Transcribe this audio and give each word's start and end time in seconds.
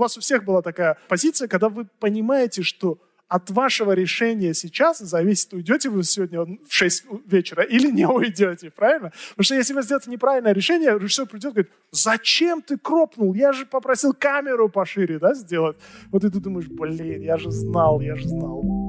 вас 0.00 0.16
у 0.16 0.20
всех 0.20 0.44
была 0.44 0.62
такая 0.62 0.98
позиция, 1.08 1.48
когда 1.48 1.68
вы 1.68 1.86
понимаете, 1.98 2.62
что 2.62 2.98
от 3.30 3.48
вашего 3.50 3.92
решения 3.92 4.54
сейчас 4.54 4.98
зависит, 4.98 5.54
уйдете 5.54 5.88
вы 5.88 6.02
сегодня 6.02 6.40
в 6.42 6.58
6 6.68 7.04
вечера 7.26 7.62
или 7.62 7.88
не 7.88 8.04
уйдете, 8.04 8.70
правильно? 8.70 9.12
Потому 9.30 9.44
что 9.44 9.54
если 9.54 9.72
вы 9.72 9.82
сделаете 9.82 10.10
неправильное 10.10 10.52
решение, 10.52 10.98
режиссер 10.98 11.26
придет 11.26 11.52
и 11.52 11.54
говорит, 11.54 11.72
зачем 11.92 12.60
ты 12.60 12.76
кропнул? 12.76 13.32
Я 13.34 13.52
же 13.52 13.66
попросил 13.66 14.12
камеру 14.14 14.68
пошире 14.68 15.20
да, 15.20 15.34
сделать. 15.34 15.76
Вот 16.10 16.24
и 16.24 16.28
ты 16.28 16.40
думаешь, 16.40 16.66
блин, 16.66 17.22
я 17.22 17.36
же 17.36 17.52
знал, 17.52 18.00
я 18.00 18.16
же 18.16 18.26
знал. 18.26 18.79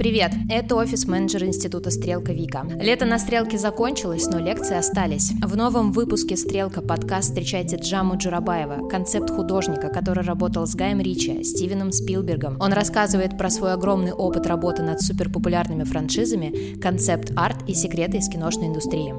Привет, 0.00 0.32
это 0.48 0.76
офис-менеджер 0.76 1.44
Института 1.44 1.90
Стрелка 1.90 2.32
Вика. 2.32 2.66
Лето 2.80 3.04
на 3.04 3.18
Стрелке 3.18 3.58
закончилось, 3.58 4.28
но 4.28 4.38
лекции 4.38 4.74
остались. 4.74 5.32
В 5.42 5.54
новом 5.58 5.92
выпуске 5.92 6.38
Стрелка 6.38 6.80
подкаст 6.80 7.28
встречайте 7.28 7.76
Джаму 7.76 8.16
Джурабаева, 8.16 8.88
концепт 8.88 9.28
художника, 9.28 9.90
который 9.90 10.24
работал 10.24 10.66
с 10.66 10.74
Гаем 10.74 11.00
Ричи, 11.00 11.44
Стивеном 11.44 11.92
Спилбергом. 11.92 12.56
Он 12.60 12.72
рассказывает 12.72 13.36
про 13.36 13.50
свой 13.50 13.74
огромный 13.74 14.14
опыт 14.14 14.46
работы 14.46 14.82
над 14.82 15.02
суперпопулярными 15.02 15.84
франшизами, 15.84 16.80
концепт-арт 16.80 17.68
и 17.68 17.74
секреты 17.74 18.16
из 18.16 18.30
киношной 18.30 18.68
индустрии. 18.68 19.12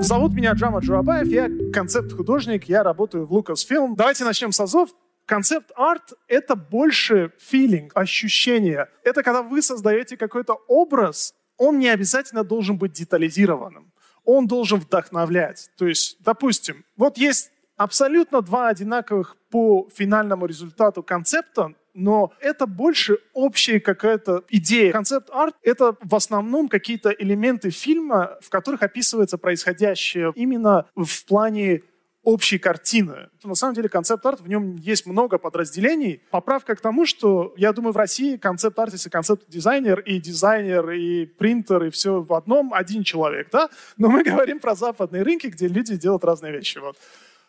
Зовут 0.00 0.32
меня 0.32 0.52
Джама 0.52 0.78
Джурабаев, 0.78 1.26
я 1.26 1.48
концепт-художник, 1.72 2.68
я 2.68 2.84
работаю 2.84 3.26
в 3.26 3.32
Lucasfilm. 3.36 3.94
Давайте 3.96 4.24
начнем 4.24 4.52
с 4.52 4.60
азов. 4.60 4.90
Концепт-арт— 5.28 6.14
это 6.26 6.56
больше 6.56 7.32
филинг, 7.38 7.92
ощущение. 7.94 8.88
Это 9.04 9.22
когда 9.22 9.42
вы 9.42 9.60
создаете 9.60 10.16
какой-то 10.16 10.54
образ, 10.68 11.34
он 11.58 11.78
не 11.78 11.90
обязательно 11.90 12.44
должен 12.44 12.78
быть 12.78 12.92
детализированным. 12.92 13.92
Он 14.24 14.46
должен 14.46 14.80
вдохновлять. 14.80 15.70
То 15.76 15.86
есть, 15.86 16.16
допустим, 16.20 16.82
вот 16.96 17.18
есть 17.18 17.52
абсолютно 17.76 18.40
два 18.40 18.68
одинаковых 18.68 19.36
по 19.50 19.86
финальному 19.94 20.46
результату 20.46 21.02
концепта, 21.02 21.74
но 21.92 22.32
это 22.40 22.66
больше 22.66 23.18
общая 23.34 23.80
какая-то 23.80 24.44
идея. 24.48 24.92
Концепт-арт— 24.92 25.54
это 25.62 25.94
в 26.00 26.14
основном 26.14 26.68
какие-то 26.68 27.10
элементы 27.10 27.68
фильма, 27.68 28.38
в 28.40 28.48
которых 28.48 28.82
описывается 28.82 29.36
происходящее 29.36 30.32
именно 30.36 30.86
в 30.94 31.26
плане 31.26 31.82
общей 32.22 32.58
картины. 32.58 33.28
На 33.42 33.54
самом 33.54 33.74
деле 33.74 33.88
концепт-арт, 33.88 34.40
в 34.40 34.48
нем 34.48 34.76
есть 34.76 35.06
много 35.06 35.38
подразделений. 35.38 36.22
Поправка 36.30 36.74
к 36.74 36.80
тому, 36.80 37.06
что, 37.06 37.54
я 37.56 37.72
думаю, 37.72 37.92
в 37.92 37.96
России 37.96 38.36
концепт-артист 38.36 39.06
и 39.06 39.10
концепт-дизайнер, 39.10 40.00
и 40.00 40.20
дизайнер, 40.20 40.90
и 40.90 41.26
принтер, 41.26 41.84
и 41.84 41.90
все 41.90 42.20
в 42.20 42.32
одном 42.34 42.74
один 42.74 43.02
человек, 43.04 43.48
да? 43.50 43.70
Но 43.96 44.08
мы 44.08 44.22
говорим 44.30 44.60
про 44.60 44.74
западные 44.74 45.22
рынки, 45.22 45.46
где 45.46 45.68
люди 45.68 45.96
делают 45.96 46.24
разные 46.24 46.52
вещи. 46.52 46.78
Вот. 46.78 46.96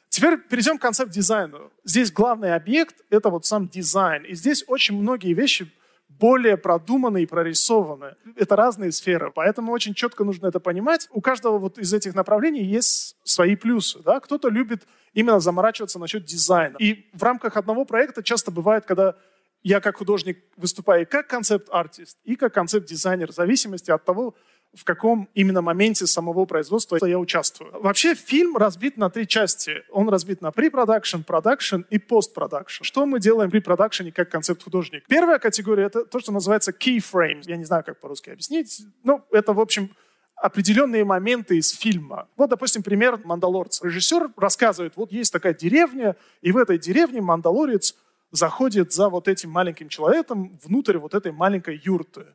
Теперь 0.10 0.38
перейдем 0.38 0.78
к 0.78 0.82
концепт-дизайну. 0.82 1.72
Здесь 1.84 2.12
главный 2.12 2.56
объект— 2.56 2.96
это 3.10 3.30
вот 3.30 3.46
сам 3.46 3.68
дизайн. 3.68 4.24
И 4.24 4.34
здесь 4.34 4.64
очень 4.68 5.00
многие 5.00 5.34
вещи 5.34 5.72
более 6.20 6.58
продуманы 6.58 7.24
и 7.24 7.26
прорисованы. 7.26 8.16
Это 8.36 8.56
разные 8.56 8.92
сферы, 8.92 9.32
поэтому 9.34 9.72
очень 9.72 9.94
четко 9.94 10.24
нужно 10.24 10.48
это 10.48 10.60
понимать. 10.60 11.08
У 11.12 11.22
каждого 11.22 11.58
вот 11.58 11.78
из 11.78 11.94
этих 11.94 12.14
направлений 12.14 12.64
есть 12.64 13.16
свои 13.24 13.56
плюсы. 13.56 14.00
Да? 14.04 14.20
Кто-то 14.20 14.50
любит 14.50 14.86
именно 15.14 15.40
заморачиваться 15.40 16.00
насчет 16.00 16.26
дизайна. 16.26 16.76
И 16.80 17.10
в 17.14 17.24
рамках 17.24 17.58
одного 17.58 17.86
проекта 17.86 18.22
часто 18.22 18.52
бывает, 18.52 18.86
когда 18.86 19.16
я 19.64 19.80
как 19.80 19.98
художник 19.98 20.44
выступаю 20.58 21.08
как 21.08 21.28
концепт-артист, 21.28 22.18
и 22.24 22.36
как 22.36 22.54
концепт-дизайнер, 22.54 23.32
в 23.32 23.36
зависимости 23.36 23.92
от 23.92 24.06
того, 24.06 24.36
в 24.76 24.84
каком 24.84 25.30
именно 25.34 25.62
моменте 25.62 26.06
самого 26.06 26.46
производства 26.46 27.04
я 27.06 27.18
участвую. 27.18 27.72
Вообще 27.82 28.14
фильм 28.14 28.56
разбит 28.56 28.98
на 28.98 29.10
три 29.10 29.28
части. 29.28 29.84
Он 29.90 30.10
разбит 30.10 30.42
на 30.42 30.48
pre-production, 30.50 31.26
production 31.26 31.86
и 31.90 31.98
post-production. 31.98 32.84
Что 32.84 33.06
мы 33.06 33.20
делаем 33.20 33.50
при 33.50 33.60
продакшене 33.60 34.12
как 34.12 34.30
концепт-художник? 34.30 35.06
Первая 35.08 35.40
категория— 35.40 35.84
это 35.86 36.06
то, 36.06 36.20
что 36.20 36.32
называется 36.32 36.72
keyframes. 36.72 37.44
Я 37.46 37.58
не 37.58 37.66
знаю, 37.66 37.84
как 37.84 38.00
по-русски 38.00 38.30
объяснить. 38.30 38.82
Ну, 39.04 39.24
это, 39.32 39.54
в 39.54 39.60
общем, 39.60 39.90
определенные 40.36 41.04
моменты 41.04 41.58
из 41.58 41.72
фильма. 41.72 42.28
Вот, 42.38 42.50
допустим, 42.50 42.84
пример 42.84 43.20
«Мандалорца». 43.24 43.86
Режиссер 43.86 44.30
рассказывает, 44.38 44.94
вот 44.96 45.12
есть 45.12 45.34
такая 45.34 45.54
деревня, 45.54 46.16
и 46.42 46.52
в 46.52 46.58
этой 46.58 46.78
деревне 46.78 47.22
мандалорец 47.22 47.96
заходит 48.32 48.94
за 48.94 49.10
вот 49.10 49.28
этим 49.28 49.50
маленьким 49.50 49.90
человеком 49.90 50.58
внутрь 50.64 50.98
вот 50.98 51.16
этой 51.16 51.32
маленькой 51.32 51.82
юрты 51.84 52.28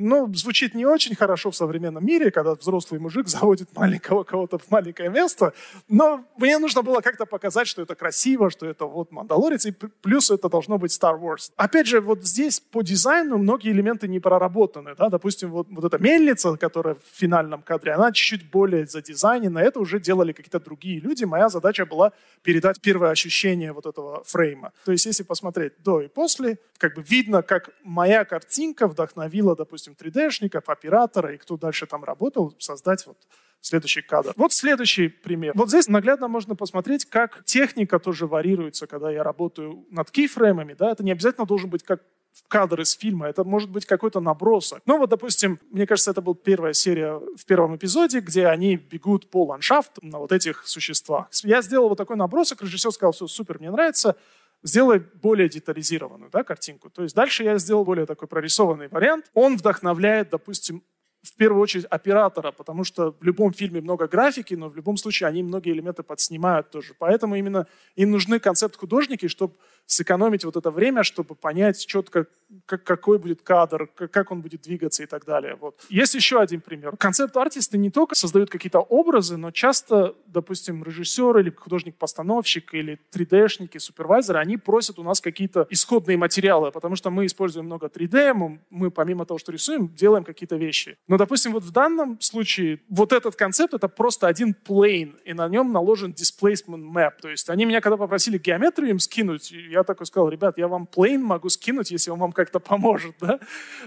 ну, 0.00 0.32
звучит 0.34 0.74
не 0.74 0.86
очень 0.86 1.14
хорошо 1.14 1.50
в 1.50 1.56
современном 1.56 2.04
мире, 2.04 2.30
когда 2.30 2.54
взрослый 2.54 3.00
мужик 3.00 3.28
заводит 3.28 3.74
маленького 3.76 4.24
кого-то 4.24 4.58
в 4.58 4.70
маленькое 4.70 5.10
место, 5.10 5.52
но 5.88 6.24
мне 6.36 6.58
нужно 6.58 6.82
было 6.82 7.00
как-то 7.00 7.26
показать, 7.26 7.68
что 7.68 7.82
это 7.82 7.94
красиво, 7.94 8.50
что 8.50 8.66
это 8.66 8.86
вот 8.86 9.12
Мандалорец, 9.12 9.66
и 9.66 9.72
плюс 9.72 10.30
это 10.30 10.48
должно 10.48 10.78
быть 10.78 10.90
Star 10.90 11.20
Wars. 11.20 11.52
Опять 11.56 11.86
же, 11.86 12.00
вот 12.00 12.24
здесь 12.24 12.60
по 12.60 12.82
дизайну 12.82 13.38
многие 13.38 13.70
элементы 13.72 14.08
не 14.08 14.20
проработаны, 14.20 14.94
да, 14.96 15.08
допустим, 15.08 15.50
вот, 15.50 15.66
вот 15.70 15.84
эта 15.84 16.02
мельница, 16.02 16.56
которая 16.56 16.94
в 16.94 17.18
финальном 17.18 17.62
кадре, 17.62 17.92
она 17.92 18.12
чуть-чуть 18.12 18.50
более 18.50 18.86
задизайнена, 18.86 19.58
это 19.58 19.80
уже 19.80 20.00
делали 20.00 20.32
какие-то 20.32 20.60
другие 20.60 21.00
люди, 21.00 21.24
моя 21.24 21.48
задача 21.48 21.84
была 21.86 22.12
передать 22.42 22.80
первое 22.80 23.10
ощущение 23.10 23.72
вот 23.72 23.86
этого 23.86 24.24
фрейма. 24.24 24.72
То 24.84 24.92
есть, 24.92 25.06
если 25.06 25.22
посмотреть 25.22 25.74
до 25.84 26.00
и 26.00 26.08
после, 26.08 26.58
как 26.78 26.94
бы 26.94 27.02
видно, 27.02 27.42
как 27.42 27.70
моя 27.84 28.24
картинка 28.24 28.88
вдохновила, 28.88 29.54
допустим, 29.54 29.89
допустим, 29.90 30.22
3D-шников, 30.22 30.64
оператора 30.66 31.34
и 31.34 31.38
кто 31.38 31.56
дальше 31.56 31.86
там 31.86 32.04
работал, 32.04 32.54
создать 32.58 33.06
вот 33.06 33.18
следующий 33.60 34.02
кадр. 34.02 34.32
Вот 34.36 34.52
следующий 34.52 35.08
пример. 35.08 35.52
Вот 35.54 35.68
здесь 35.68 35.88
наглядно 35.88 36.28
можно 36.28 36.56
посмотреть, 36.56 37.04
как 37.04 37.44
техника 37.44 37.98
тоже 37.98 38.26
варьируется, 38.26 38.86
когда 38.86 39.10
я 39.10 39.22
работаю 39.22 39.86
над 39.90 40.10
кейфреймами. 40.10 40.74
Да? 40.74 40.90
Это 40.90 41.04
не 41.04 41.12
обязательно 41.12 41.46
должен 41.46 41.70
быть 41.70 41.82
как 41.82 42.02
кадр 42.46 42.80
из 42.80 42.92
фильма, 42.92 43.26
это 43.26 43.42
может 43.42 43.70
быть 43.70 43.86
какой-то 43.86 44.20
набросок. 44.20 44.82
Ну 44.86 44.98
вот, 44.98 45.10
допустим, 45.10 45.58
мне 45.70 45.84
кажется, 45.84 46.12
это 46.12 46.20
была 46.20 46.36
первая 46.36 46.72
серия 46.72 47.18
в 47.36 47.44
первом 47.44 47.74
эпизоде, 47.74 48.20
где 48.20 48.46
они 48.46 48.76
бегут 48.76 49.28
по 49.30 49.44
ландшафту 49.46 50.00
на 50.06 50.18
вот 50.18 50.30
этих 50.30 50.66
существах. 50.66 51.26
Я 51.42 51.60
сделал 51.60 51.88
вот 51.88 51.98
такой 51.98 52.16
набросок, 52.16 52.62
режиссер 52.62 52.92
сказал, 52.92 53.12
все 53.12 53.26
супер, 53.26 53.58
мне 53.58 53.70
нравится, 53.70 54.16
сделай 54.62 54.98
более 54.98 55.48
детализированную 55.48 56.30
да, 56.30 56.44
картинку. 56.44 56.90
То 56.90 57.02
есть 57.02 57.14
дальше 57.14 57.44
я 57.44 57.58
сделал 57.58 57.84
более 57.84 58.06
такой 58.06 58.28
прорисованный 58.28 58.88
вариант. 58.88 59.30
Он 59.34 59.56
вдохновляет, 59.56 60.30
допустим, 60.30 60.82
в 61.22 61.36
первую 61.36 61.60
очередь 61.60 61.84
оператора, 61.84 62.50
потому 62.50 62.82
что 62.84 63.12
в 63.12 63.22
любом 63.22 63.52
фильме 63.52 63.80
много 63.80 64.08
графики, 64.08 64.54
но 64.54 64.68
в 64.68 64.76
любом 64.76 64.96
случае 64.96 65.28
они 65.28 65.42
многие 65.42 65.72
элементы 65.72 66.02
подснимают 66.02 66.70
тоже. 66.70 66.94
Поэтому 66.98 67.34
именно 67.34 67.66
им 67.94 68.10
нужны 68.10 68.38
концепт-художники, 68.38 69.28
чтобы 69.28 69.54
сэкономить 69.90 70.44
вот 70.44 70.56
это 70.56 70.70
время, 70.70 71.02
чтобы 71.02 71.34
понять 71.34 71.84
четко, 71.84 72.26
как, 72.66 72.84
какой 72.84 73.18
будет 73.18 73.42
кадр, 73.42 73.88
как, 73.88 74.30
он 74.30 74.40
будет 74.40 74.62
двигаться 74.62 75.02
и 75.02 75.06
так 75.06 75.24
далее. 75.24 75.56
Вот. 75.60 75.84
Есть 75.88 76.14
еще 76.14 76.40
один 76.40 76.60
пример. 76.60 76.96
Концепт-артисты 76.96 77.76
не 77.76 77.90
только 77.90 78.14
создают 78.14 78.50
какие-то 78.50 78.80
образы, 78.80 79.36
но 79.36 79.50
часто, 79.50 80.14
допустим, 80.26 80.84
режиссер 80.84 81.38
или 81.38 81.50
художник-постановщик 81.50 82.72
или 82.74 83.00
3D-шники, 83.12 83.78
супервайзеры, 83.78 84.38
они 84.38 84.56
просят 84.56 84.98
у 84.98 85.02
нас 85.02 85.20
какие-то 85.20 85.66
исходные 85.70 86.16
материалы, 86.16 86.70
потому 86.70 86.94
что 86.94 87.10
мы 87.10 87.26
используем 87.26 87.66
много 87.66 87.86
3D, 87.86 88.32
мы, 88.32 88.60
мы 88.70 88.90
помимо 88.90 89.26
того, 89.26 89.38
что 89.38 89.50
рисуем, 89.50 89.88
делаем 89.88 90.22
какие-то 90.22 90.56
вещи. 90.56 90.96
Но, 91.08 91.16
допустим, 91.16 91.52
вот 91.52 91.64
в 91.64 91.72
данном 91.72 92.20
случае 92.20 92.80
вот 92.88 93.12
этот 93.12 93.34
концепт— 93.34 93.74
это 93.74 93.88
просто 93.88 94.28
один 94.28 94.54
plane, 94.66 95.18
и 95.24 95.32
на 95.32 95.48
нем 95.48 95.72
наложен 95.72 96.12
displacement 96.12 96.92
map. 96.92 97.12
То 97.20 97.28
есть 97.28 97.50
они 97.50 97.64
меня 97.64 97.80
когда 97.80 97.96
попросили 97.96 98.38
геометрию 98.38 98.90
им 98.90 98.98
скинуть, 99.00 99.50
я 99.50 99.79
такой 99.84 100.06
сказал, 100.06 100.28
ребят, 100.28 100.58
я 100.58 100.68
вам 100.68 100.88
plane 100.90 101.18
могу 101.18 101.48
скинуть, 101.48 101.90
если 101.90 102.10
он 102.10 102.18
вам 102.18 102.32
как-то 102.32 102.60
поможет, 102.60 103.14
да? 103.20 103.40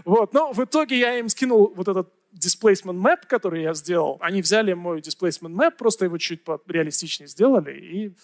Вот. 0.06 0.34
Но 0.34 0.52
в 0.54 0.64
итоге 0.64 0.98
я 1.00 1.20
им 1.20 1.29
скинул 1.29 1.73
вот 1.76 1.88
этот 1.88 2.12
displacement 2.34 3.00
map, 3.00 3.28
который 3.28 3.64
я 3.64 3.73
сделал. 3.73 4.17
Они 4.20 4.41
взяли 4.41 4.73
мой 4.73 5.00
displacement 5.00 5.53
map, 5.53 5.72
просто 5.78 6.06
его 6.06 6.17
чуть 6.17 6.41
реалистичнее 6.67 7.28
сделали, 7.28 7.79
и 7.79 8.16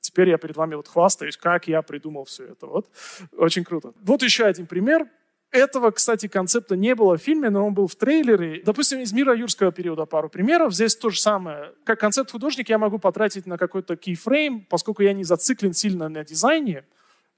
теперь 0.00 0.30
я 0.30 0.38
перед 0.38 0.56
вами 0.56 0.74
вот 0.74 0.88
хвастаюсь, 0.88 1.36
как 1.36 1.68
я 1.68 1.82
придумал 1.82 2.24
все 2.24 2.46
это. 2.46 2.66
Вот. 2.66 2.88
Очень 3.36 3.64
круто. 3.64 3.92
Вот 4.02 4.22
еще 4.22 4.44
один 4.44 4.66
пример. 4.66 5.06
Этого, 5.50 5.90
кстати, 5.92 6.28
концепта 6.28 6.76
не 6.76 6.94
было 6.94 7.16
в 7.16 7.22
фильме, 7.22 7.48
но 7.48 7.66
он 7.66 7.72
был 7.72 7.86
в 7.86 7.96
трейлере. 7.96 8.62
Допустим, 8.64 9.00
из 9.00 9.14
мира 9.14 9.34
юрского 9.34 9.72
периода 9.72 10.04
пару 10.04 10.28
примеров. 10.28 10.74
Здесь 10.74 10.94
то 10.94 11.08
же 11.08 11.18
самое. 11.18 11.72
Как 11.84 11.98
концепт 11.98 12.30
художник 12.30 12.68
я 12.68 12.76
могу 12.76 12.98
потратить 12.98 13.46
на 13.46 13.56
какой-то 13.56 13.96
кейфрейм, 13.96 14.66
поскольку 14.68 15.02
я 15.02 15.14
не 15.14 15.24
зациклен 15.24 15.72
сильно 15.72 16.10
на 16.10 16.22
дизайне. 16.22 16.84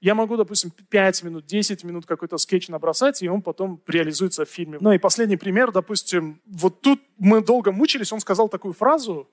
Я 0.01 0.15
могу, 0.15 0.35
допустим, 0.35 0.71
5 0.71 1.23
минут, 1.23 1.45
10 1.45 1.83
минут 1.83 2.07
какой-то 2.07 2.39
скетч 2.39 2.69
набросать, 2.69 3.21
и 3.21 3.29
он 3.29 3.43
потом 3.43 3.79
реализуется 3.85 4.45
в 4.45 4.49
фильме. 4.49 4.79
Ну 4.81 4.91
и 4.91 4.97
последний 4.97 5.37
пример, 5.37 5.71
допустим, 5.71 6.41
вот 6.47 6.81
тут 6.81 6.99
мы 7.19 7.41
долго 7.41 7.71
мучились, 7.71 8.11
он 8.11 8.19
сказал 8.19 8.49
такую 8.49 8.73
фразу, 8.73 9.29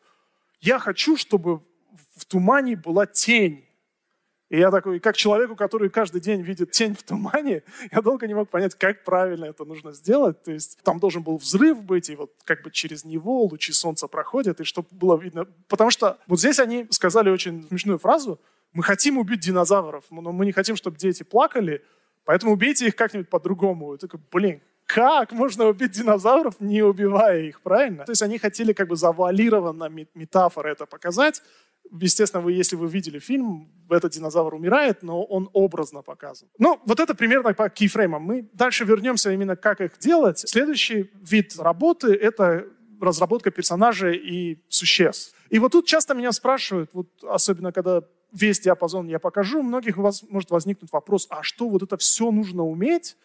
я 0.60 0.78
хочу, 0.78 1.16
чтобы 1.16 1.62
в 2.16 2.26
тумане 2.26 2.76
была 2.76 3.06
тень. 3.06 3.64
И 4.50 4.58
я 4.58 4.70
такой, 4.70 5.00
как 5.00 5.16
человеку, 5.16 5.56
который 5.56 5.88
каждый 5.88 6.20
день 6.20 6.42
видит 6.42 6.70
тень 6.70 6.94
в 6.94 7.02
тумане, 7.02 7.62
я 7.92 8.02
долго 8.02 8.26
не 8.26 8.34
мог 8.34 8.50
понять, 8.50 8.74
как 8.74 9.04
правильно 9.04 9.46
это 9.46 9.64
нужно 9.64 9.92
сделать. 9.92 10.42
То 10.42 10.52
есть 10.52 10.78
там 10.82 11.00
должен 11.00 11.22
был 11.22 11.38
взрыв 11.38 11.82
быть, 11.82 12.10
и 12.10 12.16
вот 12.16 12.32
как 12.44 12.62
бы 12.62 12.70
через 12.70 13.04
него 13.04 13.44
лучи 13.44 13.72
солнца 13.72 14.06
проходят, 14.06 14.60
и 14.60 14.64
чтобы 14.64 14.88
было 14.90 15.16
видно. 15.16 15.46
Потому 15.68 15.90
что 15.90 16.18
вот 16.26 16.40
здесь 16.40 16.58
они 16.58 16.86
сказали 16.90 17.30
очень 17.30 17.66
смешную 17.68 17.98
фразу, 17.98 18.38
мы 18.72 18.82
хотим 18.82 19.18
убить 19.18 19.40
динозавров, 19.40 20.04
но 20.10 20.32
мы 20.32 20.46
не 20.46 20.52
хотим, 20.52 20.76
чтобы 20.76 20.96
дети 20.96 21.22
плакали, 21.22 21.84
поэтому 22.24 22.52
убейте 22.52 22.86
их 22.86 22.96
как-нибудь 22.96 23.28
по-другому. 23.28 23.94
И 23.94 23.98
такой, 23.98 24.20
блин, 24.30 24.60
как 24.86 25.32
можно 25.32 25.66
убить 25.66 25.92
динозавров, 25.92 26.60
не 26.60 26.82
убивая 26.82 27.42
их, 27.42 27.60
правильно? 27.60 28.04
То 28.04 28.12
есть 28.12 28.22
они 28.22 28.38
хотели 28.38 28.72
как 28.72 28.88
бы 28.88 28.96
завуалированно 28.96 29.88
метафоры 30.14 30.70
это 30.70 30.86
показать, 30.86 31.42
Естественно, 31.90 32.42
вы, 32.42 32.52
если 32.52 32.76
вы 32.76 32.88
видели 32.88 33.18
фильм, 33.18 33.68
этот 33.88 34.12
динозавр 34.12 34.54
умирает, 34.54 35.02
но 35.02 35.22
он 35.22 35.48
образно 35.52 36.02
показан. 36.02 36.48
Ну, 36.58 36.80
вот 36.84 37.00
это 37.00 37.14
примерно 37.14 37.54
по 37.54 37.68
кейфреймам. 37.68 38.22
Мы 38.22 38.48
дальше 38.52 38.84
вернемся 38.84 39.32
именно, 39.32 39.56
как 39.56 39.80
их 39.80 39.98
делать. 39.98 40.38
Следующий 40.38 41.10
вид 41.14 41.56
работы— 41.58 42.14
это 42.14 42.66
разработка 43.00 43.50
персонажей 43.50 44.16
и 44.16 44.62
существ. 44.68 45.34
И 45.50 45.58
вот 45.58 45.72
тут 45.72 45.86
часто 45.86 46.14
меня 46.14 46.32
спрашивают, 46.32 46.90
вот 46.92 47.08
особенно 47.22 47.72
когда 47.72 48.02
весь 48.32 48.60
диапазон 48.60 49.08
я 49.08 49.18
покажу, 49.18 49.60
у 49.60 49.62
многих 49.62 49.98
у 49.98 50.02
вас 50.02 50.22
может 50.28 50.50
возникнуть 50.50 50.92
вопрос, 50.92 51.26
а 51.30 51.42
что 51.42 51.68
вот 51.68 51.82
это 51.82 51.96
все 51.96 52.30
нужно 52.30 52.64
уметь? 52.64 53.16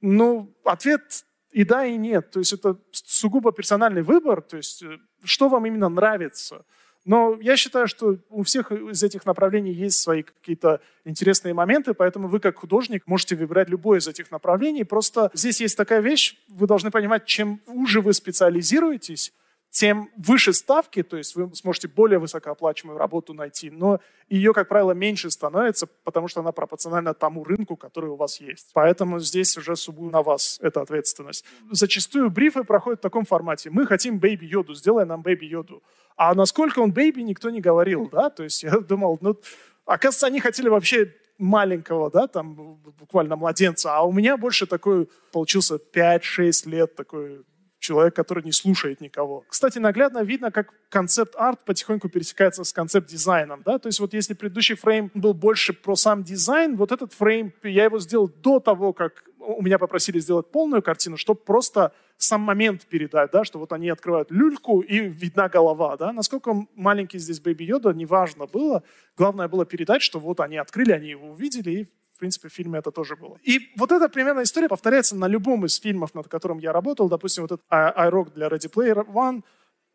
Ну, 0.00 0.54
ответ 0.64 1.24
и 1.50 1.64
да, 1.64 1.84
и 1.84 1.96
нет. 1.96 2.30
То 2.30 2.38
есть 2.38 2.52
это 2.52 2.78
сугубо 2.92 3.52
персональный 3.52 4.02
выбор, 4.02 4.42
то 4.42 4.56
есть 4.56 4.82
э, 4.82 4.98
что 5.24 5.48
вам 5.48 5.66
именно 5.66 5.88
нравится– 5.88 6.64
но 7.08 7.38
я 7.40 7.56
считаю, 7.56 7.88
что 7.88 8.18
у 8.28 8.42
всех 8.42 8.70
из 8.70 9.02
этих 9.02 9.24
направлений 9.24 9.72
есть 9.72 9.98
свои 9.98 10.22
какие-то 10.22 10.82
интересные 11.06 11.54
моменты, 11.54 11.94
поэтому 11.94 12.28
вы 12.28 12.38
как 12.38 12.58
художник 12.58 13.06
можете 13.06 13.34
выбирать 13.34 13.70
любое 13.70 13.98
из 13.98 14.08
этих 14.08 14.30
направлений. 14.30 14.84
Просто 14.84 15.30
здесь 15.32 15.58
есть 15.62 15.74
такая 15.74 16.00
вещь, 16.00 16.36
вы 16.48 16.66
должны 16.66 16.90
понимать, 16.90 17.24
чем 17.24 17.62
уже 17.66 18.02
вы 18.02 18.12
специализируетесь, 18.12 19.32
тем 19.70 20.10
выше 20.16 20.52
ставки, 20.52 21.02
то 21.02 21.16
есть 21.16 21.36
вы 21.36 21.54
сможете 21.54 21.88
более 21.88 22.18
высокооплачиваемую 22.18 22.98
работу 22.98 23.34
найти, 23.34 23.70
но 23.70 24.00
ее, 24.28 24.52
как 24.52 24.68
правило, 24.68 24.92
меньше 24.92 25.30
становится, 25.30 25.86
потому 26.04 26.28
что 26.28 26.40
она 26.40 26.52
пропорциональна 26.52 27.14
тому 27.14 27.44
рынку, 27.44 27.76
который 27.76 28.10
у 28.10 28.16
вас 28.16 28.40
есть. 28.40 28.70
Поэтому 28.72 29.18
здесь 29.18 29.56
уже 29.56 29.76
сугубо 29.76 30.10
на 30.10 30.22
вас 30.22 30.58
эта 30.62 30.80
ответственность. 30.80 31.44
Зачастую 31.70 32.30
брифы 32.30 32.64
проходят 32.64 33.00
в 33.00 33.02
таком 33.02 33.24
формате. 33.24 33.70
Мы 33.70 33.86
хотим 33.86 34.18
Baby 34.18 34.44
Йоду, 34.44 34.74
сделай 34.74 35.04
нам 35.04 35.22
Baby 35.22 35.44
Йоду. 35.44 35.82
А 36.16 36.34
насколько 36.34 36.80
он 36.80 36.92
Baby, 36.92 37.22
никто 37.22 37.50
не 37.50 37.60
говорил, 37.60 38.08
да? 38.10 38.30
То 38.30 38.44
есть 38.44 38.62
я 38.62 38.78
думал, 38.80 39.18
ну, 39.20 39.38
оказывается, 39.84 40.26
они 40.26 40.40
хотели 40.40 40.68
вообще 40.68 41.14
маленького, 41.38 42.10
да, 42.10 42.26
там 42.26 42.54
буквально 42.98 43.36
младенца, 43.36 43.96
а 43.96 44.02
у 44.02 44.12
меня 44.12 44.36
больше 44.36 44.66
такой 44.66 45.08
получился 45.32 45.76
5-6 45.76 46.68
лет 46.68 46.96
такой 46.96 47.44
человек, 47.78 48.14
который 48.14 48.44
не 48.44 48.52
слушает 48.52 49.00
никого. 49.00 49.44
Кстати, 49.48 49.78
наглядно 49.78 50.22
видно, 50.22 50.50
как 50.50 50.72
концепт-арт 50.88 51.64
потихоньку 51.64 52.08
пересекается 52.08 52.64
с 52.64 52.72
концепт-дизайном. 52.72 53.62
Да? 53.64 53.78
То 53.78 53.88
есть 53.88 54.00
вот 54.00 54.14
если 54.14 54.34
предыдущий 54.34 54.74
фрейм 54.74 55.10
был 55.14 55.34
больше 55.34 55.72
про 55.72 55.94
сам 55.94 56.24
дизайн, 56.24 56.76
вот 56.76 56.92
этот 56.92 57.12
фрейм, 57.12 57.52
я 57.62 57.84
его 57.84 57.98
сделал 57.98 58.28
до 58.28 58.60
того, 58.60 58.92
как 58.92 59.24
у 59.38 59.62
меня 59.62 59.78
попросили 59.78 60.18
сделать 60.18 60.50
полную 60.50 60.82
картину, 60.82 61.16
чтобы 61.16 61.40
просто 61.40 61.92
сам 62.18 62.40
момент 62.40 62.84
передать, 62.86 63.30
да, 63.30 63.44
что 63.44 63.58
вот 63.58 63.72
они 63.72 63.88
открывают 63.88 64.30
люльку 64.30 64.80
и 64.80 64.98
видна 64.98 65.48
голова. 65.48 65.96
Да? 65.96 66.12
Насколько 66.12 66.66
маленький 66.74 67.18
здесь 67.18 67.40
Бэби 67.40 67.64
Йода, 67.64 67.92
неважно 67.92 68.46
было. 68.46 68.82
Главное 69.16 69.48
было 69.48 69.64
передать, 69.64 70.02
что 70.02 70.18
вот 70.18 70.40
они 70.40 70.58
открыли, 70.58 70.92
они 70.92 71.10
его 71.10 71.30
увидели, 71.30 71.70
и 71.70 71.88
в 72.18 72.20
принципе, 72.20 72.48
в 72.48 72.52
фильме 72.52 72.80
это 72.80 72.90
тоже 72.90 73.14
было. 73.14 73.38
И 73.44 73.70
вот 73.76 73.92
эта 73.92 74.08
примерная 74.08 74.42
история 74.42 74.68
повторяется 74.68 75.14
на 75.14 75.28
любом 75.28 75.64
из 75.64 75.76
фильмов, 75.76 76.14
над 76.14 76.26
которым 76.26 76.58
я 76.58 76.72
работал. 76.72 77.08
Допустим, 77.08 77.44
вот 77.44 77.52
этот 77.52 77.66
iRock 77.70 78.34
для 78.34 78.48
Ready 78.48 78.68
Player 78.68 79.06
One 79.06 79.44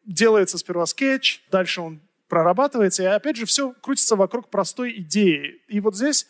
делается 0.06 0.58
сперва 0.58 0.86
скетч, 0.86 1.44
дальше 1.52 1.82
он 1.82 2.00
прорабатывается, 2.30 3.04
и 3.04 3.08
опять 3.08 3.36
же 3.36 3.46
все 3.46 3.74
крутится 3.74 4.16
вокруг 4.16 4.50
простой 4.50 4.94
идеи. 5.00 5.62
И 5.68 5.82
вот 5.82 5.98
здесь 5.98 6.28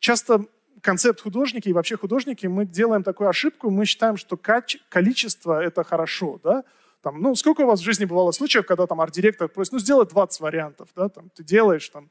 часто 0.00 0.44
концепт 0.82 1.20
художники 1.20 1.68
и 1.68 1.72
вообще 1.72 1.96
художники, 1.96 2.48
мы 2.48 2.66
делаем 2.66 3.04
такую 3.04 3.28
ошибку, 3.28 3.70
мы 3.70 3.84
считаем, 3.84 4.16
что 4.16 4.36
количество— 4.36 5.62
это 5.62 5.84
хорошо, 5.84 6.40
да, 6.42 6.64
там, 7.00 7.20
ну, 7.22 7.36
сколько 7.36 7.60
у 7.60 7.66
вас 7.66 7.78
в 7.78 7.84
жизни 7.84 8.06
бывало 8.06 8.32
случаев, 8.32 8.66
когда 8.66 8.88
там 8.88 9.00
арт-директор 9.00 9.48
просит, 9.48 9.72
ну, 9.72 9.78
сделай 9.78 10.04
20 10.04 10.40
вариантов, 10.40 10.88
да, 10.96 11.08
там, 11.08 11.30
ты 11.30 11.44
делаешь 11.44 11.88
там 11.90 12.10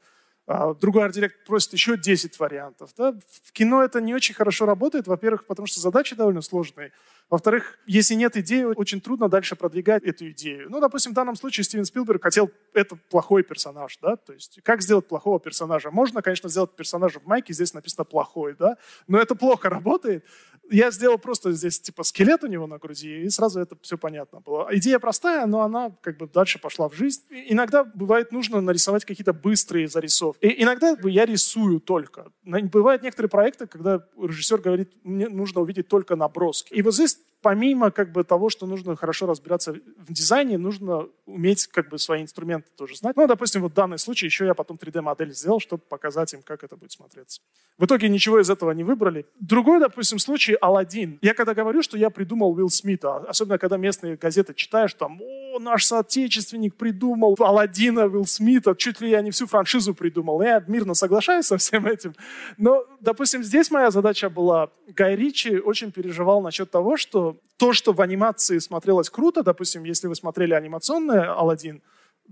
другой 0.80 1.04
арт-директор 1.04 1.40
просит 1.46 1.72
еще 1.74 1.96
10 1.96 2.38
вариантов. 2.38 2.90
Да? 2.96 3.14
В 3.42 3.52
кино 3.52 3.82
это 3.82 4.00
не 4.00 4.14
очень 4.14 4.34
хорошо 4.34 4.64
работает, 4.66 5.06
во-первых, 5.06 5.46
потому 5.46 5.66
что 5.66 5.80
задачи 5.80 6.16
довольно 6.16 6.40
сложные. 6.40 6.92
Во-вторых, 7.30 7.78
если 7.86 8.14
нет 8.14 8.38
идеи, 8.38 8.62
очень 8.62 9.02
трудно 9.02 9.28
дальше 9.28 9.54
продвигать 9.54 10.02
эту 10.02 10.30
идею. 10.30 10.70
Ну, 10.70 10.80
допустим, 10.80 11.12
в 11.12 11.14
данном 11.14 11.36
случае 11.36 11.64
Стивен 11.64 11.84
Спилберг 11.84 12.22
хотел 12.22 12.50
это 12.72 12.96
плохой 13.10 13.42
персонаж, 13.42 13.98
да, 14.00 14.16
то 14.16 14.32
есть 14.32 14.60
как 14.62 14.80
сделать 14.80 15.06
плохого 15.06 15.38
персонажа? 15.38 15.90
Можно, 15.90 16.22
конечно, 16.22 16.48
сделать 16.48 16.74
персонажа 16.74 17.20
в 17.20 17.26
майке, 17.26 17.52
здесь 17.52 17.74
написано 17.74 18.04
плохой, 18.04 18.56
да, 18.58 18.78
но 19.06 19.18
это 19.18 19.34
плохо 19.34 19.68
работает. 19.68 20.24
Я 20.70 20.90
сделал 20.90 21.18
просто 21.18 21.52
здесь 21.52 21.80
типа 21.80 22.02
скелет 22.02 22.44
у 22.44 22.46
него 22.46 22.66
на 22.66 22.78
груди, 22.78 23.22
и 23.22 23.28
сразу 23.30 23.60
это 23.60 23.76
все 23.82 23.96
понятно 23.96 24.40
было. 24.40 24.68
Идея 24.72 24.98
простая, 24.98 25.46
но 25.46 25.62
она 25.62 25.90
как 26.02 26.18
бы 26.18 26.26
дальше 26.26 26.58
пошла 26.58 26.88
в 26.88 26.94
жизнь. 26.94 27.22
И 27.30 27.52
иногда 27.52 27.84
бывает 27.84 28.32
нужно 28.32 28.60
нарисовать 28.60 29.04
какие-то 29.04 29.32
быстрые 29.32 29.88
зарисовки. 29.88 30.44
И 30.44 30.62
иногда 30.62 30.96
я 31.04 31.26
рисую 31.26 31.80
только. 31.80 32.32
Бывают 32.44 33.02
некоторые 33.02 33.30
проекты, 33.30 33.66
когда 33.66 34.04
режиссер 34.16 34.60
говорит, 34.60 34.92
мне 35.04 35.28
нужно 35.28 35.60
увидеть 35.60 35.88
только 35.88 36.16
наброски. 36.16 36.74
И 36.74 36.82
вот 36.82 36.94
здесь 36.94 37.18
помимо 37.42 37.90
как 37.90 38.12
бы 38.12 38.24
того, 38.24 38.50
что 38.50 38.66
нужно 38.66 38.96
хорошо 38.96 39.26
разбираться 39.26 39.72
в 39.72 40.12
дизайне, 40.12 40.58
нужно 40.58 41.08
уметь 41.26 41.66
как 41.68 41.88
бы 41.88 41.98
свои 41.98 42.22
инструменты 42.22 42.68
тоже 42.76 42.96
знать. 42.96 43.16
Ну, 43.16 43.26
допустим, 43.26 43.62
вот 43.62 43.72
в 43.72 43.74
данный 43.74 43.98
случай 43.98 44.26
еще 44.26 44.46
я 44.46 44.54
потом 44.54 44.76
3D-модель 44.76 45.32
сделал, 45.32 45.60
чтобы 45.60 45.82
показать 45.82 46.34
им, 46.34 46.42
как 46.42 46.64
это 46.64 46.76
будет 46.76 46.92
смотреться. 46.92 47.40
В 47.78 47.84
итоге 47.84 48.08
ничего 48.08 48.40
из 48.40 48.50
этого 48.50 48.72
не 48.72 48.82
выбрали. 48.82 49.26
Другой, 49.38 49.78
допустим, 49.78 50.18
случай 50.18 50.54
Алладин. 50.54 51.18
Я 51.22 51.34
когда 51.34 51.54
говорю, 51.54 51.82
что 51.82 51.96
я 51.96 52.10
придумал 52.10 52.52
Уилл 52.52 52.70
Смита, 52.70 53.18
особенно 53.18 53.58
когда 53.58 53.76
местные 53.76 54.16
газеты 54.16 54.54
читаешь, 54.54 54.94
там, 54.94 55.20
о, 55.22 55.58
наш 55.60 55.84
соотечественник 55.84 56.74
придумал 56.74 57.36
Алладина, 57.38 58.06
Уилл 58.06 58.26
Смита, 58.26 58.74
чуть 58.74 59.00
ли 59.00 59.10
я 59.10 59.22
не 59.22 59.30
всю 59.30 59.46
франшизу 59.46 59.94
придумал. 59.94 60.42
Я 60.42 60.64
мирно 60.66 60.94
соглашаюсь 60.94 61.46
со 61.46 61.56
всем 61.56 61.86
этим. 61.86 62.14
Но, 62.56 62.84
допустим, 63.00 63.44
здесь 63.44 63.70
моя 63.70 63.90
задача 63.90 64.28
была, 64.28 64.70
Гай 64.88 65.14
Ричи 65.14 65.58
очень 65.58 65.92
переживал 65.92 66.40
насчет 66.42 66.70
того, 66.70 66.96
что 66.96 67.27
то, 67.56 67.72
что 67.72 67.92
в 67.92 68.00
анимации 68.00 68.58
смотрелось 68.58 69.10
круто, 69.10 69.42
допустим, 69.42 69.84
если 69.84 70.06
вы 70.06 70.14
смотрели 70.14 70.54
анимационный 70.54 71.26
Алладин, 71.26 71.82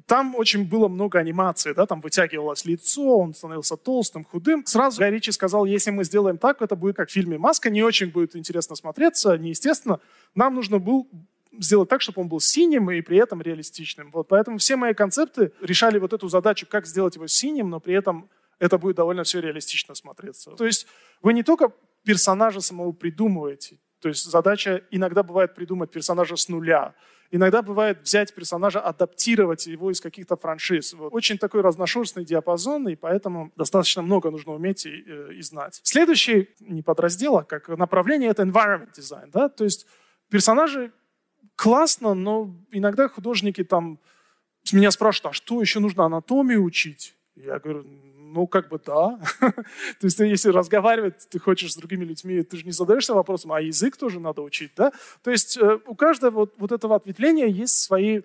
там 0.07 0.35
очень 0.37 0.69
было 0.69 0.89
много 0.89 1.19
анимации, 1.19 1.73
да, 1.73 1.87
там 1.87 2.01
вытягивалось 2.01 2.67
лицо, 2.67 3.19
он 3.19 3.35
становился 3.35 3.77
толстым, 3.77 4.25
худым. 4.25 4.65
Сразу 4.67 4.99
Гай 4.99 5.11
Ричи 5.11 5.33
сказал, 5.33 5.65
если 5.65 5.91
мы 5.91 6.05
сделаем 6.05 6.37
так, 6.37 6.61
это 6.61 6.77
будет 6.77 6.97
как 6.97 7.09
в 7.09 7.13
фильме 7.13 7.39
«Маска», 7.39 7.71
не 7.71 7.83
очень 7.83 8.11
будет 8.11 8.37
интересно 8.37 8.77
смотреться, 8.77 9.39
неестественно. 9.39 10.01
Нам 10.35 10.55
нужно 10.55 10.79
было 10.79 11.07
сделать 11.59 11.89
так, 11.89 12.03
чтобы 12.03 12.21
он 12.21 12.29
был 12.29 12.41
синим 12.41 12.91
и 12.91 13.01
при 13.01 13.17
этом 13.17 13.41
реалистичным. 13.41 14.11
Вот 14.13 14.29
поэтому 14.29 14.59
все 14.59 14.77
мои 14.77 14.93
концепты 14.93 15.53
решали 15.63 15.99
вот 15.99 16.13
эту 16.13 16.29
задачу, 16.29 16.67
как 16.69 16.87
сделать 16.87 17.17
его 17.17 17.27
синим, 17.27 17.71
но 17.71 17.81
при 17.81 17.95
этом 17.95 18.29
это 18.59 18.77
будет 18.79 18.97
довольно 18.97 19.25
все 19.25 19.41
реалистично 19.41 19.95
смотреться. 19.95 20.51
То 20.53 20.67
есть 20.67 20.87
вы 21.23 21.33
не 21.33 21.43
только 21.43 21.73
персонажа 22.05 22.61
самого 22.61 22.93
придумываете, 22.93 23.79
то 24.07 24.11
есть 24.11 24.31
задача 24.31 24.85
иногда 24.93 25.25
бывает 25.25 25.57
придумать 25.57 25.91
персонажа 25.91 26.37
с 26.37 26.49
нуля. 26.49 26.95
Иногда 27.33 27.61
бывает 27.61 28.03
взять 28.03 28.33
персонажа, 28.33 28.81
адаптировать 28.81 29.67
его 29.67 29.91
из 29.91 30.01
каких-то 30.01 30.37
франшиз. 30.37 30.93
Вот. 30.93 31.13
Очень 31.13 31.39
такой 31.39 31.61
разношерстный 31.61 32.25
диапазон, 32.25 32.87
и 32.87 32.95
поэтому 32.95 33.51
достаточно 33.57 34.03
много 34.03 34.31
нужно 34.31 34.53
уметь 34.53 34.87
и, 34.87 35.03
э, 35.05 35.33
и 35.35 35.43
знать. 35.43 35.81
Следующий, 35.83 36.51
не 36.61 36.83
подраздел, 36.83 37.39
а 37.39 37.43
как 37.43 37.67
направление, 37.67 38.31
это 38.31 38.45
environment 38.45 38.93
design. 38.97 39.29
Да? 39.33 39.49
То 39.49 39.65
есть 39.65 39.89
персонажи 40.31 40.93
классно, 41.57 42.15
но 42.15 42.55
иногда 42.71 43.09
художники 43.09 43.65
там 43.65 43.99
меня 44.71 44.93
спрашивают, 44.93 45.33
а 45.33 45.35
что 45.35 45.61
еще 45.61 45.81
нужно 45.81 46.05
анатомию 46.05 46.63
учить? 46.63 47.17
Я 47.35 47.59
говорю, 47.59 47.85
ну, 48.33 48.47
как 48.47 48.69
бы 48.69 48.81
да. 48.85 49.19
То 49.41 49.55
есть, 50.03 50.19
если 50.19 50.51
разговаривать, 50.51 51.29
ты 51.31 51.39
хочешь 51.39 51.73
с 51.73 51.77
другими 51.77 52.05
людьми, 52.05 52.43
ты 52.43 52.57
же 52.57 52.65
не 52.65 52.73
задаешься 52.73 53.15
вопросом, 53.15 53.53
а 53.53 53.61
язык 53.61 53.97
тоже 53.97 54.21
надо 54.21 54.43
учить, 54.43 54.73
да? 54.77 54.93
То 55.23 55.31
есть, 55.31 55.57
э, 55.57 55.79
у 55.87 55.95
каждого 55.95 56.41
вот, 56.41 56.55
вот 56.59 56.73
этого 56.73 56.97
ответвления 56.97 57.47
есть 57.47 57.83
свои 57.83 58.23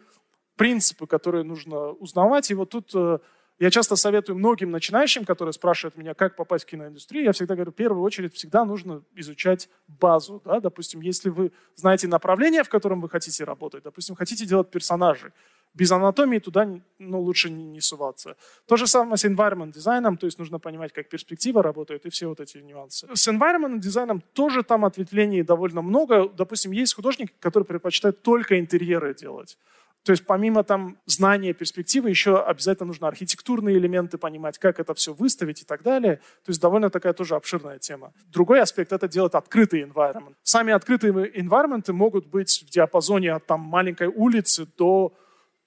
принципы, 0.55 1.07
которые 1.07 1.43
нужно 1.43 1.91
узнавать. 1.91 2.51
И 2.51 2.53
вот 2.53 2.69
тут 2.69 2.91
э, 2.93 3.19
я 3.61 3.69
часто 3.69 3.95
советую 3.95 4.39
многим 4.39 4.71
начинающим, 4.71 5.23
которые 5.23 5.53
спрашивают 5.53 5.95
меня, 5.95 6.15
как 6.15 6.35
попасть 6.35 6.65
в 6.65 6.67
киноиндустрию, 6.67 7.25
я 7.25 7.31
всегда 7.31 7.53
говорю, 7.53 7.71
в 7.71 7.75
первую 7.75 8.01
очередь, 8.01 8.33
всегда 8.33 8.65
нужно 8.65 9.03
изучать 9.13 9.69
базу. 9.87 10.41
Да? 10.43 10.59
Допустим, 10.59 10.99
если 10.99 11.29
вы 11.29 11.51
знаете 11.75 12.07
направление, 12.07 12.63
в 12.63 12.69
котором 12.69 13.01
вы 13.01 13.07
хотите 13.07 13.43
работать, 13.43 13.83
допустим, 13.83 14.15
хотите 14.15 14.47
делать 14.47 14.71
персонажей, 14.71 15.29
без 15.75 15.91
анатомии 15.91 16.39
туда 16.39 16.67
ну, 16.97 17.21
лучше 17.21 17.51
не, 17.51 17.63
не 17.63 17.81
суваться. 17.81 18.35
То 18.65 18.77
же 18.77 18.87
самое 18.87 19.17
с 19.17 19.25
environment 19.25 19.73
дизайном, 19.73 20.17
то 20.17 20.25
есть 20.25 20.39
нужно 20.39 20.57
понимать, 20.57 20.91
как 20.91 21.07
перспектива 21.07 21.61
работает 21.61 22.07
и 22.07 22.09
все 22.09 22.27
вот 22.27 22.39
эти 22.39 22.57
нюансы. 22.57 23.07
С 23.13 23.27
environment 23.27 23.77
дизайном 23.77 24.21
тоже 24.33 24.63
там 24.63 24.85
ответвлений 24.85 25.43
довольно 25.43 25.83
много. 25.83 26.27
Допустим, 26.29 26.71
есть 26.71 26.95
художники, 26.95 27.31
которые 27.39 27.67
предпочитают 27.67 28.23
только 28.23 28.59
интерьеры 28.59 29.13
делать. 29.13 29.59
То 30.03 30.11
есть 30.11 30.25
помимо 30.25 30.63
там 30.63 30.97
знания 31.05 31.53
перспективы, 31.53 32.09
еще 32.09 32.41
обязательно 32.41 32.87
нужно 32.87 33.07
архитектурные 33.07 33.77
элементы 33.77 34.17
понимать, 34.17 34.57
как 34.57 34.79
это 34.79 34.93
все 34.93 35.13
выставить 35.13 35.61
и 35.61 35.65
так 35.65 35.83
далее. 35.83 36.17
То 36.43 36.49
есть 36.49 36.59
довольно 36.59 36.89
такая 36.89 37.13
тоже 37.13 37.35
обширная 37.35 37.77
тема. 37.77 38.11
Другой 38.27 38.61
аспект— 38.61 38.91
это 38.93 39.07
делать 39.07 39.35
открытый 39.35 39.83
environment. 39.83 40.35
Сами 40.41 40.73
открытые 40.73 41.13
environment 41.13 41.91
могут 41.91 42.25
быть 42.25 42.65
в 42.67 42.71
диапазоне 42.71 43.33
от 43.33 43.45
там 43.45 43.61
маленькой 43.61 44.07
улицы 44.07 44.67
до 44.77 45.13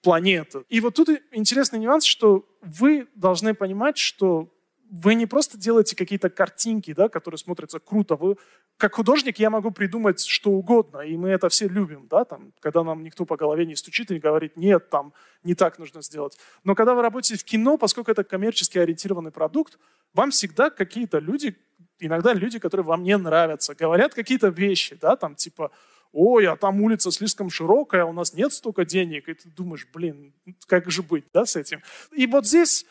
планеты. 0.03 0.65
И 0.69 0.81
вот 0.81 0.95
тут 0.95 1.09
интересный 1.33 1.79
нюанс, 1.79 2.05
что 2.05 2.45
вы 2.61 3.07
должны 3.15 3.55
понимать, 3.55 3.99
что 3.99 4.51
вы 4.91 5.15
не 5.15 5.27
просто 5.27 5.59
делаете 5.59 5.97
какие-то 5.97 6.29
картинки, 6.29 6.93
да, 6.93 7.09
которые 7.09 7.39
смотрятся 7.39 7.79
круто. 7.81 8.17
Вы, 8.17 8.37
как 8.77 8.95
художник 8.95 9.39
я 9.39 9.51
могу 9.51 9.71
придумать 9.71 10.25
что 10.25 10.51
угодно, 10.51 11.01
и 11.01 11.17
мы 11.17 11.31
это 11.31 11.49
все 11.49 11.69
любим, 11.69 12.07
да, 12.09 12.25
там, 12.25 12.53
когда 12.61 12.83
нам 12.83 13.05
никто 13.05 13.25
по 13.25 13.37
голове 13.37 13.67
не 13.67 13.77
стучит 13.77 14.11
и 14.11 14.15
не 14.15 14.21
говорит, 14.21 14.57
нет, 14.57 14.91
там, 14.91 15.13
не 15.45 15.55
так 15.55 15.79
нужно 15.79 16.03
сделать. 16.03 16.39
Но 16.65 16.75
когда 16.75 16.95
вы 16.95 17.03
работаете 17.03 17.39
в 17.41 17.45
кино, 17.45 17.79
поскольку 17.79 18.11
это 18.11 18.25
коммерчески 18.25 18.79
ориентированный 18.79 19.31
продукт, 19.31 19.79
вам 20.13 20.31
всегда 20.31 20.71
какие-то 20.71 21.19
люди, 21.19 21.57
иногда 22.01 22.35
люди, 22.35 22.59
которые 22.59 22.85
вам 22.85 23.05
не 23.05 23.17
нравятся, 23.17 23.75
говорят 23.75 24.15
какие-то 24.15 24.49
вещи, 24.49 24.99
да, 25.01 25.17
там, 25.17 25.37
типа, 25.37 25.71
ой, 26.13 26.47
а 26.47 26.57
там 26.57 26.81
улица 26.81 27.11
слишком 27.11 27.51
широкая, 27.51 28.05
у 28.05 28.13
нас 28.13 28.35
нет 28.35 28.53
столько 28.53 28.85
денег, 28.85 29.29
и 29.29 29.35
ты 29.35 29.49
думаешь, 29.49 29.87
блин, 29.93 30.33
как 30.67 30.91
же 30.91 31.03
быть, 31.03 31.27
да, 31.33 31.47
с 31.47 31.57
этим. 31.57 31.81
И 32.13 32.27
вот 32.27 32.47
здесь 32.47 32.87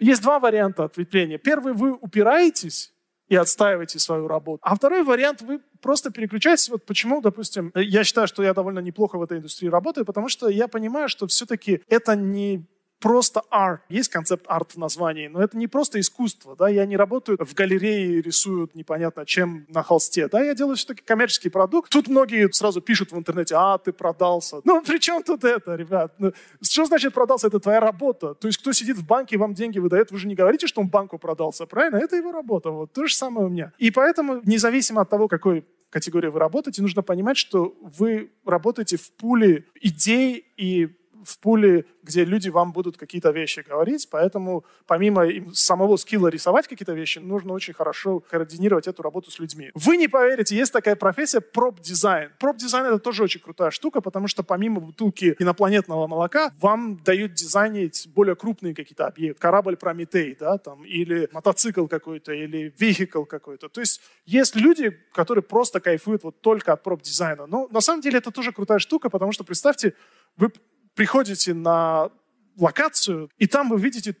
есть 0.00 0.22
два 0.22 0.40
варианта 0.40 0.84
ответвления. 0.84 1.38
Первый, 1.38 1.72
вы 1.72 1.92
упираетесь 1.92 2.92
и 3.30 3.36
отстаиваете 3.36 3.98
свою 3.98 4.28
работу. 4.28 4.58
А 4.62 4.74
второй 4.74 5.04
вариант, 5.04 5.40
вы 5.40 5.60
просто 5.80 6.10
переключаетесь. 6.10 6.68
Вот 6.68 6.84
почему, 6.84 7.22
допустим, 7.22 7.72
я 7.74 8.04
считаю, 8.04 8.26
что 8.26 8.42
я 8.42 8.52
довольно 8.52 8.80
неплохо 8.80 9.16
в 9.16 9.22
этой 9.22 9.38
индустрии 9.38 9.68
работаю, 9.68 10.04
потому 10.04 10.28
что 10.28 10.48
я 10.48 10.66
понимаю, 10.68 11.08
что 11.08 11.26
все-таки 11.28 11.80
это 11.88 12.16
не 12.16 12.66
просто 13.00 13.42
арт. 13.50 13.80
Есть 13.88 14.10
концепт 14.10 14.44
арт 14.46 14.72
в 14.72 14.76
названии, 14.76 15.28
но 15.28 15.42
это 15.42 15.56
не 15.56 15.66
просто 15.66 15.98
искусство. 15.98 16.54
Да? 16.54 16.68
Я 16.68 16.86
не 16.86 16.96
работаю 16.96 17.38
в 17.40 17.54
галерее 17.54 18.18
и 18.18 18.22
рисую 18.22 18.70
непонятно 18.74 19.26
чем 19.26 19.66
на 19.68 19.82
холсте. 19.82 20.28
Да? 20.28 20.42
Я 20.42 20.54
делаю 20.54 20.76
все-таки 20.76 21.02
коммерческий 21.02 21.48
продукт. 21.48 21.90
Тут 21.90 22.08
многие 22.08 22.52
сразу 22.52 22.80
пишут 22.80 23.12
в 23.12 23.18
интернете, 23.18 23.54
а, 23.56 23.78
ты 23.78 23.92
продался. 23.92 24.60
Ну, 24.64 24.82
при 24.86 24.98
чем 24.98 25.22
тут 25.22 25.44
это, 25.44 25.74
ребят? 25.74 26.14
Ну, 26.18 26.32
что 26.62 26.84
значит 26.84 27.14
продался? 27.14 27.48
Это 27.48 27.58
твоя 27.58 27.80
работа. 27.80 28.34
То 28.34 28.46
есть, 28.46 28.58
кто 28.58 28.72
сидит 28.72 28.98
в 28.98 29.06
банке 29.06 29.36
и 29.36 29.38
вам 29.38 29.54
деньги 29.54 29.78
выдает, 29.78 30.10
вы 30.10 30.18
же 30.18 30.28
не 30.28 30.34
говорите, 30.34 30.66
что 30.66 30.82
он 30.82 30.88
банку 30.88 31.18
продался, 31.18 31.66
правильно? 31.66 31.96
Это 31.96 32.16
его 32.16 32.32
работа. 32.32 32.70
Вот. 32.70 32.92
То 32.92 33.06
же 33.06 33.14
самое 33.14 33.46
у 33.46 33.50
меня. 33.50 33.72
И 33.78 33.90
поэтому, 33.90 34.40
независимо 34.44 35.02
от 35.02 35.10
того, 35.10 35.26
какой 35.26 35.64
категории 35.90 36.28
вы 36.28 36.38
работаете, 36.38 36.82
нужно 36.82 37.02
понимать, 37.02 37.36
что 37.36 37.74
вы 37.80 38.30
работаете 38.44 38.96
в 38.96 39.10
пуле 39.12 39.64
идей 39.80 40.46
и 40.56 40.88
в 41.24 41.38
пуле, 41.38 41.84
где 42.02 42.24
люди 42.24 42.48
вам 42.48 42.72
будут 42.72 42.96
какие-то 42.96 43.30
вещи 43.30 43.64
говорить, 43.66 44.08
поэтому 44.10 44.64
помимо 44.86 45.26
самого 45.52 45.96
скилла 45.96 46.28
рисовать 46.28 46.68
какие-то 46.68 46.92
вещи, 46.92 47.18
нужно 47.18 47.52
очень 47.52 47.74
хорошо 47.74 48.20
координировать 48.20 48.86
эту 48.86 49.02
работу 49.02 49.30
с 49.30 49.38
людьми. 49.38 49.70
Вы 49.74 49.96
не 49.96 50.08
поверите, 50.08 50.56
есть 50.56 50.72
такая 50.72 50.96
профессия 50.96 51.40
проб-дизайн. 51.40 52.30
Проб-дизайн 52.38 52.86
это 52.86 52.98
тоже 52.98 53.22
очень 53.24 53.40
крутая 53.40 53.70
штука, 53.70 54.00
потому 54.00 54.28
что 54.28 54.42
помимо 54.42 54.80
бутылки 54.80 55.36
инопланетного 55.38 56.06
молока, 56.06 56.52
вам 56.60 56.98
дают 57.04 57.34
дизайнить 57.34 58.08
более 58.14 58.36
крупные 58.36 58.74
какие-то 58.74 59.06
объекты. 59.06 59.40
Корабль 59.40 59.76
Прометей, 59.76 60.36
да, 60.38 60.58
там, 60.58 60.84
или 60.84 61.28
мотоцикл 61.32 61.86
какой-то, 61.86 62.32
или 62.32 62.74
вехикл 62.78 63.24
какой-то. 63.24 63.68
То 63.68 63.80
есть 63.80 64.00
есть 64.26 64.56
люди, 64.56 64.90
которые 65.12 65.42
просто 65.42 65.80
кайфуют 65.80 66.24
вот 66.24 66.40
только 66.40 66.72
от 66.72 66.82
проб-дизайна. 66.82 67.46
Но 67.46 67.68
на 67.70 67.80
самом 67.80 68.00
деле 68.00 68.18
это 68.18 68.30
тоже 68.30 68.52
крутая 68.52 68.78
штука, 68.78 69.10
потому 69.10 69.32
что 69.32 69.44
представьте, 69.44 69.94
вы 70.36 70.52
приходите 70.94 71.54
на 71.54 72.10
локацию, 72.56 73.30
и 73.38 73.46
там 73.46 73.68
вы 73.70 73.80
видите 73.80 74.16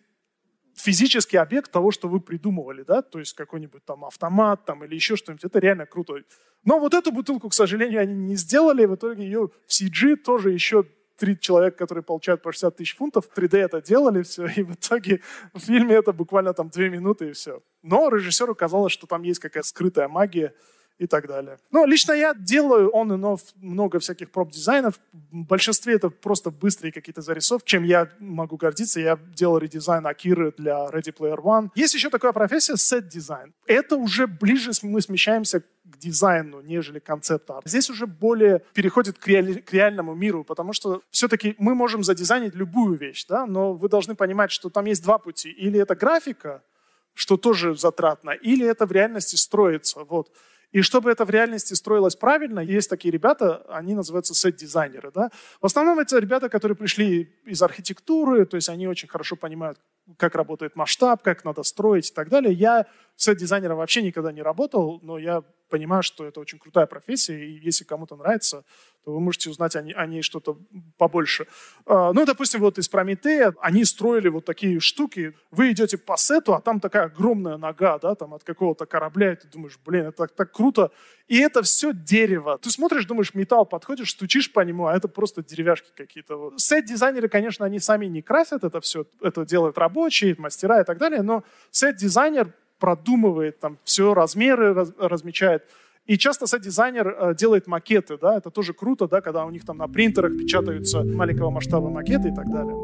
физический 0.74 1.36
объект 1.36 1.70
того, 1.70 1.90
что 1.90 2.08
вы 2.08 2.20
придумывали, 2.20 2.82
да, 2.82 3.02
то 3.02 3.18
есть 3.18 3.34
какой-нибудь 3.34 3.84
там 3.84 4.04
автомат 4.04 4.64
там, 4.64 4.84
или 4.84 4.94
еще 4.94 5.16
что-нибудь, 5.16 5.44
это 5.44 5.58
реально 5.58 5.86
круто. 5.86 6.14
Но 6.64 6.78
вот 6.78 6.94
эту 6.94 7.12
бутылку, 7.12 7.48
к 7.48 7.54
сожалению, 7.54 8.00
они 8.00 8.14
не 8.14 8.36
сделали, 8.36 8.86
в 8.86 8.94
итоге 8.94 9.24
ее 9.24 9.48
в 9.48 9.70
CG 9.70 10.16
тоже 10.16 10.50
еще 10.50 10.84
три 11.16 11.38
человека, 11.38 11.76
которые 11.76 12.02
получают 12.02 12.42
по 12.42 12.50
60 12.50 12.76
тысяч 12.76 12.96
фунтов, 12.96 13.28
3D 13.34 13.58
это 13.58 13.82
делали, 13.82 14.22
все, 14.22 14.46
и 14.46 14.62
в 14.62 14.72
итоге 14.72 15.20
в 15.52 15.60
фильме 15.60 15.94
это 15.94 16.12
буквально 16.12 16.54
там 16.54 16.70
две 16.70 16.88
минуты 16.88 17.28
и 17.28 17.32
все. 17.32 17.62
Но 17.82 18.08
режиссеру 18.08 18.54
казалось, 18.54 18.92
что 18.92 19.06
там 19.06 19.22
есть 19.22 19.40
какая-то 19.40 19.68
скрытая 19.68 20.08
магия, 20.08 20.54
и 21.00 21.06
так 21.06 21.26
далее. 21.26 21.58
Но 21.70 21.86
лично 21.86 22.12
я 22.12 22.34
делаю 22.34 22.90
on 22.90 23.12
and 23.12 23.16
off 23.16 23.40
много 23.56 23.98
всяких 23.98 24.30
prop-дизайнов. 24.30 25.00
В 25.12 25.44
большинстве 25.46 25.94
это 25.94 26.10
просто 26.10 26.50
быстрые 26.50 26.92
какие-то 26.92 27.22
зарисовки, 27.22 27.66
чем 27.66 27.84
я 27.84 28.10
могу 28.18 28.58
гордиться. 28.58 29.00
Я 29.00 29.18
делал 29.34 29.56
редизайн 29.56 30.06
Акиры 30.06 30.52
для 30.58 30.90
Ready 30.90 31.16
Player 31.16 31.38
One. 31.38 31.70
Есть 31.74 31.94
еще 31.94 32.10
такая 32.10 32.32
профессия 32.32 32.76
set 32.76 32.99
design. 32.99 33.54
Это 33.66 33.96
уже 33.96 34.26
ближе 34.26 34.72
мы 34.82 35.00
смещаемся 35.00 35.60
к 35.60 35.98
дизайну, 35.98 36.60
нежели 36.60 36.98
концепт-арт. 36.98 37.66
Здесь 37.66 37.88
уже 37.88 38.06
более 38.06 38.62
переходит 38.74 39.18
к, 39.18 39.26
реали- 39.26 39.60
к 39.60 39.72
реальному 39.72 40.14
миру, 40.14 40.44
потому 40.44 40.74
что 40.74 41.00
все-таки 41.10 41.54
мы 41.56 41.74
можем 41.74 42.04
задизайнить 42.04 42.54
любую 42.54 42.98
вещь, 42.98 43.24
да, 43.26 43.46
но 43.46 43.72
вы 43.72 43.88
должны 43.88 44.14
понимать, 44.14 44.50
что 44.50 44.68
там 44.68 44.84
есть 44.84 45.02
два 45.02 45.18
пути. 45.18 45.50
Или 45.50 45.80
это 45.80 45.94
графика, 45.94 46.62
что 47.14 47.36
тоже 47.36 47.74
затратно, 47.74 48.30
или 48.30 48.66
это 48.66 48.86
в 48.86 48.92
реальности 48.92 49.36
строится. 49.36 50.04
Вот. 50.04 50.30
И 50.72 50.82
чтобы 50.82 51.10
это 51.10 51.24
в 51.24 51.30
реальности 51.30 51.74
строилось 51.74 52.14
правильно, 52.14 52.60
есть 52.60 52.88
такие 52.88 53.10
ребята, 53.10 53.64
они 53.68 53.94
называются 53.94 54.34
сет-дизайнеры. 54.34 55.10
Да? 55.12 55.30
В 55.60 55.66
основном 55.66 55.98
это 55.98 56.18
ребята, 56.18 56.48
которые 56.48 56.76
пришли 56.76 57.34
из 57.44 57.60
архитектуры, 57.62 58.46
то 58.46 58.56
есть 58.56 58.68
они 58.68 58.86
очень 58.86 59.08
хорошо 59.08 59.36
понимают, 59.36 59.78
как 60.16 60.34
работает 60.34 60.76
масштаб, 60.76 61.22
как 61.22 61.44
надо 61.44 61.62
строить 61.64 62.10
и 62.10 62.14
так 62.14 62.28
далее. 62.28 62.52
Я 62.52 62.86
сет-дизайнером 63.16 63.78
вообще 63.78 64.02
никогда 64.02 64.32
не 64.32 64.42
работал, 64.42 65.00
но 65.02 65.18
я 65.18 65.42
понимаю, 65.70 66.02
что 66.02 66.26
это 66.26 66.40
очень 66.40 66.58
крутая 66.58 66.86
профессия, 66.86 67.42
и 67.42 67.58
если 67.64 67.84
кому-то 67.84 68.16
нравится, 68.16 68.64
то 69.04 69.12
вы 69.12 69.20
можете 69.20 69.48
узнать 69.48 69.76
о 69.76 69.82
ней, 69.82 69.94
о 69.94 70.06
ней 70.06 70.22
что-то 70.22 70.58
побольше. 70.98 71.46
А, 71.86 72.12
ну, 72.12 72.26
допустим, 72.26 72.60
вот 72.60 72.78
из 72.78 72.88
Прометея 72.88 73.54
они 73.60 73.84
строили 73.84 74.28
вот 74.28 74.44
такие 74.44 74.78
штуки. 74.80 75.34
Вы 75.50 75.72
идете 75.72 75.96
по 75.96 76.16
сету, 76.16 76.54
а 76.54 76.60
там 76.60 76.80
такая 76.80 77.04
огромная 77.04 77.56
нога, 77.56 77.98
да, 77.98 78.14
там 78.14 78.34
от 78.34 78.44
какого-то 78.44 78.84
корабля, 78.84 79.32
и 79.32 79.36
ты 79.36 79.48
думаешь, 79.48 79.78
блин, 79.84 80.06
это 80.06 80.18
так, 80.18 80.34
так 80.34 80.52
круто. 80.52 80.90
И 81.28 81.38
это 81.38 81.62
все 81.62 81.92
дерево. 81.94 82.58
Ты 82.58 82.70
смотришь, 82.70 83.06
думаешь, 83.06 83.34
металл, 83.34 83.64
подходишь, 83.64 84.10
стучишь 84.10 84.52
по 84.52 84.60
нему, 84.60 84.86
а 84.86 84.96
это 84.96 85.08
просто 85.08 85.42
деревяшки 85.42 85.90
какие-то. 85.96 86.52
Сет-дизайнеры, 86.56 87.28
конечно, 87.28 87.64
они 87.64 87.78
сами 87.78 88.06
не 88.06 88.20
красят 88.20 88.64
это 88.64 88.80
все, 88.80 89.06
это 89.22 89.46
делают 89.46 89.78
рабочие, 89.78 90.34
мастера 90.38 90.80
и 90.80 90.84
так 90.84 90.98
далее, 90.98 91.22
но 91.22 91.44
сет-дизайнер 91.70 92.52
продумывает 92.80 93.60
там 93.60 93.78
все, 93.84 94.14
размеры 94.14 94.74
раз, 94.74 94.92
размечает. 94.98 95.62
И 96.06 96.18
часто 96.18 96.46
сет-дизайнер 96.46 97.08
э, 97.08 97.34
делает 97.36 97.68
макеты, 97.68 98.18
да, 98.18 98.36
это 98.36 98.50
тоже 98.50 98.72
круто, 98.72 99.06
да, 99.06 99.20
когда 99.20 99.44
у 99.44 99.50
них 99.50 99.64
там 99.64 99.76
на 99.76 99.86
принтерах 99.86 100.36
печатаются 100.36 101.04
маленького 101.04 101.50
масштаба 101.50 101.88
макеты 101.88 102.30
и 102.30 102.34
так 102.34 102.50
далее. 102.50 102.74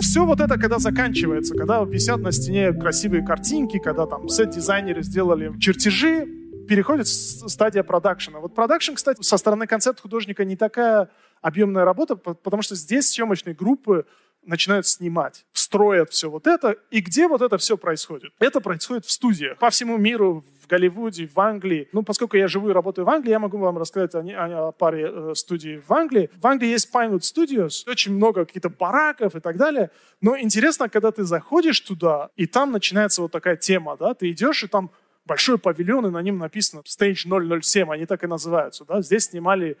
Все 0.00 0.24
вот 0.24 0.40
это, 0.40 0.58
когда 0.58 0.78
заканчивается, 0.78 1.54
когда 1.54 1.82
висят 1.84 2.20
на 2.20 2.32
стене 2.32 2.72
красивые 2.72 3.24
картинки, 3.24 3.78
когда 3.78 4.06
там 4.06 4.28
сет-дизайнеры 4.28 5.02
сделали 5.02 5.58
чертежи, 5.58 6.26
переходит 6.68 7.08
стадия 7.08 7.82
продакшена. 7.82 8.40
Вот 8.40 8.54
продакшн, 8.54 8.94
кстати, 8.94 9.22
со 9.22 9.36
стороны 9.36 9.66
концепт 9.66 10.00
художника 10.00 10.44
не 10.44 10.56
такая 10.56 11.10
объемная 11.42 11.84
работа, 11.84 12.16
потому 12.16 12.62
что 12.62 12.74
здесь 12.74 13.10
съемочные 13.10 13.54
группы 13.54 14.06
начинают 14.44 14.86
снимать, 14.86 15.44
строят 15.52 16.10
все 16.10 16.30
вот 16.30 16.46
это. 16.46 16.76
И 16.90 17.00
где 17.00 17.28
вот 17.28 17.42
это 17.42 17.58
все 17.58 17.76
происходит? 17.76 18.32
Это 18.38 18.60
происходит 18.60 19.04
в 19.04 19.10
студиях. 19.10 19.58
По 19.58 19.70
всему 19.70 19.96
миру, 19.98 20.44
в 20.60 20.66
Голливуде, 20.66 21.28
в 21.32 21.38
Англии. 21.38 21.88
Ну, 21.92 22.02
поскольку 22.02 22.36
я 22.36 22.48
живу 22.48 22.70
и 22.70 22.72
работаю 22.72 23.04
в 23.04 23.10
Англии, 23.10 23.30
я 23.30 23.38
могу 23.38 23.58
вам 23.58 23.78
рассказать 23.78 24.14
о, 24.14 24.20
о, 24.20 24.68
о 24.68 24.72
паре 24.72 25.10
э, 25.12 25.32
студий 25.34 25.78
в 25.86 25.92
Англии. 25.92 26.30
В 26.40 26.46
Англии 26.46 26.68
есть 26.68 26.90
Pinewood 26.92 27.20
Studios, 27.20 27.88
очень 27.88 28.14
много 28.14 28.44
каких-то 28.44 28.70
бараков 28.70 29.36
и 29.36 29.40
так 29.40 29.56
далее. 29.56 29.90
Но 30.20 30.38
интересно, 30.38 30.88
когда 30.88 31.10
ты 31.10 31.24
заходишь 31.24 31.80
туда, 31.80 32.30
и 32.36 32.46
там 32.46 32.72
начинается 32.72 33.22
вот 33.22 33.32
такая 33.32 33.56
тема, 33.56 33.96
да, 33.96 34.14
ты 34.14 34.30
идешь, 34.30 34.64
и 34.64 34.68
там 34.68 34.90
большой 35.24 35.58
павильон, 35.58 36.06
и 36.06 36.10
на 36.10 36.22
нем 36.22 36.38
написано 36.38 36.80
Stage 36.80 37.60
007, 37.62 37.92
они 37.92 38.06
так 38.06 38.24
и 38.24 38.26
называются, 38.26 38.84
да. 38.84 39.02
Здесь 39.02 39.26
снимали 39.26 39.76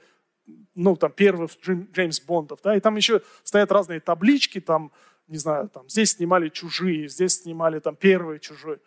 ну, 0.74 0.96
там, 0.96 1.12
первых 1.12 1.52
Джеймс 1.60 2.20
Бондов, 2.20 2.60
да, 2.62 2.76
и 2.76 2.80
там 2.80 2.96
еще 2.96 3.22
стоят 3.42 3.70
разные 3.72 4.00
таблички, 4.00 4.60
там, 4.60 4.92
не 5.28 5.38
знаю, 5.38 5.68
там, 5.68 5.88
здесь 5.88 6.12
снимали 6.12 6.48
чужие, 6.48 7.08
здесь 7.08 7.42
снимали 7.42 7.78
там 7.78 7.96
первые 7.96 8.40
чужие. 8.40 8.78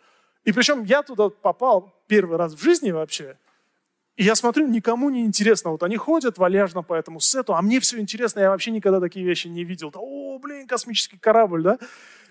И 0.44 0.52
причем 0.52 0.84
я 0.84 1.02
туда 1.02 1.28
попал 1.28 1.92
первый 2.06 2.38
раз 2.38 2.54
в 2.54 2.62
жизни 2.62 2.92
вообще, 2.92 3.36
И 4.16 4.24
я 4.24 4.34
смотрю, 4.34 4.66
никому 4.66 5.10
не 5.10 5.26
интересно. 5.26 5.70
Вот 5.70 5.82
они 5.82 5.96
ходят 5.96 6.38
вальяжно 6.38 6.82
по 6.82 6.94
этому 6.94 7.20
сету, 7.20 7.54
а 7.54 7.60
мне 7.60 7.80
все 7.80 7.98
интересно, 8.00 8.40
я 8.40 8.50
вообще 8.50 8.70
никогда 8.70 8.98
такие 8.98 9.26
вещи 9.26 9.48
не 9.48 9.62
видел. 9.62 9.92
О, 9.94 10.38
блин, 10.38 10.66
космический 10.66 11.18
корабль, 11.18 11.62
да? 11.62 11.78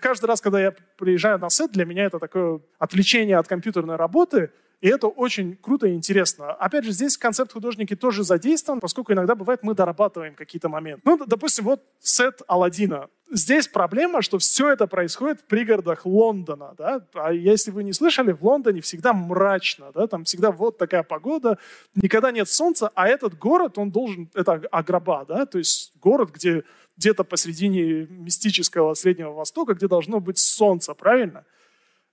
Каждый 0.00 0.26
раз, 0.26 0.40
когда 0.40 0.60
я 0.60 0.74
приезжаю 0.98 1.38
на 1.38 1.48
сет, 1.48 1.70
для 1.72 1.84
меня 1.84 2.04
это 2.04 2.18
такое 2.18 2.60
отвлечение 2.78 3.38
от 3.38 3.46
компьютерной 3.46 3.96
работы, 3.96 4.50
и 4.80 4.88
это 4.88 5.06
очень 5.06 5.56
круто 5.56 5.86
и 5.86 5.94
интересно. 5.94 6.52
Опять 6.52 6.84
же, 6.84 6.92
здесь 6.92 7.16
концепт 7.16 7.52
художники 7.52 7.96
тоже 7.96 8.24
задействован, 8.24 8.80
поскольку 8.80 9.12
иногда 9.12 9.34
бывает, 9.34 9.62
мы 9.62 9.74
дорабатываем 9.74 10.34
какие-то 10.34 10.68
моменты. 10.68 11.00
Ну, 11.04 11.18
допустим, 11.26 11.64
вот 11.64 11.82
сет 11.98 12.42
Алладина. 12.46 13.08
Здесь 13.32 13.68
проблема, 13.68 14.22
что 14.22 14.38
все 14.38 14.70
это 14.70 14.86
происходит 14.86 15.40
в 15.40 15.44
пригородах 15.46 16.04
Лондона. 16.04 16.74
Да? 16.76 17.04
А 17.14 17.32
если 17.32 17.70
вы 17.70 17.84
не 17.84 17.92
слышали, 17.92 18.32
в 18.32 18.44
Лондоне 18.44 18.82
всегда 18.82 19.14
мрачно. 19.14 19.92
Да? 19.94 20.06
Там 20.06 20.24
всегда 20.24 20.52
вот 20.52 20.76
такая 20.76 21.02
погода, 21.02 21.58
никогда 21.94 22.30
нет 22.30 22.48
солнца, 22.48 22.90
а 22.94 23.08
этот 23.08 23.36
город, 23.38 23.78
он 23.78 23.90
должен... 23.90 24.30
Это 24.34 24.62
Аграба, 24.70 25.24
да? 25.26 25.46
то 25.46 25.58
есть 25.58 25.92
город, 26.00 26.30
где 26.32 26.64
где-то 26.96 27.24
посредине 27.24 28.06
мистического 28.06 28.94
Среднего 28.94 29.32
Востока, 29.32 29.74
где 29.74 29.86
должно 29.86 30.18
быть 30.18 30.38
солнце, 30.38 30.94
правильно? 30.94 31.44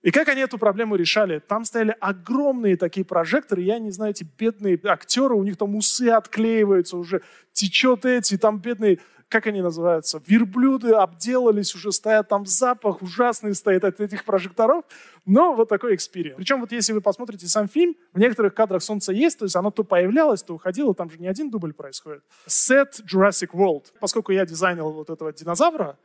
И 0.04 0.12
как 0.12 0.28
они 0.28 0.42
эту 0.42 0.58
проблему 0.58 0.96
решали? 0.96 1.40
Там 1.40 1.64
стояли 1.64 1.96
огромные 2.02 2.76
такие 2.76 3.06
прожекторы, 3.06 3.62
я 3.62 3.80
не 3.80 3.90
знаю, 3.90 4.12
эти 4.12 4.28
бедные 4.38 4.80
актеры, 4.84 5.34
у 5.34 5.44
них 5.44 5.58
там 5.58 5.76
усы 5.76 6.10
отклеиваются 6.10 6.98
уже, 6.98 7.22
течет 7.54 8.06
эти, 8.06 8.38
там 8.38 8.60
бедные, 8.60 9.00
как 9.30 9.48
они 9.48 9.62
называются, 9.62 10.22
верблюды 10.28 10.92
обделались, 10.92 11.74
уже 11.74 11.94
стоят 11.94 12.28
там 12.28 12.46
запах 12.46 13.02
ужасный 13.02 13.56
стоит 13.56 13.86
от 13.86 14.02
этих 14.02 14.26
прожекторов, 14.26 14.84
но 15.26 15.56
вот 15.56 15.70
такой 15.70 15.96
experience. 15.96 16.36
Причем 16.36 16.60
вот 16.60 16.74
если 16.74 16.92
вы 16.92 17.00
посмотрите 17.00 17.48
сам 17.48 17.70
фильм, 17.70 17.96
в 18.12 18.20
некоторых 18.20 18.54
кадрах 18.54 18.84
солнце 18.84 19.14
есть, 19.14 19.40
то 19.40 19.46
есть 19.46 19.56
оно 19.56 19.72
то 19.72 19.86
появлялось, 19.86 20.44
то 20.44 20.54
уходило, 20.54 20.94
там 20.94 21.10
же 21.10 21.18
не 21.18 21.28
один 21.28 21.50
дубль 21.50 21.74
происходит. 21.74 22.24
Set 22.46 23.00
Jurassic 23.12 23.52
World. 23.54 23.86
Поскольку 24.02 24.34
я 24.34 24.46
дизайнил 24.46 24.92
вот 24.92 25.10
этого 25.10 25.32
динозавра, 25.32 25.98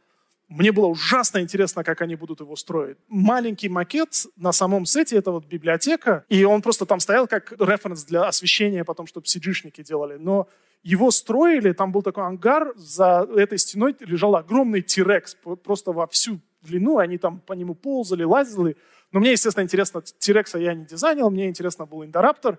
мне 0.49 0.73
было 0.73 0.87
ужасно 0.87 1.41
интересно, 1.41 1.85
как 1.85 2.01
они 2.01 2.17
будут 2.17 2.41
его 2.41 2.57
строить. 2.57 2.97
Маленький 3.09 3.69
макет 3.69 4.27
на 4.37 4.53
самом 4.53 4.87
сете, 4.87 5.17
это 5.17 5.31
вот 5.31 5.45
библиотека, 5.45 6.25
и 6.29 6.45
он 6.45 6.63
просто 6.63 6.87
там 6.87 7.01
стоял 7.01 7.27
как 7.29 7.53
референс 7.53 8.05
для 8.05 8.27
освещения 8.27 8.85
потом, 8.85 9.07
чтобы 9.07 9.27
cg 9.27 9.83
делали. 9.83 10.17
Но 10.17 10.49
его 10.83 11.11
строили, 11.11 11.73
там 11.73 11.93
был 11.93 12.03
такой 12.03 12.25
ангар, 12.25 12.73
за 12.77 13.29
этой 13.37 13.59
стеной 13.59 13.95
лежал 14.01 14.37
огромный 14.37 14.81
Тирекс, 14.81 15.37
просто 15.65 15.93
во 15.93 16.07
всю 16.07 16.41
длину, 16.63 16.99
они 16.99 17.19
там 17.19 17.41
по 17.41 17.53
нему 17.53 17.75
ползали, 17.75 18.23
лазили. 18.23 18.77
Но 19.13 19.21
мне, 19.21 19.33
естественно, 19.33 19.65
интересно, 19.65 20.03
Тирекса 20.19 20.59
я 20.59 20.75
не 20.75 20.87
дизайнил, 20.87 21.31
мне 21.31 21.49
интересно 21.49 21.85
был 21.85 22.05
Индораптор. 22.05 22.59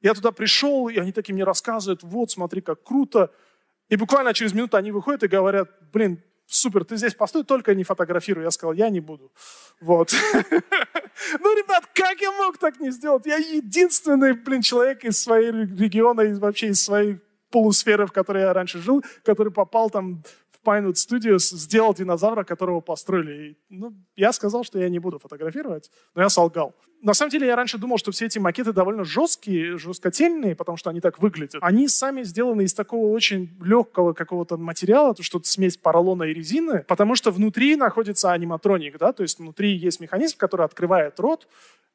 Я 0.00 0.14
туда 0.14 0.30
пришел, 0.30 0.88
и 0.88 0.98
они 0.98 1.12
такие 1.12 1.34
мне 1.34 1.44
рассказывают, 1.44 2.02
вот, 2.02 2.30
смотри, 2.30 2.60
как 2.60 2.82
круто. 2.82 3.32
И 3.88 3.96
буквально 3.96 4.34
через 4.34 4.52
минуту 4.52 4.76
они 4.76 4.92
выходят 4.92 5.22
и 5.22 5.28
говорят, 5.28 5.70
блин, 5.92 6.22
супер, 6.46 6.84
ты 6.84 6.96
здесь 6.96 7.14
постой, 7.14 7.44
только 7.44 7.74
не 7.74 7.84
фотографируй. 7.84 8.44
Я 8.44 8.50
сказал, 8.50 8.72
я 8.74 8.88
не 8.90 9.00
буду. 9.00 9.32
Вот. 9.80 10.14
Ну, 11.38 11.56
ребят, 11.56 11.88
как 11.94 12.20
я 12.20 12.32
мог 12.32 12.58
так 12.58 12.80
не 12.80 12.90
сделать? 12.90 13.24
Я 13.24 13.36
единственный, 13.36 14.32
блин, 14.32 14.62
человек 14.62 15.04
из 15.04 15.22
своего 15.22 15.58
региона, 15.58 16.22
и 16.22 16.34
вообще 16.34 16.68
из 16.68 16.82
своей 16.82 17.20
полусферы, 17.50 18.06
в 18.06 18.12
которой 18.12 18.42
я 18.42 18.52
раньше 18.52 18.80
жил, 18.80 19.04
который 19.22 19.52
попал 19.52 19.90
там 19.90 20.24
Pinewood 20.64 20.94
Studios 20.94 21.54
сделал 21.54 21.94
динозавра, 21.94 22.44
которого 22.44 22.80
построили. 22.80 23.50
И, 23.50 23.56
ну, 23.68 23.94
я 24.16 24.32
сказал, 24.32 24.64
что 24.64 24.78
я 24.78 24.88
не 24.88 24.98
буду 24.98 25.18
фотографировать, 25.18 25.90
но 26.14 26.22
я 26.22 26.28
солгал. 26.28 26.74
На 27.04 27.12
самом 27.12 27.30
деле, 27.30 27.46
я 27.46 27.54
раньше 27.54 27.76
думал, 27.76 27.98
что 27.98 28.12
все 28.12 28.24
эти 28.24 28.38
макеты 28.38 28.72
довольно 28.72 29.04
жесткие, 29.04 29.76
жесткотельные, 29.76 30.56
потому 30.56 30.78
что 30.78 30.88
они 30.88 31.02
так 31.02 31.18
выглядят. 31.18 31.56
Они 31.60 31.86
сами 31.86 32.22
сделаны 32.22 32.62
из 32.62 32.72
такого 32.72 33.12
очень 33.12 33.54
легкого 33.62 34.14
какого-то 34.14 34.56
материала, 34.56 35.14
что-то 35.20 35.46
смесь 35.46 35.76
поролона 35.76 36.22
и 36.22 36.32
резины, 36.32 36.82
потому 36.88 37.14
что 37.14 37.30
внутри 37.30 37.76
находится 37.76 38.32
аниматроник, 38.32 38.96
да, 38.96 39.12
то 39.12 39.22
есть 39.22 39.38
внутри 39.38 39.76
есть 39.76 40.00
механизм, 40.00 40.38
который 40.38 40.64
открывает 40.64 41.20
рот, 41.20 41.46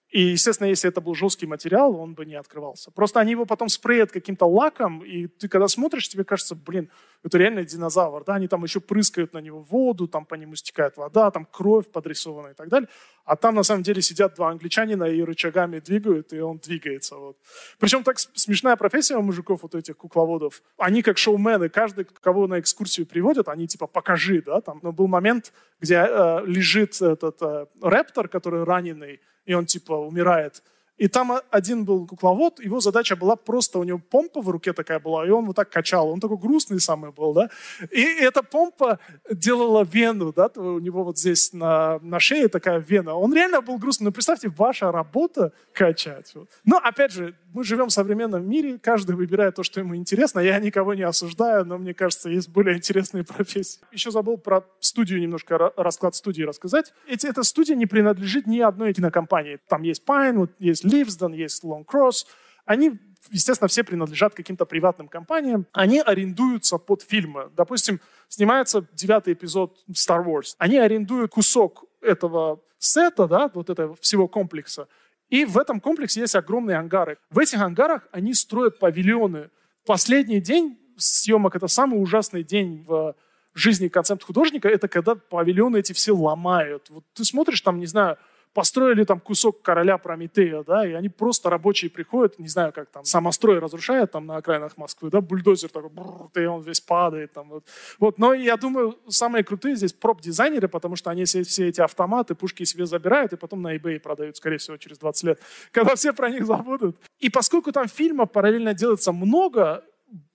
и, 0.09 0.21
естественно, 0.21 0.67
если 0.67 0.89
это 0.89 1.01
был 1.01 1.13
жесткий 1.13 1.45
материал, 1.45 1.95
он 1.95 2.15
бы 2.15 2.25
не 2.25 2.33
открывался. 2.33 2.89
Просто 2.89 3.19
они 3.19 3.31
его 3.31 3.45
потом 3.45 3.69
спреят 3.69 4.11
каким-то 4.11 4.45
лаком, 4.47 5.03
и 5.05 5.27
ты 5.27 5.47
когда 5.47 5.67
смотришь, 5.67 6.09
тебе 6.09 6.23
кажется, 6.23 6.55
блин, 6.55 6.89
это 7.23 7.37
реально 7.37 7.63
динозавр. 7.63 8.23
Да? 8.23 8.35
Они 8.35 8.47
там 8.47 8.63
еще 8.63 8.79
прыскают 8.79 9.33
на 9.33 9.37
него 9.39 9.61
воду, 9.61 10.07
там 10.07 10.25
по 10.25 10.33
нему 10.33 10.55
стекает 10.55 10.97
вода, 10.97 11.29
там 11.29 11.45
кровь 11.45 11.91
подрисована 11.91 12.49
и 12.49 12.53
так 12.55 12.69
далее. 12.69 12.89
А 13.23 13.35
там 13.35 13.53
на 13.53 13.61
самом 13.61 13.83
деле 13.83 14.01
сидят 14.01 14.33
два 14.33 14.49
англичанина 14.49 15.03
и 15.03 15.21
рычагами 15.21 15.79
двигают, 15.79 16.33
и 16.33 16.39
он 16.39 16.57
двигается. 16.57 17.15
Вот. 17.15 17.37
Причем 17.77 18.03
так 18.03 18.17
смешная 18.17 18.77
профессия 18.77 19.15
у 19.15 19.21
мужиков, 19.21 19.61
вот 19.61 19.75
этих 19.75 19.95
кукловодов. 19.95 20.63
Они 20.79 21.03
как 21.03 21.19
шоумены, 21.19 21.69
каждый, 21.69 22.05
кого 22.05 22.47
на 22.47 22.59
экскурсию 22.59 23.05
приводят, 23.05 23.47
они 23.47 23.67
типа 23.67 23.85
покажи, 23.85 24.41
да, 24.41 24.61
там. 24.61 24.79
Но 24.81 24.91
был 24.91 25.07
момент, 25.07 25.53
где 25.79 25.97
э, 25.97 26.41
лежит 26.47 26.99
этот 26.99 27.39
э, 27.43 27.67
рэптор, 27.79 28.27
который 28.27 28.63
раненый, 28.63 29.19
и 29.49 29.55
он 29.55 29.65
типа 29.65 29.93
умирает. 29.93 30.61
И 30.99 31.07
там 31.07 31.31
один 31.49 31.85
был 31.85 32.05
кукловод, 32.05 32.59
его 32.59 32.81
задача 32.81 33.15
была 33.15 33.37
просто, 33.37 33.79
у 33.79 33.83
него 33.83 33.99
помпа 33.99 34.41
в 34.41 34.49
руке 34.49 34.73
такая 34.73 34.99
была, 34.99 35.25
и 35.25 35.29
он 35.29 35.45
вот 35.45 35.55
так 35.55 35.69
качал. 35.69 36.09
Он 36.09 36.19
такой 36.19 36.37
грустный 36.37 36.81
самый 36.81 37.11
был, 37.11 37.33
да. 37.33 37.49
И 37.89 38.01
эта 38.01 38.43
помпа 38.43 38.99
делала 39.31 39.83
вену, 39.83 40.33
да, 40.33 40.49
у 40.55 40.79
него 40.79 41.05
вот 41.05 41.17
здесь 41.17 41.53
на, 41.53 41.99
на 41.99 42.19
шее 42.19 42.49
такая 42.49 42.79
вена. 42.79 43.15
Он 43.15 43.33
реально 43.33 43.61
был 43.61 43.77
грустный. 43.77 44.05
Но 44.05 44.11
представьте, 44.11 44.49
ваша 44.49 44.91
работа 44.91 45.53
качать. 45.73 46.33
Но 46.65 46.77
опять 46.77 47.13
же, 47.13 47.33
мы 47.53 47.63
живем 47.63 47.87
в 47.87 47.93
современном 47.93 48.47
мире, 48.47 48.77
каждый 48.77 49.15
выбирает 49.15 49.55
то, 49.55 49.63
что 49.63 49.79
ему 49.79 49.95
интересно. 49.95 50.41
Я 50.41 50.59
никого 50.59 50.93
не 50.93 51.03
осуждаю, 51.03 51.65
но 51.65 51.77
мне 51.77 51.93
кажется, 51.93 52.29
есть 52.29 52.49
более 52.49 52.75
интересные 52.75 53.23
профессии. 53.23 53.79
Еще 53.93 54.11
забыл 54.11 54.37
про 54.37 54.65
студию 54.79 55.21
немножко, 55.21 55.71
расклад 55.77 56.15
студии 56.15 56.43
рассказать. 56.43 56.93
Эти, 57.07 57.25
эта 57.25 57.43
студия 57.43 57.75
не 57.75 57.85
принадлежит 57.85 58.47
ни 58.47 58.59
одной 58.59 58.93
кинокомпании. 58.93 59.59
Там 59.67 59.83
есть 59.83 60.03
Pinewood, 60.05 60.49
есть 60.59 60.88
Ливсден, 60.89 61.33
есть 61.33 61.63
Long 61.63 61.85
Cross. 61.85 62.25
Они, 62.65 62.99
естественно, 63.31 63.67
все 63.67 63.83
принадлежат 63.83 64.33
каким-то 64.33 64.65
приватным 64.65 65.07
компаниям. 65.07 65.65
Они 65.71 65.99
арендуются 65.99 66.77
под 66.77 67.01
фильмы. 67.01 67.49
Допустим, 67.55 67.99
снимается 68.27 68.85
девятый 68.93 69.33
эпизод 69.33 69.77
Star 69.91 70.25
Wars. 70.25 70.55
Они 70.57 70.77
арендуют 70.77 71.31
кусок 71.31 71.85
этого 72.01 72.61
сета, 72.79 73.27
да, 73.27 73.51
вот 73.53 73.69
этого 73.69 73.95
всего 73.97 74.27
комплекса, 74.27 74.87
и 75.29 75.45
в 75.45 75.57
этом 75.57 75.79
комплексе 75.79 76.21
есть 76.21 76.35
огромные 76.35 76.77
ангары. 76.77 77.17
В 77.29 77.37
этих 77.37 77.61
ангарах 77.61 78.07
они 78.11 78.33
строят 78.33 78.79
павильоны. 78.79 79.49
Последний 79.85 80.41
день 80.41 80.79
съемок, 80.97 81.55
это 81.55 81.67
самый 81.67 82.01
ужасный 82.01 82.43
день 82.43 82.83
в 82.87 83.15
жизни 83.53 83.89
концепт-художника, 83.89 84.67
это 84.67 84.87
когда 84.87 85.15
павильоны 85.15 85.77
эти 85.77 85.93
все 85.93 86.13
ломают. 86.13 86.89
Вот 86.89 87.03
ты 87.13 87.23
смотришь 87.25 87.61
там, 87.61 87.79
не 87.79 87.85
знаю, 87.85 88.17
построили 88.53 89.03
там 89.03 89.19
кусок 89.19 89.61
короля 89.61 89.97
Прометея, 89.97 90.63
да, 90.63 90.85
и 90.85 90.93
они 90.93 91.09
просто 91.09 91.49
рабочие 91.49 91.91
приходят, 91.91 92.39
не 92.39 92.47
знаю, 92.47 92.73
как 92.73 92.89
там, 92.89 93.05
самострой 93.05 93.59
разрушает 93.59 94.11
там 94.11 94.25
на 94.25 94.37
окраинах 94.37 94.77
Москвы, 94.77 95.09
да, 95.09 95.21
бульдозер 95.21 95.69
такой, 95.69 95.89
бррр, 95.89 96.29
и 96.35 96.45
он 96.45 96.61
весь 96.61 96.81
падает 96.81 97.33
там, 97.33 97.49
вот. 97.49 97.65
вот. 97.99 98.17
Но 98.17 98.33
я 98.33 98.57
думаю, 98.57 98.97
самые 99.07 99.43
крутые 99.43 99.75
здесь 99.75 99.93
прop-дизайнеры, 99.93 100.67
потому 100.67 100.95
что 100.95 101.11
они 101.11 101.25
все, 101.25 101.43
все 101.43 101.67
эти 101.67 101.81
автоматы, 101.81 102.35
пушки 102.35 102.63
себе 102.63 102.85
забирают 102.85 103.33
и 103.33 103.37
потом 103.37 103.61
на 103.61 103.75
eBay 103.75 103.99
продают, 103.99 104.37
скорее 104.37 104.57
всего, 104.57 104.77
через 104.77 104.97
20 104.97 105.23
лет, 105.23 105.41
когда 105.71 105.95
все 105.95 106.13
про 106.13 106.29
них 106.29 106.45
забудут. 106.45 106.97
И 107.19 107.29
поскольку 107.29 107.71
там 107.71 107.87
фильмов 107.87 108.31
параллельно 108.31 108.73
делается 108.73 109.11
много, 109.11 109.83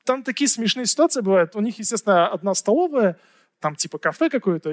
там 0.04 0.22
такие 0.22 0.48
смешные 0.48 0.86
ситуации 0.86 1.20
бывают. 1.20 1.56
У 1.56 1.60
них, 1.60 1.78
естественно, 1.78 2.28
одна 2.28 2.54
столовая, 2.54 3.18
там 3.60 3.74
типа 3.74 3.98
кафе 3.98 4.30
какое-то, 4.30 4.72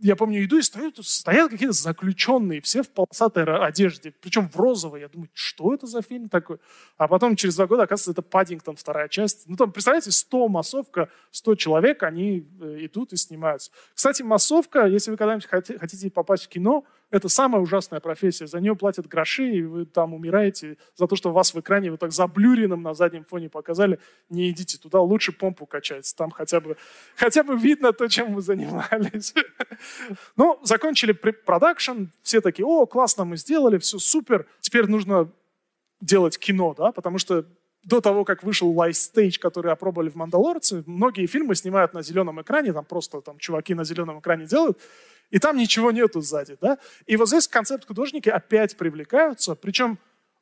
я 0.00 0.16
помню, 0.16 0.44
иду 0.44 0.58
и 0.58 0.62
стою, 0.62 0.92
стоят 1.02 1.50
какие-то 1.50 1.74
заключенные, 1.74 2.60
все 2.60 2.82
в 2.82 2.90
полосатой 2.90 3.44
одежде, 3.44 4.12
причем 4.20 4.48
в 4.48 4.56
розовой. 4.56 5.00
Я 5.00 5.08
думаю, 5.08 5.28
что 5.34 5.74
это 5.74 5.86
за 5.86 6.02
фильм 6.02 6.28
такой? 6.28 6.58
А 6.96 7.06
потом 7.08 7.36
через 7.36 7.56
два 7.56 7.66
года, 7.66 7.82
оказывается, 7.82 8.12
это 8.12 8.22
Паддингтон, 8.22 8.76
вторая 8.76 9.08
часть. 9.08 9.44
Ну, 9.46 9.56
там, 9.56 9.72
представляете, 9.72 10.10
100 10.10 10.48
массовка, 10.48 11.08
100 11.32 11.54
человек, 11.56 12.02
они 12.02 12.48
э, 12.60 12.86
идут 12.86 13.12
и 13.12 13.16
снимаются. 13.16 13.70
Кстати, 13.94 14.22
массовка, 14.22 14.86
если 14.86 15.10
вы 15.10 15.16
когда-нибудь 15.16 15.46
хотите 15.46 16.10
попасть 16.10 16.44
в 16.44 16.48
кино, 16.48 16.84
это 17.10 17.28
самая 17.28 17.60
ужасная 17.60 18.00
профессия. 18.00 18.46
За 18.46 18.60
нее 18.60 18.76
платят 18.76 19.06
гроши, 19.06 19.50
и 19.50 19.62
вы 19.62 19.84
там 19.84 20.14
умираете 20.14 20.76
за 20.94 21.06
то, 21.06 21.16
что 21.16 21.32
вас 21.32 21.52
в 21.54 21.60
экране 21.60 21.90
вы 21.90 21.96
так 21.96 22.12
заблюренным 22.12 22.82
на 22.82 22.94
заднем 22.94 23.24
фоне 23.24 23.48
показали. 23.48 23.98
Не 24.28 24.50
идите 24.50 24.78
туда, 24.78 25.00
лучше 25.00 25.32
помпу 25.32 25.66
качать. 25.66 26.12
Там 26.16 26.30
хотя 26.30 26.60
бы, 26.60 26.76
хотя 27.16 27.42
бы 27.42 27.56
видно 27.56 27.92
то, 27.92 28.08
чем 28.08 28.34
вы 28.34 28.42
занимались. 28.42 29.34
Ну, 30.36 30.58
закончили 30.62 31.12
продакшн, 31.12 32.04
все 32.22 32.40
такие, 32.40 32.66
о, 32.66 32.86
классно 32.86 33.24
мы 33.24 33.36
сделали, 33.36 33.78
все 33.78 33.98
супер. 33.98 34.46
Теперь 34.60 34.86
нужно 34.86 35.30
делать 36.00 36.38
кино, 36.38 36.74
да, 36.74 36.92
потому 36.92 37.18
что 37.18 37.46
до 37.82 38.00
того, 38.00 38.24
как 38.24 38.42
вышел 38.42 38.72
Stage, 38.74 39.38
который 39.38 39.72
опробовали 39.72 40.10
в 40.10 40.14
«Мандалорце», 40.14 40.82
многие 40.86 41.26
фильмы 41.26 41.54
снимают 41.54 41.94
на 41.94 42.02
зеленом 42.02 42.40
экране, 42.40 42.72
там 42.72 42.84
просто 42.84 43.20
там 43.20 43.38
чуваки 43.38 43.74
на 43.74 43.84
зеленом 43.84 44.20
экране 44.20 44.46
делают, 44.46 44.78
и 45.30 45.38
там 45.38 45.56
ничего 45.56 45.90
нету 45.90 46.20
сзади, 46.20 46.56
да. 46.60 46.78
И 47.06 47.16
вот 47.16 47.28
здесь 47.28 47.48
концепт 47.48 47.86
художники 47.86 48.28
опять 48.28 48.76
привлекаются, 48.76 49.54
причем 49.54 49.98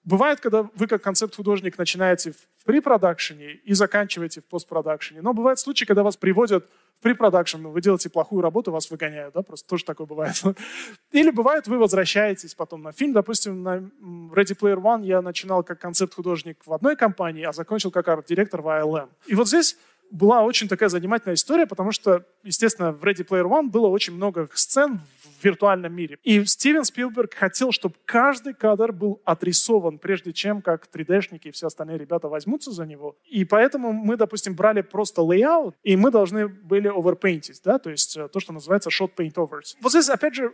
Бывает, 0.09 0.41
когда 0.41 0.63
вы 0.75 0.87
как 0.87 1.03
концепт-художник 1.03 1.77
начинаете 1.77 2.33
в 2.33 2.65
препродакшене 2.65 3.57
и 3.57 3.75
заканчиваете 3.75 4.41
в 4.41 4.47
постпродакшене. 4.47 5.21
Но 5.21 5.35
бывают 5.35 5.59
случаи, 5.59 5.85
когда 5.85 6.03
вас 6.03 6.17
приводят 6.17 6.67
в 6.99 7.03
препродакшн, 7.03 7.67
вы 7.69 7.81
делаете 7.81 8.11
плохую 8.11 8.43
работу, 8.43 8.73
вас 8.73 8.91
выгоняют, 8.91 9.35
да, 9.35 9.43
просто 9.43 9.69
тоже 9.69 9.85
такое 9.85 10.07
бывает. 10.07 10.35
Или 11.13 11.31
бывает, 11.31 11.69
вы 11.69 11.79
возвращаетесь 11.79 12.55
потом 12.55 12.83
на 12.83 12.93
фильм. 12.93 13.13
Допустим, 13.13 13.63
на 13.63 13.77
Ready 13.77 14.59
Player 14.59 14.77
One 14.77 15.05
я 15.05 15.23
начинал 15.23 15.63
как 15.63 15.79
концепт-художник 15.79 16.59
в 16.67 16.73
одной 16.73 16.97
компании, 16.97 17.45
а 17.45 17.53
закончил 17.53 17.91
как 17.91 18.09
арт-директор 18.09 18.63
в 18.63 18.67
ILM. 18.67 19.09
И 19.27 19.35
вот 19.35 19.47
здесь 19.49 19.77
была 20.11 20.43
очень 20.43 20.69
такая 20.69 20.89
занимательная 20.89 21.35
история, 21.35 21.67
потому 21.67 21.93
что, 21.93 22.25
естественно, 22.43 22.93
в 22.93 23.03
Ready 23.05 23.27
Player 23.27 23.45
One 23.45 23.69
было 23.69 23.89
очень 23.89 24.15
много 24.15 24.49
сцен 24.55 25.01
в 25.23 25.45
виртуальном 25.45 25.93
мире. 25.95 26.19
И 26.23 26.45
Стивен 26.45 26.85
Спилберг 26.85 27.35
хотел, 27.35 27.73
чтобы 27.73 27.95
каждый 28.05 28.55
кадр 28.55 28.93
был 28.93 29.21
отрисован, 29.25 29.99
прежде 29.99 30.33
чем 30.33 30.63
как 30.63 30.89
3D-шники 30.93 31.49
и 31.49 31.51
все 31.51 31.67
остальные 31.67 31.99
ребята 31.99 32.29
возьмутся 32.29 32.73
за 32.73 32.87
него. 32.87 33.17
И 33.25 33.45
поэтому 33.45 33.93
мы, 33.93 34.17
допустим, 34.17 34.55
брали 34.55 34.81
просто 34.81 35.23
layout, 35.23 35.75
и 35.83 35.97
мы 35.97 36.11
должны 36.11 36.49
были 36.49 36.91
overpaint 36.91 37.39
ить, 37.39 37.61
да, 37.65 37.79
то 37.79 37.91
есть 37.91 38.17
э, 38.17 38.29
то, 38.29 38.41
что 38.41 38.53
называется 38.53 38.91
shot 38.91 39.11
paint 39.17 39.35
overs. 39.35 39.77
Вот 39.81 39.93
здесь, 39.93 40.09
опять 40.09 40.35
же, 40.35 40.53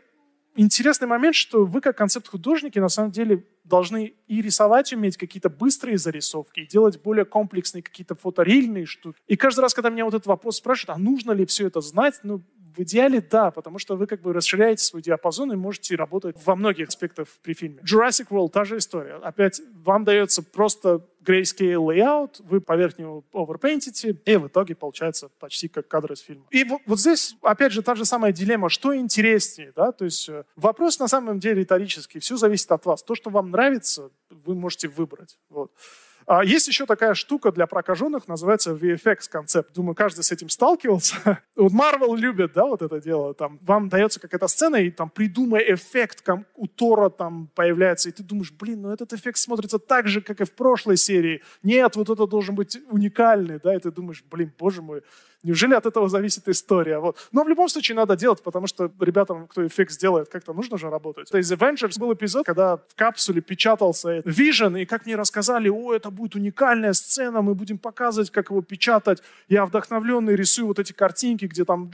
интересный 0.57 1.09
момент, 1.09 1.35
что 1.35 1.65
вы 1.65 1.81
как 1.81 1.97
концепт-художники 1.97 2.79
на 2.79 2.89
самом 2.89 3.11
деле 3.11 3.45
должны 3.65 4.15
и 4.27 4.43
рисовать 4.43 4.93
уметь 4.93 5.17
какие-то 5.17 5.49
быстрые 5.49 5.99
зарисовки, 5.99 6.61
и 6.61 6.67
делать 6.67 7.01
более 7.03 7.25
комплексные 7.25 7.83
какие-то 7.83 8.15
фоторильные 8.15 8.87
штуки. 8.87 9.19
И 9.27 9.37
каждый 9.37 9.61
раз, 9.61 9.75
когда 9.75 9.91
меня 9.91 10.05
вот 10.05 10.15
этот 10.15 10.27
вопрос 10.27 10.57
спрашивают, 10.57 10.97
а 10.97 11.01
нужно 11.01 11.33
ли 11.33 11.47
все 11.47 11.67
это 11.67 11.81
знать, 11.81 12.21
ну, 12.23 12.43
в 12.77 12.83
идеале 12.83 13.21
да, 13.21 13.51
потому 13.51 13.79
что 13.79 13.97
вы 13.97 14.07
как 14.07 14.21
бы 14.21 14.33
расширяете 14.33 14.85
свой 14.85 15.03
диапазон 15.03 15.53
и 15.53 15.57
можете 15.57 15.97
работать 15.97 16.37
во 16.45 16.57
многих 16.57 16.89
аспектах 16.89 17.29
при 17.43 17.55
фильме. 17.55 17.81
Jurassic 17.83 18.29
World, 18.29 18.51
та 18.51 18.65
же 18.65 18.79
история. 18.79 19.15
Опять 19.17 19.61
вам 19.83 20.05
дается 20.05 20.43
просто 20.43 21.07
grayscale 21.25 21.77
layout, 21.77 22.41
вы 22.41 22.61
поверх 22.61 22.99
него 22.99 23.25
overpaintите, 23.33 24.17
и 24.25 24.37
в 24.37 24.49
итоге 24.49 24.75
получается 24.75 25.31
почти 25.39 25.69
как 25.69 25.89
кадр 25.89 26.13
из 26.13 26.21
фильма. 26.21 26.45
И 26.51 26.65
вот, 26.65 26.83
вот 26.87 27.01
здесь, 27.01 27.37
опять 27.43 27.73
же, 27.73 27.83
та 27.83 27.95
же 27.95 28.05
самая 28.05 28.33
дилемма, 28.33 28.69
что 28.69 28.95
интереснее, 28.95 29.73
да, 29.75 29.93
то 29.93 30.05
есть 30.05 30.29
э, 30.29 30.45
вопрос 30.57 30.99
на 30.99 31.09
самом 31.09 31.39
деле 31.39 31.61
риторический, 31.61 32.19
все 32.19 32.37
зависит 32.37 32.71
от 32.73 32.85
вас. 32.85 33.03
То, 33.03 33.15
что 33.15 33.31
вам 33.31 33.51
нравится, 33.51 34.11
вы 34.31 34.55
можете 34.55 34.89
выбрать. 34.89 35.39
Вот. 35.49 35.73
А 36.27 36.45
есть 36.45 36.69
еще 36.69 36.87
такая 36.87 37.15
штука 37.15 37.53
для 37.53 37.67
прокаженных, 37.67 38.29
называется 38.29 38.73
VFX 38.73 39.29
концепт. 39.31 39.75
Думаю, 39.75 39.95
каждый 39.95 40.23
с 40.23 40.33
этим 40.33 40.49
сталкивался. 40.49 41.17
Вот 41.57 41.73
Marvel 41.73 42.17
любит, 42.17 42.53
да, 42.55 42.65
вот 42.65 42.83
это 42.83 43.01
дело. 43.01 43.33
Там 43.33 43.59
вам 43.63 43.89
дается 43.89 44.19
какая-то 44.21 44.49
сцена, 44.49 44.77
и 44.77 44.91
там 44.91 45.09
придумай 45.09 45.65
эффект, 45.75 46.25
там 46.25 46.47
у 46.57 46.67
Тора 46.67 47.11
там 47.11 47.49
появляется, 47.55 48.09
и 48.09 48.13
ты 48.13 48.23
думаешь, 48.23 48.53
блин, 48.53 48.83
ну 48.83 48.91
этот 48.91 49.13
эффект 49.13 49.39
смотрится 49.39 49.79
так 49.79 50.09
же, 50.09 50.21
как 50.21 50.41
и 50.41 50.45
в 50.45 50.53
прошлой 50.53 50.97
серии. 50.97 51.43
Нет, 51.63 51.97
вот 51.97 52.11
это 52.11 52.27
должен 52.27 52.55
быть 52.55 52.77
уникальный, 52.89 53.61
да, 53.63 53.75
и 53.75 53.79
ты 53.79 53.91
думаешь, 53.91 54.25
блин, 54.31 54.53
боже 54.59 54.83
мой, 54.83 55.03
Неужели 55.45 55.75
от 55.75 55.85
этого 55.85 56.09
зависит 56.09 56.49
история? 56.49 56.99
Вот. 56.99 57.19
Но 57.31 57.45
в 57.45 57.49
любом 57.49 57.69
случае 57.69 57.97
надо 57.97 58.17
делать, 58.17 58.43
потому 58.43 58.67
что 58.67 58.91
ребятам, 58.99 59.47
кто 59.47 59.67
эффект 59.67 59.93
сделает, 59.93 60.31
как-то 60.31 60.55
нужно 60.55 60.79
же 60.79 60.89
работать. 60.89 61.31
Из 61.33 61.53
Avengers 61.53 61.99
был 61.99 62.15
эпизод, 62.15 62.47
когда 62.47 62.79
в 62.79 62.95
капсуле 62.97 63.43
печатался 63.43 64.21
Vision, 64.21 64.81
и 64.81 64.87
как 64.87 65.05
мне 65.05 65.17
рассказали, 65.17 65.69
о, 65.69 65.93
это 65.93 66.11
будет 66.11 66.35
уникальная 66.35 66.95
сцена, 66.95 67.43
мы 67.43 67.55
будем 67.55 67.77
показывать, 67.77 68.31
как 68.31 68.51
его 68.51 68.63
печатать. 68.63 69.23
Я 69.49 69.67
вдохновленный 69.67 70.35
рисую 70.35 70.69
вот 70.69 70.79
эти 70.79 70.93
картинки, 70.93 71.45
где 71.45 71.67
там 71.67 71.91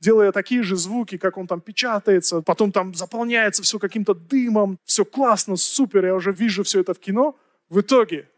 делая 0.00 0.32
такие 0.32 0.62
же 0.62 0.76
звуки, 0.76 1.18
как 1.18 1.36
он 1.36 1.46
там 1.46 1.60
печатается, 1.60 2.40
потом 2.40 2.72
там 2.72 2.94
заполняется 2.94 3.62
все 3.62 3.78
каким-то 3.78 4.14
дымом, 4.14 4.78
все 4.84 5.04
классно, 5.04 5.56
супер, 5.56 6.06
я 6.06 6.14
уже 6.14 6.32
вижу 6.32 6.62
все 6.62 6.80
это 6.80 6.94
в 6.94 6.98
кино. 6.98 7.36
В 7.68 7.80
итоге 7.80 8.28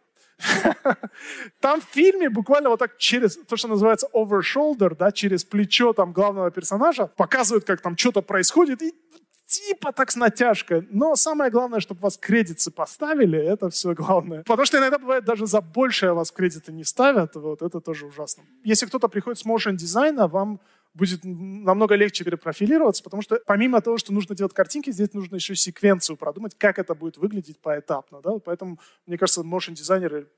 Там 1.61 1.81
в 1.81 1.85
фильме 1.85 2.29
буквально 2.29 2.69
вот 2.69 2.79
так 2.79 2.99
через 2.99 3.37
то, 3.37 3.57
что 3.57 3.69
называется 3.69 4.09
over 4.13 4.41
shoulder, 4.41 4.95
да, 4.97 5.11
через 5.11 5.45
плечо 5.45 5.93
там 5.93 6.13
главного 6.13 6.51
персонажа, 6.51 7.07
показывают, 7.07 7.65
как 7.65 7.81
там 7.81 7.97
что-то 7.97 8.23
происходит, 8.23 8.83
и 8.83 8.93
типа 9.47 9.93
так 9.93 10.11
с 10.11 10.17
натяжкой. 10.17 10.87
Но 10.91 11.17
самое 11.17 11.51
главное, 11.51 11.81
чтобы 11.81 12.01
вас 12.01 12.19
кредиты 12.19 12.71
поставили, 12.71 13.39
это 13.39 13.71
все 13.71 13.95
главное. 13.95 14.43
Потому 14.43 14.67
что 14.67 14.79
иногда 14.79 14.99
бывает 14.99 15.25
даже 15.25 15.47
за 15.47 15.61
большее 15.61 16.13
вас 16.13 16.31
кредиты 16.31 16.73
не 16.73 16.85
ставят, 16.85 17.37
вот 17.37 17.63
это 17.63 17.81
тоже 17.81 18.07
ужасно. 18.07 18.45
Если 18.65 18.87
кто-то 18.87 19.09
приходит 19.09 19.39
с 19.39 19.47
motion 19.47 19.77
дизайна, 19.77 20.29
вам 20.29 20.61
будет 20.97 21.21
намного 21.25 21.95
легче 21.95 22.25
перепрофилироваться, 22.25 23.03
потому 23.03 23.23
что 23.23 23.41
помимо 23.47 23.81
того, 23.81 23.99
что 23.99 24.13
нужно 24.13 24.35
делать 24.35 24.55
картинки, 24.55 24.91
здесь 24.91 25.13
нужно 25.13 25.37
еще 25.37 25.55
секвенцию 25.55 26.17
продумать, 26.17 26.57
как 26.57 26.79
это 26.79 26.95
будет 26.95 27.19
выглядеть 27.19 27.61
поэтапно. 27.61 28.21
Да? 28.23 28.39
Поэтому, 28.39 28.79
мне 29.07 29.19
кажется, 29.19 29.43
motion 29.43 29.75
дизайнеры 29.75 30.29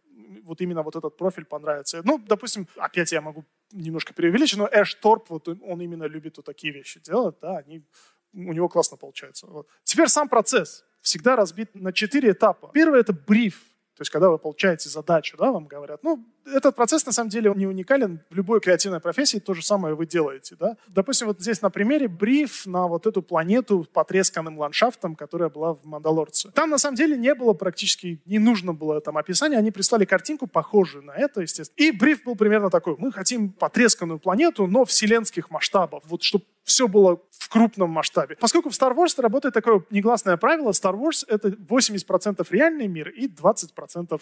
вот 0.42 0.60
именно 0.60 0.82
вот 0.82 0.96
этот 0.96 1.16
профиль 1.16 1.44
понравится. 1.44 2.00
Ну, 2.04 2.18
допустим, 2.18 2.66
опять 2.76 3.12
я 3.12 3.20
могу 3.20 3.44
немножко 3.72 4.12
преувеличить, 4.12 4.58
но 4.58 4.68
Эш 4.70 4.94
Торп, 4.94 5.30
вот 5.30 5.48
он 5.48 5.80
именно 5.80 6.04
любит 6.04 6.36
вот 6.36 6.46
такие 6.46 6.72
вещи 6.72 7.00
делать, 7.00 7.36
да, 7.40 7.58
они, 7.58 7.84
у 8.32 8.52
него 8.52 8.68
классно 8.68 8.96
получается. 8.96 9.46
Вот. 9.46 9.68
Теперь 9.84 10.08
сам 10.08 10.28
процесс 10.28 10.84
всегда 11.00 11.36
разбит 11.36 11.74
на 11.74 11.92
четыре 11.92 12.32
этапа. 12.32 12.70
Первый— 12.74 13.00
это 13.02 13.12
бриф, 13.12 13.60
то 13.94 14.02
есть 14.02 14.10
когда 14.10 14.30
вы 14.30 14.38
получаете 14.38 14.88
задачу, 14.88 15.36
да, 15.36 15.52
вам 15.52 15.66
говорят, 15.66 16.02
ну, 16.02 16.24
этот 16.54 16.76
процесс 16.76 17.04
на 17.06 17.12
самом 17.12 17.30
деле 17.30 17.52
не 17.54 17.66
уникален. 17.66 18.20
В 18.30 18.34
любой 18.34 18.60
креативной 18.60 19.00
профессии 19.00 19.38
то 19.38 19.54
же 19.54 19.64
самое 19.64 19.94
вы 19.94 20.06
делаете. 20.06 20.56
Да? 20.58 20.76
Допустим, 20.88 21.26
вот 21.26 21.40
здесь 21.40 21.62
на 21.62 21.70
примере 21.70 22.08
бриф 22.08 22.66
на 22.66 22.86
вот 22.86 23.06
эту 23.06 23.22
планету 23.22 23.86
потресканным 23.92 24.58
ландшафтом, 24.58 25.16
которая 25.16 25.48
была 25.48 25.74
в 25.74 25.84
Мандалорце. 25.84 26.50
Там 26.52 26.70
на 26.70 26.78
самом 26.78 26.96
деле 26.96 27.16
не 27.16 27.34
было 27.34 27.52
практически, 27.52 28.20
не 28.26 28.38
нужно 28.38 28.72
было 28.72 29.00
там 29.00 29.16
описание, 29.16 29.58
они 29.58 29.70
прислали 29.70 30.04
картинку, 30.04 30.46
похожую 30.46 31.04
на 31.04 31.12
это, 31.12 31.40
естественно. 31.40 31.76
И 31.76 31.90
бриф 31.90 32.24
был 32.24 32.36
примерно 32.36 32.70
такой. 32.70 32.96
Мы 32.98 33.12
хотим 33.12 33.52
потресканную 33.52 34.18
планету, 34.18 34.66
но 34.66 34.84
вселенских 34.84 35.50
масштабов. 35.50 36.02
Вот 36.06 36.22
чтобы 36.22 36.44
все 36.64 36.86
было 36.86 37.20
в 37.30 37.48
крупном 37.48 37.90
масштабе. 37.90 38.36
Поскольку 38.36 38.68
в 38.68 38.72
Star 38.72 38.94
Wars 38.94 39.20
работает 39.20 39.54
такое 39.54 39.82
негласное 39.90 40.36
правило, 40.36 40.70
Star 40.70 40.94
Wars— 40.94 41.24
это 41.28 41.48
80% 41.48 42.46
реальный 42.50 42.86
мир 42.86 43.08
и 43.08 43.26
20% 43.26 44.20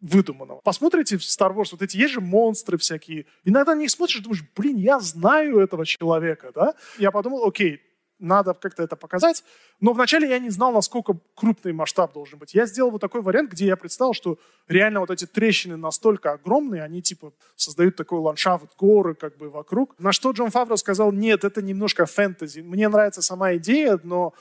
выдуманного. 0.00 0.60
Посмотрите 0.60 1.18
в 1.18 1.20
Star 1.20 1.54
Wars, 1.54 1.68
вот 1.72 1.82
эти 1.82 1.96
есть 1.96 2.14
же 2.14 2.20
монстры 2.20 2.78
всякие. 2.78 3.26
Иногда 3.44 3.74
на 3.74 3.80
них 3.80 3.90
смотришь, 3.90 4.20
думаешь, 4.20 4.44
блин, 4.56 4.76
я 4.76 4.98
знаю 5.00 5.58
этого 5.58 5.84
человека, 5.84 6.52
да? 6.54 6.74
Я 6.98 7.10
подумал, 7.10 7.46
окей, 7.46 7.80
надо 8.18 8.54
как-то 8.54 8.82
это 8.82 8.96
показать. 8.96 9.42
Но 9.80 9.92
вначале 9.92 10.28
я 10.28 10.38
не 10.38 10.50
знал, 10.50 10.72
насколько 10.72 11.18
крупный 11.34 11.72
масштаб 11.72 12.12
должен 12.12 12.38
быть. 12.38 12.54
Я 12.54 12.66
сделал 12.66 12.90
вот 12.90 13.00
такой 13.00 13.22
вариант, 13.22 13.50
где 13.50 13.66
я 13.66 13.76
представил, 13.76 14.12
что 14.12 14.38
реально 14.68 15.00
вот 15.00 15.10
эти 15.10 15.26
трещины 15.26 15.76
настолько 15.76 16.32
огромные, 16.32 16.82
они 16.82 17.02
типа 17.02 17.32
создают 17.56 17.96
такой 17.96 18.20
ландшафт, 18.20 18.76
горы 18.78 19.14
как 19.14 19.36
бы 19.36 19.50
вокруг. 19.50 19.98
На 19.98 20.12
что 20.12 20.32
Джон 20.32 20.50
Фавро 20.50 20.76
сказал, 20.76 21.12
нет, 21.12 21.44
это 21.44 21.62
немножко 21.62 22.06
фэнтези. 22.06 22.60
Мне 22.60 22.88
нравится 22.88 23.22
сама 23.22 23.56
идея, 23.56 23.98
но 24.02 24.34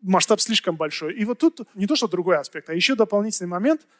масштаб 0.00 0.40
слишком 0.40 0.76
большой. 0.76 1.14
И 1.14 1.24
вот 1.24 1.38
тут 1.38 1.60
не 1.74 1.86
то, 1.86 1.96
что 1.96 2.08
другой 2.08 2.38
аспект, 2.38 2.68
а 2.70 2.74
еще 2.74 2.94
дополнительный 2.94 3.48
момент– 3.48 3.86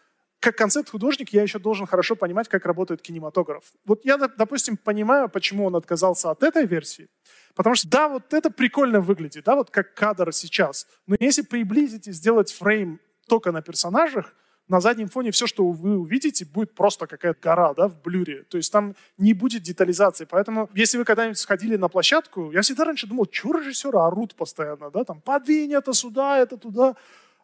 как 0.40 0.56
концепт-художник 0.56 1.30
я 1.30 1.42
еще 1.42 1.58
должен 1.58 1.86
хорошо 1.86 2.14
понимать, 2.16 2.48
как 2.48 2.66
работает 2.66 3.02
кинематограф. 3.02 3.64
Вот 3.84 4.04
я, 4.04 4.16
допустим, 4.18 4.76
понимаю, 4.76 5.28
почему 5.28 5.66
он 5.66 5.76
отказался 5.76 6.30
от 6.30 6.42
этой 6.42 6.66
версии. 6.66 7.08
Потому 7.54 7.74
что, 7.74 7.88
да, 7.88 8.08
вот 8.08 8.34
это 8.34 8.50
прикольно 8.50 9.00
выглядит, 9.00 9.44
да, 9.44 9.56
вот 9.56 9.70
как 9.70 9.94
кадр 9.94 10.32
сейчас. 10.32 10.86
Но 11.06 11.16
если 11.18 11.42
приблизить 11.42 12.06
и 12.06 12.12
сделать 12.12 12.52
фрейм 12.52 13.00
только 13.28 13.50
на 13.50 13.62
персонажах, 13.62 14.34
на 14.68 14.80
заднем 14.80 15.08
фоне 15.08 15.30
все, 15.30 15.46
что 15.46 15.68
вы 15.70 15.96
увидите, 15.96 16.44
будет 16.44 16.74
просто 16.74 17.06
какая-то 17.06 17.38
гора 17.40 17.74
да, 17.74 17.88
в 17.88 18.00
блюре. 18.02 18.42
То 18.44 18.56
есть 18.56 18.72
там 18.72 18.94
не 19.16 19.32
будет 19.32 19.62
детализации. 19.62 20.26
Поэтому, 20.28 20.68
если 20.74 20.98
вы 20.98 21.04
когда-нибудь 21.04 21.38
сходили 21.38 21.76
на 21.76 21.88
площадку, 21.88 22.50
я 22.50 22.62
всегда 22.62 22.84
раньше 22.84 23.06
думал, 23.06 23.28
что 23.30 23.52
режиссеры 23.52 23.98
орут 23.98 24.34
постоянно, 24.34 24.90
да, 24.90 25.04
там, 25.04 25.20
подвинь 25.20 25.72
это 25.72 25.92
сюда, 25.92 26.38
это 26.38 26.56
туда 26.56 26.96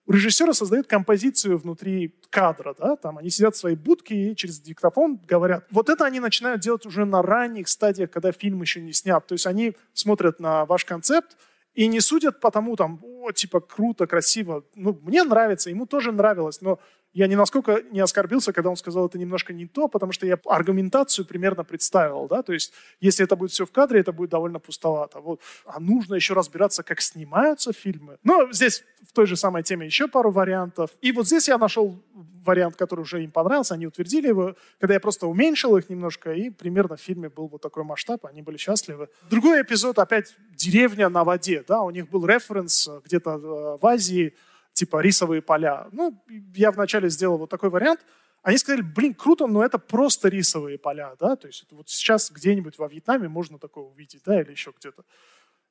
режиссеры 0.08 0.54
создают 0.54 0.86
композицию 0.86 1.58
внутри 1.58 2.14
кадра, 2.30 2.74
да, 2.78 2.96
там 2.96 3.18
они 3.18 3.30
сидят 3.30 3.54
в 3.54 3.58
своей 3.58 3.76
будке 3.76 4.14
и 4.14 4.36
через 4.36 4.60
диктофон 4.60 5.20
говорят. 5.28 5.66
Вот 5.70 5.88
это 5.88 6.04
они 6.04 6.20
начинают 6.20 6.60
делать 6.60 6.86
уже 6.86 7.04
на 7.04 7.22
ранних 7.22 7.68
стадиях, 7.68 8.10
когда 8.10 8.32
фильм 8.32 8.62
еще 8.62 8.80
не 8.80 8.92
снят. 8.92 9.26
То 9.26 9.34
есть 9.34 9.46
они 9.46 9.76
смотрят 9.92 10.40
на 10.40 10.64
ваш 10.64 10.84
концепт 10.84 11.36
и 11.74 11.86
не 11.86 12.00
судят 12.00 12.40
потому, 12.40 12.76
там, 12.76 13.00
о, 13.02 13.32
типа, 13.32 13.60
круто, 13.60 14.06
красиво. 14.06 14.64
Ну, 14.74 14.98
мне 15.02 15.24
нравится, 15.24 15.70
ему 15.70 15.86
тоже 15.86 16.12
нравилось, 16.12 16.60
но 16.60 16.78
я 17.12 17.26
ни 17.26 17.34
насколько 17.34 17.82
не 17.90 18.00
оскорбился, 18.00 18.52
когда 18.52 18.70
он 18.70 18.76
сказал, 18.76 19.06
это 19.06 19.18
немножко 19.18 19.52
не 19.52 19.66
то, 19.66 19.88
потому 19.88 20.12
что 20.12 20.26
я 20.26 20.38
аргументацию 20.46 21.26
примерно 21.26 21.64
представил, 21.64 22.26
да, 22.26 22.42
то 22.42 22.52
есть 22.52 22.72
если 23.00 23.24
это 23.24 23.36
будет 23.36 23.50
все 23.50 23.66
в 23.66 23.72
кадре, 23.72 24.00
это 24.00 24.12
будет 24.12 24.30
довольно 24.30 24.58
пустовато. 24.58 25.20
Вот. 25.20 25.40
А 25.66 25.80
нужно 25.80 26.14
еще 26.14 26.34
разбираться, 26.34 26.82
как 26.82 27.00
снимаются 27.00 27.72
фильмы. 27.72 28.18
Но 28.24 28.50
здесь 28.52 28.84
в 29.08 29.12
той 29.12 29.26
же 29.26 29.36
самой 29.36 29.62
теме 29.62 29.86
еще 29.86 30.08
пару 30.08 30.30
вариантов. 30.30 30.90
И 31.00 31.12
вот 31.12 31.26
здесь 31.26 31.48
я 31.48 31.58
нашел 31.58 32.02
вариант, 32.44 32.76
который 32.76 33.00
уже 33.00 33.22
им 33.22 33.30
понравился, 33.30 33.74
они 33.74 33.86
утвердили 33.86 34.28
его, 34.28 34.56
когда 34.80 34.94
я 34.94 35.00
просто 35.00 35.26
уменьшил 35.26 35.76
их 35.76 35.88
немножко, 35.90 36.32
и 36.32 36.50
примерно 36.50 36.96
в 36.96 37.00
фильме 37.00 37.28
был 37.28 37.48
вот 37.48 37.60
такой 37.60 37.84
масштаб, 37.84 38.26
они 38.26 38.42
были 38.42 38.56
счастливы. 38.56 39.08
Другой 39.30 39.62
эпизод, 39.62 39.98
опять 39.98 40.34
деревня 40.56 41.08
на 41.08 41.24
воде, 41.24 41.64
да, 41.66 41.82
у 41.82 41.90
них 41.90 42.08
был 42.08 42.26
референс 42.26 42.88
где-то 43.04 43.30
э, 43.30 43.78
в 43.80 43.86
Азии, 43.86 44.34
типа 44.72 45.00
рисовые 45.00 45.42
поля. 45.42 45.88
Ну, 45.92 46.22
я 46.54 46.70
вначале 46.70 47.08
сделал 47.08 47.38
вот 47.38 47.50
такой 47.50 47.70
вариант. 47.70 48.00
Они 48.42 48.58
сказали, 48.58 48.82
блин, 48.82 49.14
круто, 49.14 49.46
но 49.46 49.64
это 49.64 49.78
просто 49.78 50.28
рисовые 50.28 50.76
поля, 50.76 51.14
да, 51.20 51.36
то 51.36 51.46
есть 51.46 51.64
вот 51.70 51.88
сейчас 51.88 52.30
где-нибудь 52.30 52.76
во 52.76 52.88
Вьетнаме 52.88 53.28
можно 53.28 53.58
такое 53.58 53.84
увидеть, 53.84 54.22
да, 54.24 54.40
или 54.40 54.50
еще 54.50 54.72
где-то. 54.76 55.04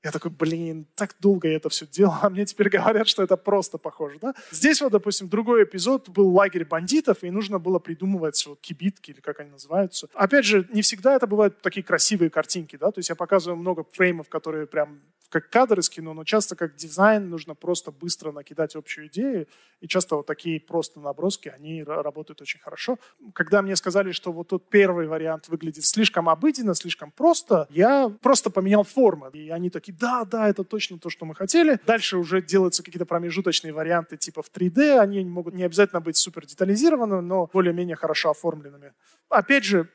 Я 0.04 0.12
такой, 0.12 0.32
блин, 0.32 0.88
так 0.96 1.16
долго 1.20 1.48
я 1.48 1.58
это 1.58 1.70
все 1.70 1.86
делал, 1.86 2.16
а 2.22 2.30
мне 2.30 2.46
теперь 2.46 2.70
говорят, 2.70 3.08
что 3.08 3.22
это 3.22 3.38
просто 3.38 3.78
похоже, 3.78 4.18
да? 4.20 4.34
Здесь 4.52 4.82
вот, 4.82 4.92
допустим, 4.92 5.30
другой 5.30 5.64
эпизод 5.64 6.10
был 6.10 6.30
лагерь 6.34 6.66
бандитов, 6.66 7.24
и 7.24 7.30
нужно 7.30 7.60
было 7.60 7.78
придумывать 7.78 8.44
вот 8.48 8.60
кибитки, 8.62 9.12
или 9.12 9.20
как 9.20 9.40
они 9.40 9.52
называются. 9.52 10.08
Опять 10.14 10.46
же, 10.46 10.68
не 10.74 10.82
всегда 10.82 11.16
это 11.16 11.28
бывают 11.28 11.62
такие 11.62 11.84
красивые 11.84 12.32
картинки, 12.32 12.78
да, 12.78 12.92
то 12.92 13.00
есть 13.00 13.10
я 13.10 13.16
показываю 13.16 13.58
много 13.58 13.86
фреймов, 13.92 14.28
которые 14.28 14.66
прям 14.66 15.02
как 15.32 15.50
кадр 15.50 15.80
из 15.80 15.90
кино, 15.90 16.14
но 16.14 16.26
часто 16.26 16.56
как 16.56 16.76
дизайн 16.76 17.30
нужно 17.30 17.56
просто 17.56 17.92
быстро 17.92 18.32
накидать 18.32 18.76
общую 18.76 19.08
идею, 19.08 19.48
и 19.80 19.88
часто 19.88 20.18
вот 20.18 20.26
такие 20.26 20.60
просто 20.60 21.00
наброски, 21.00 21.48
они 21.48 21.84
работают 21.84 22.42
очень 22.42 22.60
хорошо. 22.60 23.00
Когда 23.34 23.62
мне 23.62 23.76
сказали, 23.78 24.12
что 24.12 24.34
вот 24.34 24.50
тот 24.50 24.70
первый 24.70 25.08
вариант 25.08 25.48
выглядит 25.48 25.86
слишком 25.86 26.28
обыденно, 26.28 26.76
слишком 26.76 27.12
просто, 27.12 27.66
я 27.70 28.10
просто 28.22 28.50
поменял 28.50 28.84
формы, 28.84 29.30
и 29.34 29.50
они 29.50 29.70
такие, 29.70 29.91
да, 29.92 30.26
да, 30.26 30.50
это 30.50 30.64
точно 30.64 30.98
то, 31.00 31.10
что 31.10 31.26
мы 31.26 31.36
хотели. 31.36 31.80
Дальше 31.86 32.18
уже 32.18 32.42
делаются 32.42 32.84
какие-то 32.84 33.06
промежуточные 33.06 33.74
варианты 33.74 34.18
типа 34.18 34.42
в 34.42 34.52
3D, 34.52 35.00
они 35.00 35.24
могут 35.26 35.54
не 35.54 35.64
обязательно 35.64 36.02
быть 36.02 36.18
супер 36.18 36.46
детализированными, 36.46 37.22
но 37.22 37.50
более-менее 37.52 37.96
хорошо 37.96 38.32
оформленными. 38.32 38.94
Опять 39.30 39.64
же, 39.64 39.90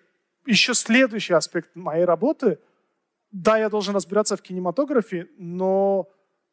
еще 0.47 0.75
следующий 0.75 1.35
аспект 1.35 1.75
моей 1.75 2.05
работы— 2.05 2.59
да, 3.33 3.59
я 3.59 3.69
должен 3.69 3.95
разбираться 3.95 4.37
в 4.37 4.43
кинематографе, 4.43 5.29
но 5.37 6.09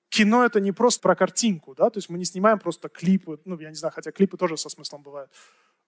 кино 0.10 0.44
это 0.44 0.60
не 0.60 0.72
просто 0.72 1.02
про 1.02 1.16
картинку, 1.16 1.76
да, 1.76 1.90
то 1.90 1.98
есть 1.98 2.10
мы 2.10 2.18
не 2.18 2.26
снимаем 2.26 2.60
просто 2.60 2.90
клипы, 2.90 3.40
ну, 3.46 3.58
я 3.60 3.70
не 3.70 3.76
знаю, 3.76 3.94
хотя 3.94 4.12
клипы 4.12 4.38
тоже 4.38 4.58
со 4.58 4.70
смыслом 4.70 5.02
бывают. 5.02 5.32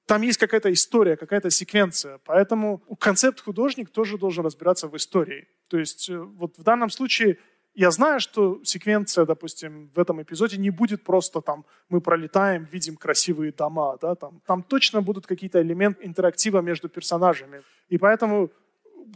Там 0.05 0.21
есть 0.21 0.37
какая-то 0.37 0.71
история, 0.71 1.17
какая-то 1.17 1.49
секвенция, 1.49 2.19
поэтому 2.25 2.77
концепт-художник 2.99 3.89
тоже 3.89 4.17
должен 4.17 4.45
разбираться 4.45 4.87
в 4.87 4.95
истории. 4.95 5.47
То 5.67 5.79
есть 5.79 6.09
э, 6.09 6.17
вот 6.17 6.57
в 6.57 6.63
данном 6.63 6.89
случае 6.91 7.37
я 7.73 7.91
знаю, 7.91 8.19
что 8.19 8.63
секвенция, 8.63 9.25
допустим, 9.25 9.91
в 9.95 9.99
этом 9.99 10.21
эпизоде 10.21 10.57
не 10.57 10.69
будет 10.69 11.03
просто 11.03 11.41
там 11.41 11.65
мы 11.89 12.01
пролетаем, 12.01 12.63
видим 12.71 12.95
красивые 12.95 13.51
дома, 13.51 13.97
да, 14.01 14.15
там, 14.15 14.41
там 14.45 14.63
точно 14.63 15.01
будут 15.01 15.27
какие-то 15.27 15.61
элементы 15.61 16.05
интерактива 16.05 16.61
между 16.61 16.87
персонажами. 16.87 17.63
И 17.89 17.97
поэтому 17.97 18.49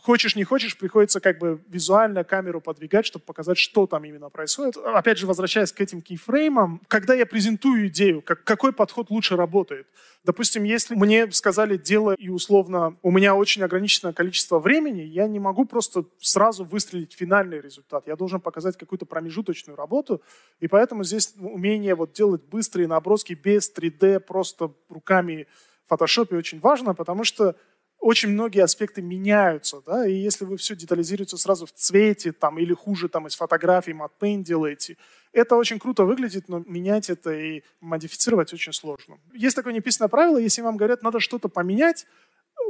хочешь 0.02 0.36
не 0.36 0.43
хочешь, 0.43 0.78
приходится 0.78 1.19
как 1.19 1.39
бы 1.39 1.62
визуально 1.67 2.23
камеру 2.23 2.62
подвигать, 2.62 3.06
чтобы 3.06 3.25
показать, 3.25 3.58
что 3.58 3.88
там 3.88 4.04
именно 4.06 4.30
происходит. 4.30 4.78
Опять 4.78 5.17
же, 5.17 5.28
возвращаясь 5.28 5.71
к 5.71 5.82
этим 5.82 6.02
кейфреймам, 6.02 6.82
когда 6.88 7.13
я 7.13 7.25
презентую 7.25 7.88
идею, 7.88 8.21
как, 8.21 8.43
какой 8.43 8.73
подход 8.73 9.10
лучше 9.10 9.36
работает. 9.36 9.88
Допустим, 10.23 10.63
если 10.63 10.95
мне 10.95 11.32
сказали 11.32 11.78
дело 11.78 12.13
и 12.13 12.30
условно 12.30 12.97
у 13.02 13.12
меня 13.12 13.36
очень 13.36 13.63
ограниченное 13.63 14.13
количество 14.13 14.60
времени, 14.60 15.02
я 15.02 15.28
не 15.28 15.39
могу 15.39 15.65
просто 15.65 16.06
сразу 16.19 16.65
выстрелить 16.65 17.13
финальный 17.13 17.62
результат. 17.62 18.08
Я 18.08 18.15
должен 18.15 18.41
показать 18.41 18.78
какую-то 18.78 19.06
промежуточную 19.06 19.75
работу, 19.75 20.21
и 20.60 20.67
поэтому 20.67 21.04
здесь 21.04 21.34
умение 21.39 21.95
вот 21.95 22.13
делать 22.13 22.43
быстрые 22.43 22.88
наброски 22.88 23.34
без 23.34 23.71
3D, 23.73 24.19
просто 24.19 24.73
руками 24.89 25.47
в 25.86 25.89
фотошопе 25.89 26.36
очень 26.36 26.60
важно, 26.60 26.93
потому 26.93 27.23
что 27.23 27.56
очень 28.00 28.30
многие 28.30 28.64
аспекты 28.64 29.02
меняются, 29.02 29.82
да, 29.86 30.08
и 30.08 30.14
если 30.14 30.46
вы 30.46 30.58
все 30.58 30.76
детализируете 30.76 31.38
сразу 31.38 31.66
в 31.66 31.72
цвете, 31.74 32.32
там, 32.32 32.58
или 32.58 32.74
хуже, 32.74 33.10
там, 33.10 33.28
из 33.28 33.36
фотографий, 33.36 33.94
матпейн 33.94 34.44
делаете, 34.44 34.98
это 35.34 35.56
очень 35.56 35.80
круто 35.80 36.06
выглядит, 36.06 36.48
но 36.50 36.64
менять 36.66 37.10
это 37.10 37.32
и 37.32 37.62
модифицировать 37.82 38.54
очень 38.54 38.74
сложно. 38.74 39.20
Есть 39.34 39.56
такое 39.56 39.74
неписанное 39.74 40.08
правило, 40.08 40.38
если 40.38 40.62
вам 40.62 40.78
говорят, 40.78 41.04
надо 41.04 41.20
что-то 41.20 41.50
поменять, 41.50 42.08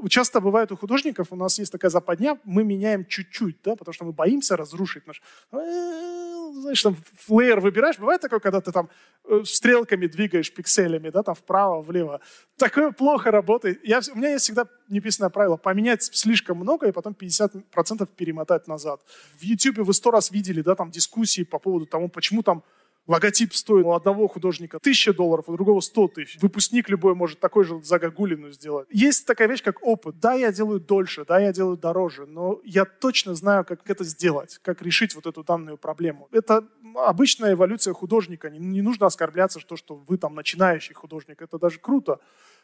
часто 0.07 0.39
бывает 0.39 0.71
у 0.71 0.77
художников, 0.77 1.27
у 1.31 1.35
нас 1.35 1.59
есть 1.59 1.71
такая 1.71 1.91
западня, 1.91 2.39
мы 2.43 2.63
меняем 2.63 3.05
чуть-чуть, 3.05 3.57
да, 3.63 3.75
потому 3.75 3.93
что 3.93 4.05
мы 4.05 4.11
боимся 4.11 4.55
разрушить 4.57 5.05
наш... 5.07 5.21
Знаешь, 5.51 6.81
там 6.81 6.97
флеер 7.17 7.59
выбираешь, 7.59 7.99
бывает 7.99 8.21
такое, 8.21 8.39
когда 8.39 8.59
ты 8.59 8.71
там 8.71 8.89
э, 9.25 9.43
стрелками 9.45 10.07
двигаешь 10.07 10.51
пикселями, 10.51 11.09
да, 11.09 11.23
там 11.23 11.35
вправо, 11.35 11.81
влево. 11.81 12.21
Такое 12.57 12.91
плохо 12.91 13.31
работает. 13.31 13.79
Я, 13.83 14.01
у 14.13 14.17
меня 14.17 14.31
есть 14.31 14.45
всегда 14.45 14.67
неписанное 14.89 15.29
правило, 15.29 15.57
поменять 15.57 16.03
слишком 16.03 16.57
много 16.57 16.87
и 16.87 16.91
потом 16.91 17.15
50% 17.19 18.09
перемотать 18.15 18.67
назад. 18.67 19.01
В 19.37 19.43
YouTube 19.43 19.79
вы 19.79 19.93
сто 19.93 20.11
раз 20.11 20.31
видели, 20.31 20.61
да, 20.61 20.75
там 20.75 20.91
дискуссии 20.91 21.43
по 21.43 21.59
поводу 21.59 21.85
того, 21.85 22.07
почему 22.07 22.41
там 22.41 22.63
Логотип 23.09 23.55
стоит 23.55 23.87
у 23.87 23.93
одного 23.93 24.27
художника 24.27 24.77
тысяча 24.77 25.13
долларов, 25.13 25.45
у 25.47 25.53
другого 25.53 25.79
сто 25.79 26.07
тысяч. 26.07 26.37
Выпускник 26.39 26.89
любой 26.89 27.15
может 27.15 27.39
такой 27.39 27.65
же 27.65 27.81
загогулину 27.81 28.51
сделать. 28.51 28.87
Есть 28.91 29.25
такая 29.25 29.47
вещь, 29.47 29.63
как 29.63 29.81
опыт. 29.81 30.19
Да, 30.19 30.35
я 30.35 30.51
делаю 30.51 30.79
дольше, 30.79 31.25
да, 31.25 31.39
я 31.39 31.51
делаю 31.51 31.75
дороже, 31.75 32.27
но 32.27 32.61
я 32.63 32.85
точно 32.85 33.33
знаю, 33.33 33.65
как 33.65 33.89
это 33.89 34.03
сделать, 34.03 34.59
как 34.61 34.83
решить 34.83 35.15
вот 35.15 35.25
эту 35.25 35.43
данную 35.43 35.77
проблему. 35.77 36.27
Это 36.31 36.63
обычная 36.97 37.53
эволюция 37.53 37.95
художника. 37.95 38.51
Не, 38.51 38.59
не 38.59 38.83
нужно 38.83 39.07
оскорбляться, 39.07 39.59
что, 39.59 39.75
что 39.75 39.95
вы 39.95 40.19
там 40.19 40.35
начинающий 40.35 40.93
художник. 40.93 41.41
Это 41.41 41.57
даже 41.57 41.79
круто. 41.79 42.19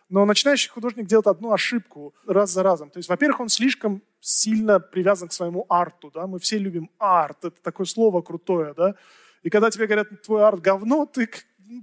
Но 0.10 0.26
начинающий 0.26 0.70
художник 0.70 1.08
делает 1.08 1.26
одну 1.26 1.54
ошибку 1.54 2.14
раз 2.28 2.52
за 2.52 2.62
разом. 2.62 2.92
То 2.92 3.00
есть, 3.00 3.10
во-первых, 3.10 3.40
он 3.40 3.50
слишком 3.50 4.04
сильно 4.20 4.80
привязан 4.80 5.30
к 5.30 5.34
своему 5.34 5.66
арту. 5.70 6.12
Да? 6.14 6.28
Мы 6.28 6.38
все 6.38 6.60
любим 6.60 6.92
арт. 7.00 7.46
Это 7.46 7.60
такое 7.64 7.88
слово 7.88 8.22
крутое. 8.22 8.76
Да? 8.76 8.94
И 9.46 9.50
когда 9.52 9.70
тебе 9.70 9.86
говорят, 9.86 10.08
твой 10.24 10.44
арт 10.44 10.60
говно, 10.60 11.06
ты 11.06 11.30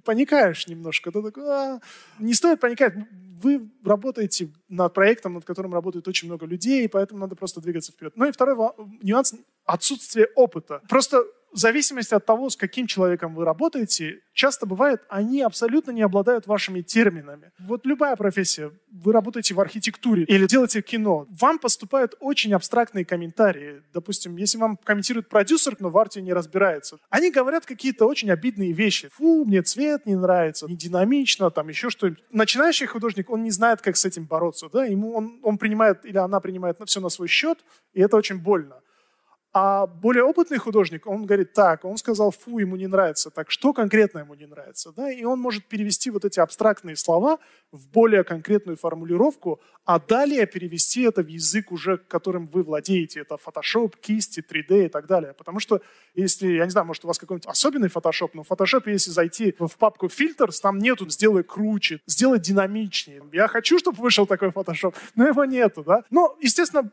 паникаешь 0.05 0.67
немножко. 0.67 1.13
Ты 1.13 1.23
такой, 1.23 1.45
а, 1.49 1.81
не 2.19 2.35
стоит 2.35 2.59
паниковать. 2.59 2.95
Вы 3.41 3.71
работаете 3.85 4.49
над 4.69 4.93
проектом, 4.93 5.35
над 5.35 5.45
которым 5.45 5.73
работает 5.73 6.09
очень 6.09 6.27
много 6.27 6.45
людей, 6.45 6.85
и 6.85 6.89
поэтому 6.89 7.21
надо 7.21 7.37
просто 7.37 7.61
двигаться 7.61 7.93
вперед. 7.93 8.15
Ну 8.17 8.27
и 8.27 8.33
второй 8.33 8.57
нюанс– 9.01 9.35
отсутствие 9.65 10.27
опыта. 10.35 10.83
Просто 10.89 11.25
в 11.53 11.59
зависимости 11.59 12.15
от 12.15 12.25
того, 12.25 12.49
с 12.51 12.57
каким 12.57 12.87
человеком 12.87 13.35
вы 13.35 13.45
работаете, 13.45 14.21
часто 14.33 14.67
бывает, 14.67 15.03
они 15.09 15.43
абсолютно 15.43 15.91
не 15.91 16.03
обладают 16.03 16.47
вашими 16.47 16.81
терминами. 16.81 17.53
Вот 17.59 17.87
любая 17.87 18.17
профессия, 18.17 18.73
вы 18.91 19.13
работаете 19.13 19.55
в 19.55 19.61
архитектуре 19.61 20.25
или 20.25 20.47
делаете 20.47 20.83
кино, 20.83 21.27
вам 21.29 21.59
поступают 21.59 22.15
очень 22.21 22.55
абстрактные 22.55 23.05
комментарии. 23.05 23.83
Допустим, 23.93 24.37
если 24.37 24.59
вам 24.59 24.77
комментирует 24.77 25.29
продюсер, 25.29 25.77
но 25.79 25.91
в 25.91 25.99
арте 25.99 26.23
не 26.23 26.33
разбирается, 26.33 26.99
они 27.11 27.31
говорят 27.31 27.67
какие-то 27.67 28.07
очень 28.07 28.31
обидные 28.31 28.73
вещи. 28.73 29.09
Фу, 29.13 29.45
мне 29.45 29.63
цвет 29.63 30.07
не 30.07 30.17
нравится, 30.17 30.67
не 30.67 30.77
динамично, 30.77 31.51
там 31.51 31.69
еще 31.69 31.91
что-нибудь. 31.91 32.23
Начинающий 32.31 32.87
художник, 32.87 33.31
он 33.31 33.43
не 33.43 33.51
знает, 33.51 33.83
как 33.83 33.97
с 33.97 34.05
этим 34.05 34.25
бороться. 34.25 34.69
Да? 34.73 34.85
Ему 34.85 35.15
он, 35.15 35.41
он 35.43 35.59
принимает 35.59 36.05
или 36.05 36.17
она 36.17 36.41
принимает 36.41 36.79
все 36.87 37.01
на 37.01 37.11
свой 37.11 37.29
счет, 37.29 37.59
и 37.93 38.01
это 38.01 38.17
очень 38.17 38.39
больно. 38.39 38.81
А 39.55 39.87
более 39.87 40.25
опытный 40.25 40.57
художник, 40.57 41.07
он 41.07 41.27
говорит, 41.27 41.53
так, 41.53 41.85
он 41.85 41.99
сказал, 41.99 42.31
фу, 42.31 42.59
ему 42.59 42.77
не 42.77 42.87
нравится, 42.87 43.31
так 43.31 43.51
что 43.51 43.75
конкретно 43.75 44.21
ему 44.21 44.33
не 44.33 44.47
нравится? 44.47 44.93
Да? 44.93 45.13
И 45.13 45.25
он 45.25 45.41
может 45.41 45.67
перевести 45.67 46.11
вот 46.11 46.25
эти 46.25 46.41
абстрактные 46.41 46.97
слова 46.97 47.39
в 47.71 47.91
более 47.91 48.25
конкретную 48.25 48.79
формулировку, 48.79 49.61
а 49.85 49.99
далее 49.99 50.47
перевести 50.47 51.03
это 51.03 51.23
в 51.23 51.27
язык 51.27 51.71
уже, 51.71 51.99
которым 51.99 52.47
вы 52.47 52.63
владеете. 52.63 53.21
Это 53.21 53.35
Photoshop, 53.35 53.95
кисти, 54.01 54.41
3D 54.41 54.87
и 54.87 54.89
так 54.89 55.07
далее. 55.07 55.35
Потому 55.35 55.61
что 55.61 55.83
если, 56.15 56.47
я 56.47 56.65
не 56.65 56.71
знаю, 56.71 56.87
может 56.87 57.05
у 57.05 57.09
вас 57.09 57.19
какой-нибудь 57.19 57.47
особенный 57.47 57.89
Photoshop, 57.89 58.31
но 58.33 58.45
в 58.45 58.51
Photoshop, 58.51 58.85
если 58.87 59.11
зайти 59.11 59.55
в 59.59 59.77
папку 59.77 60.07
Filters, 60.07 60.61
там 60.63 60.79
нету 60.79 61.07
«сделай 61.11 61.43
круче», 61.43 62.01
«сделай 62.07 62.39
динамичнее». 62.39 63.23
Я 63.33 63.49
хочу, 63.49 63.79
чтобы 63.79 64.01
вышел 64.01 64.27
такой 64.27 64.49
Photoshop, 64.49 64.95
но 65.15 65.27
его 65.27 65.45
нету. 65.45 65.83
Да? 65.83 66.05
Но, 66.11 66.39
естественно, 66.41 66.91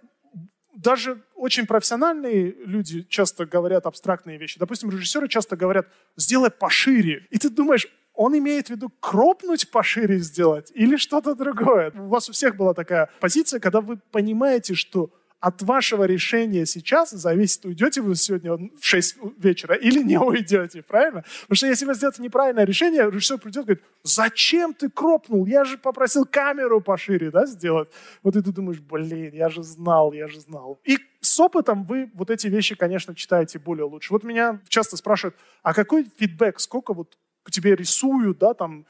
даже 0.81 1.21
очень 1.35 1.65
профессиональные 1.65 2.55
люди 2.65 3.03
часто 3.03 3.45
говорят 3.45 3.85
абстрактные 3.85 4.37
вещи. 4.37 4.59
Допустим, 4.59 4.89
режиссеры 4.89 5.27
часто 5.27 5.57
говорят, 5.57 5.87
сделай 6.15 6.49
пошире. 6.49 7.27
И 7.29 7.37
ты 7.37 7.49
думаешь, 7.49 7.87
он 8.13 8.37
имеет 8.37 8.67
в 8.67 8.71
виду 8.71 8.89
кропнуть 8.99 9.71
пошире 9.71 10.19
сделать 10.19 10.71
или 10.73 10.97
что-то 10.97 11.35
другое. 11.35 11.91
У 11.91 12.07
вас 12.07 12.29
у 12.29 12.33
всех 12.33 12.55
была 12.55 12.73
такая 12.73 13.09
позиция, 13.19 13.59
когда 13.59 13.81
вы 13.81 13.97
понимаете, 14.11 14.73
что 14.73 15.11
от 15.39 15.61
вашего 15.61 16.03
решения 16.03 16.65
сейчас 16.65 17.11
зависит, 17.11 17.65
уйдете 17.65 18.01
вы 18.01 18.15
сегодня 18.15 18.55
в 18.55 18.69
6 18.81 19.17
вечера 19.37 19.75
или 19.75 20.03
не 20.03 20.17
уйдете, 20.17 20.81
правильно? 20.81 21.23
Потому 21.41 21.55
что 21.55 21.67
если 21.67 21.85
вы 21.85 21.93
сделаете 21.93 22.21
неправильное 22.21 22.65
решение, 22.65 23.09
режиссер 23.09 23.37
придет 23.37 23.63
и 23.63 23.65
говорит, 23.67 23.83
зачем 24.03 24.73
ты 24.73 24.89
кропнул? 24.89 25.45
Я 25.45 25.63
же 25.63 25.77
попросил 25.77 26.25
камеру 26.25 26.81
пошире 26.81 27.31
да, 27.31 27.45
сделать. 27.45 27.89
Вот 28.21 28.35
и 28.35 28.41
ты 28.41 28.51
думаешь, 28.51 28.79
блин, 28.79 29.33
я 29.33 29.49
же 29.49 29.63
знал, 29.63 30.11
я 30.11 30.27
же 30.27 30.41
знал. 30.41 30.79
И 30.83 30.97
с 31.21 31.39
опытом 31.39 31.85
вы 31.85 32.11
вот 32.13 32.29
эти 32.29 32.47
вещи, 32.47 32.75
конечно, 32.75 33.15
читаете 33.15 33.59
более 33.59 33.85
лучше. 33.85 34.11
Вот 34.11 34.23
меня 34.23 34.59
часто 34.67 34.97
спрашивают, 34.97 35.35
а 35.63 35.73
какой 35.73 36.05
фидбэк, 36.17 36.59
сколько 36.59 36.93
вот 36.93 37.17
к 37.43 37.51
тебе 37.51 37.75
рисуют, 37.75 38.39
да, 38.39 38.53
там, 38.53 38.85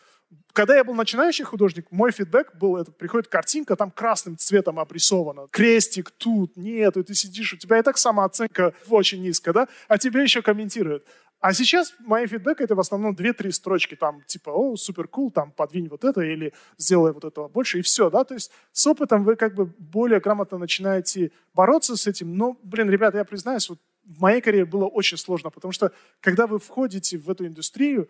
когда 0.60 0.76
я 0.76 0.84
был 0.84 0.94
начинающий 0.94 1.46
художник, 1.46 1.86
мой 1.90 2.12
фидбэк 2.12 2.54
был, 2.58 2.76
это 2.76 2.92
приходит 2.92 3.30
картинка, 3.30 3.78
там 3.78 3.92
красным 3.92 4.36
цветом 4.38 4.78
обрисовано. 4.78 5.48
Крестик 5.52 6.12
тут, 6.12 6.58
нет, 6.58 6.98
и 6.98 7.04
ты 7.04 7.14
сидишь, 7.14 7.54
у 7.54 7.58
тебя 7.58 7.80
и 7.80 7.82
так 7.82 7.98
самооценка 7.98 8.74
очень 8.90 9.22
низкая, 9.22 9.54
да, 9.54 9.68
а 9.88 9.98
тебе 9.98 10.22
еще 10.22 10.42
комментируют. 10.42 11.06
А 11.40 11.54
сейчас 11.54 11.94
мои 12.00 12.28
фидбэк 12.28 12.60
это 12.60 12.76
в 12.76 12.82
основном 12.82 13.16
2-3 13.16 13.54
строчки, 13.54 13.96
там 13.96 14.22
типа, 14.28 14.50
о, 14.50 14.76
супер 14.76 15.08
кул, 15.08 15.32
там 15.32 15.54
подвинь 15.54 15.88
вот 15.88 16.04
это 16.04 16.20
или 16.20 16.52
сделай 16.78 17.14
вот 17.14 17.24
этого 17.24 17.48
больше, 17.48 17.80
и 17.80 17.82
все, 17.82 18.10
да, 18.10 18.26
то 18.26 18.34
есть 18.34 18.52
с 18.74 18.86
опытом 18.86 19.24
вы 19.24 19.38
как 19.38 19.56
бы 19.56 19.68
более 19.78 20.20
грамотно 20.20 20.58
начинаете 20.58 21.32
бороться 21.54 21.96
с 21.96 22.06
этим, 22.06 22.36
но, 22.36 22.58
блин, 22.64 22.90
ребята, 22.90 23.18
я 23.18 23.24
признаюсь, 23.24 23.70
вот 23.70 23.80
в 24.04 24.20
моей 24.20 24.42
карьере 24.42 24.66
было 24.66 24.88
очень 24.88 25.18
сложно, 25.18 25.52
потому 25.52 25.72
что 25.72 25.94
когда 26.20 26.48
вы 26.48 26.60
входите 26.60 27.18
в 27.18 27.30
эту 27.30 27.48
индустрию, 27.48 28.10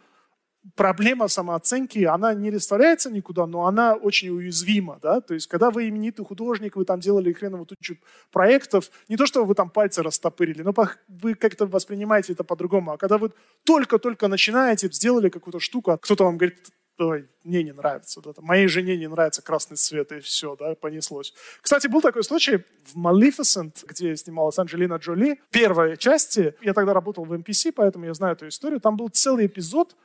проблема 0.76 1.28
самооценки, 1.28 2.04
она 2.04 2.34
не 2.34 2.52
растворяется 2.52 3.10
никуда, 3.10 3.46
но 3.46 3.66
она 3.66 3.96
очень 3.96 4.30
уязвима, 4.30 5.00
да, 5.02 5.22
то 5.22 5.34
есть 5.34 5.48
когда 5.48 5.72
вы 5.72 5.88
именитый 5.88 6.26
художник, 6.26 6.76
вы 6.76 6.86
там 6.86 7.00
делали 7.00 7.32
хреново 7.34 7.66
тучу 7.66 7.98
проектов, 8.32 8.92
не 9.08 9.18
то, 9.18 9.26
что 9.26 9.46
вы 9.46 9.56
там 9.56 9.70
пальцы 9.70 10.04
растопырили, 10.04 10.62
но 10.62 10.74
вы 11.08 11.36
как-то 11.36 11.66
воспринимаете 11.66 12.34
это 12.34 12.44
по-другому, 12.44 12.92
а 12.92 12.98
когда 12.98 13.18
вы 13.18 13.32
только-только 13.64 14.28
начинаете, 14.28 14.90
сделали 14.92 15.30
какую-то 15.30 15.60
штуку, 15.60 15.92
а 15.92 15.98
кто-то 15.98 16.26
вам 16.26 16.38
говорит, 16.38 16.58
ой, 16.98 17.30
мне 17.44 17.64
не 17.64 17.72
нравится, 17.72 18.22
да, 18.22 18.34
моей 18.40 18.68
жене 18.68 18.98
не 18.98 19.08
нравится 19.08 19.42
красный 19.42 19.78
цвет, 19.78 20.12
и 20.12 20.20
все, 20.20 20.56
да, 20.58 20.76
понеслось. 20.76 21.34
Кстати, 21.62 21.88
был 21.88 22.02
такой 22.02 22.24
случай 22.24 22.58
в 22.86 22.98
Maleficent, 22.98 23.86
где 23.88 24.16
снималась 24.18 24.60
Анджелина 24.60 24.96
Джоли, 24.96 25.40
первой 25.50 25.96
части, 25.98 26.54
я 26.62 26.74
тогда 26.74 26.94
работал 26.94 27.24
в 27.24 27.32
NPC, 27.32 27.72
поэтому 27.74 28.06
я 28.06 28.14
знаю 28.14 28.36
эту 28.36 28.48
историю, 28.50 28.82
там 28.82 28.98
был 28.98 29.08
целый 29.08 29.46
эпизод, 29.46 29.96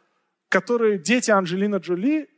которые 0.54 0.98
дети 0.98 1.32
Анджелина 1.32 1.76
Джоли, 1.76 2.28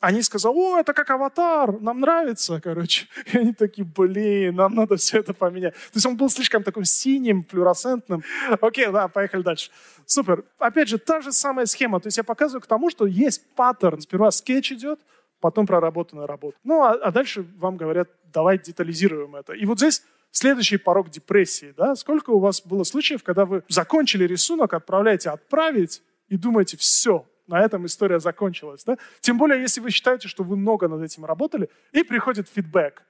они 0.00 0.22
сказали, 0.22 0.54
о, 0.56 0.78
это 0.78 0.92
как 0.92 1.08
аватар, 1.10 1.80
нам 1.80 2.00
нравится, 2.00 2.60
короче. 2.60 3.06
И 3.32 3.38
они 3.38 3.52
такие, 3.52 3.84
блин, 3.84 4.56
нам 4.56 4.74
надо 4.74 4.96
все 4.96 5.20
это 5.20 5.34
поменять. 5.34 5.74
То 5.74 5.96
есть 5.96 6.06
он 6.06 6.16
был 6.16 6.28
слишком 6.30 6.64
таким 6.64 6.84
синим, 6.84 7.44
флюоресцентным. 7.44 8.24
Окей, 8.60 8.88
да, 8.90 9.06
поехали 9.06 9.42
дальше. 9.42 9.70
Супер. 10.04 10.42
Опять 10.58 10.88
же, 10.88 10.98
та 10.98 11.20
же 11.20 11.30
самая 11.30 11.66
схема. 11.66 12.00
То 12.00 12.08
есть 12.08 12.16
я 12.16 12.24
показываю 12.24 12.60
к 12.60 12.66
тому, 12.66 12.90
что 12.90 13.06
есть 13.06 13.54
паттерн. 13.54 14.00
Сперва 14.00 14.32
скетч 14.32 14.72
идет, 14.72 14.98
потом 15.40 15.64
проработанная 15.64 16.26
работа. 16.26 16.58
Ну, 16.64 16.82
а, 16.82 16.94
а 16.94 17.12
дальше 17.12 17.46
вам 17.58 17.76
говорят, 17.76 18.08
давай 18.32 18.58
детализируем 18.58 19.36
это. 19.36 19.52
И 19.52 19.64
вот 19.64 19.78
здесь 19.78 20.02
следующий 20.32 20.78
порог 20.78 21.08
депрессии. 21.10 21.72
Да? 21.76 21.94
Сколько 21.94 22.30
у 22.30 22.40
вас 22.40 22.62
было 22.62 22.82
случаев, 22.82 23.22
когда 23.22 23.44
вы 23.44 23.62
закончили 23.68 24.24
рисунок, 24.24 24.74
отправляете 24.74 25.30
отправить 25.30 26.02
и 26.30 26.36
думаете, 26.36 26.76
все, 26.76 27.26
на 27.50 27.60
этом 27.60 27.84
история 27.84 28.20
закончилась. 28.20 28.84
Да? 28.84 28.96
Тем 29.20 29.38
более, 29.38 29.60
если 29.60 29.82
вы 29.82 29.90
считаете, 29.90 30.28
что 30.28 30.44
вы 30.44 30.56
много 30.56 30.88
над 30.88 31.02
этим 31.02 31.24
работали, 31.24 31.68
и 31.92 32.02
приходит 32.02 32.48
фидбэк. 32.48 33.02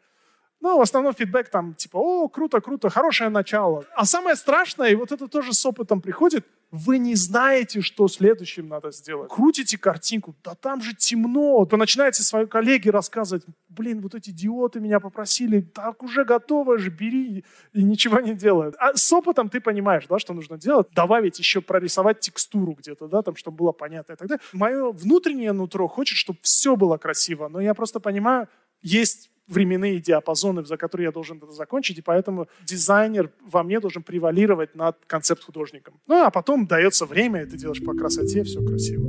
Ну, 0.60 0.78
в 0.78 0.80
основном 0.80 1.14
фидбэк 1.14 1.48
там 1.50 1.74
типа, 1.74 1.98
о, 1.98 2.28
круто, 2.28 2.60
круто, 2.60 2.90
хорошее 2.90 3.30
начало. 3.30 3.84
А 3.94 4.04
самое 4.04 4.36
страшное, 4.36 4.90
и 4.90 4.94
вот 4.94 5.12
это 5.12 5.28
тоже 5.28 5.52
с 5.52 5.66
опытом 5.66 6.00
приходит, 6.00 6.46
вы 6.70 6.98
не 6.98 7.16
знаете, 7.16 7.80
что 7.80 8.06
следующим 8.06 8.68
надо 8.68 8.92
сделать. 8.92 9.30
Крутите 9.30 9.76
картинку, 9.76 10.36
да 10.44 10.54
там 10.54 10.82
же 10.82 10.94
темно. 10.94 11.64
Вы 11.64 11.76
начинаете 11.76 12.22
своей 12.22 12.46
коллеге 12.46 12.90
рассказывать, 12.90 13.44
блин, 13.68 14.00
вот 14.00 14.14
эти 14.14 14.30
идиоты 14.30 14.78
меня 14.80 15.00
попросили, 15.00 15.60
так 15.60 16.02
уже 16.02 16.24
готово 16.24 16.78
же, 16.78 16.90
бери, 16.90 17.44
и 17.72 17.82
ничего 17.82 18.20
не 18.20 18.34
делают. 18.34 18.76
А 18.78 18.94
с 18.94 19.12
опытом 19.12 19.48
ты 19.48 19.60
понимаешь, 19.60 20.06
да, 20.08 20.18
что 20.18 20.32
нужно 20.32 20.58
делать. 20.58 20.88
Добавить 20.94 21.38
еще, 21.38 21.60
прорисовать 21.60 22.20
текстуру 22.20 22.72
где-то, 22.72 23.08
да, 23.08 23.22
там, 23.22 23.34
чтобы 23.34 23.56
было 23.56 23.72
понятно 23.72 24.12
и 24.12 24.16
так 24.16 24.28
далее. 24.28 24.42
Мое 24.52 24.92
внутреннее 24.92 25.52
нутро 25.52 25.88
хочет, 25.88 26.16
чтобы 26.16 26.38
все 26.42 26.76
было 26.76 26.98
красиво, 26.98 27.48
но 27.48 27.60
я 27.60 27.74
просто 27.74 27.98
понимаю, 27.98 28.48
есть 28.82 29.30
временные 29.50 30.00
диапазоны, 30.00 30.64
за 30.64 30.76
которые 30.76 31.06
я 31.06 31.12
должен 31.12 31.38
это 31.38 31.52
закончить, 31.52 31.98
и 31.98 32.02
поэтому 32.02 32.46
дизайнер 32.64 33.30
во 33.44 33.62
мне 33.62 33.80
должен 33.80 34.02
превалировать 34.02 34.74
над 34.74 34.96
концепт-художником. 35.06 35.94
Ну, 36.06 36.24
а 36.24 36.30
потом 36.30 36.66
дается 36.66 37.04
время, 37.04 37.42
и 37.42 37.46
ты 37.46 37.56
делаешь 37.58 37.84
по 37.84 37.92
красоте, 37.92 38.44
все 38.44 38.64
красиво. 38.64 39.04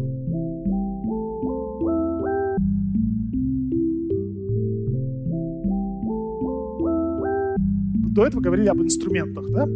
До 8.12 8.26
этого 8.26 8.42
говорили 8.42 8.68
об 8.68 8.82
инструментах, 8.82 9.50
да? 9.52 9.68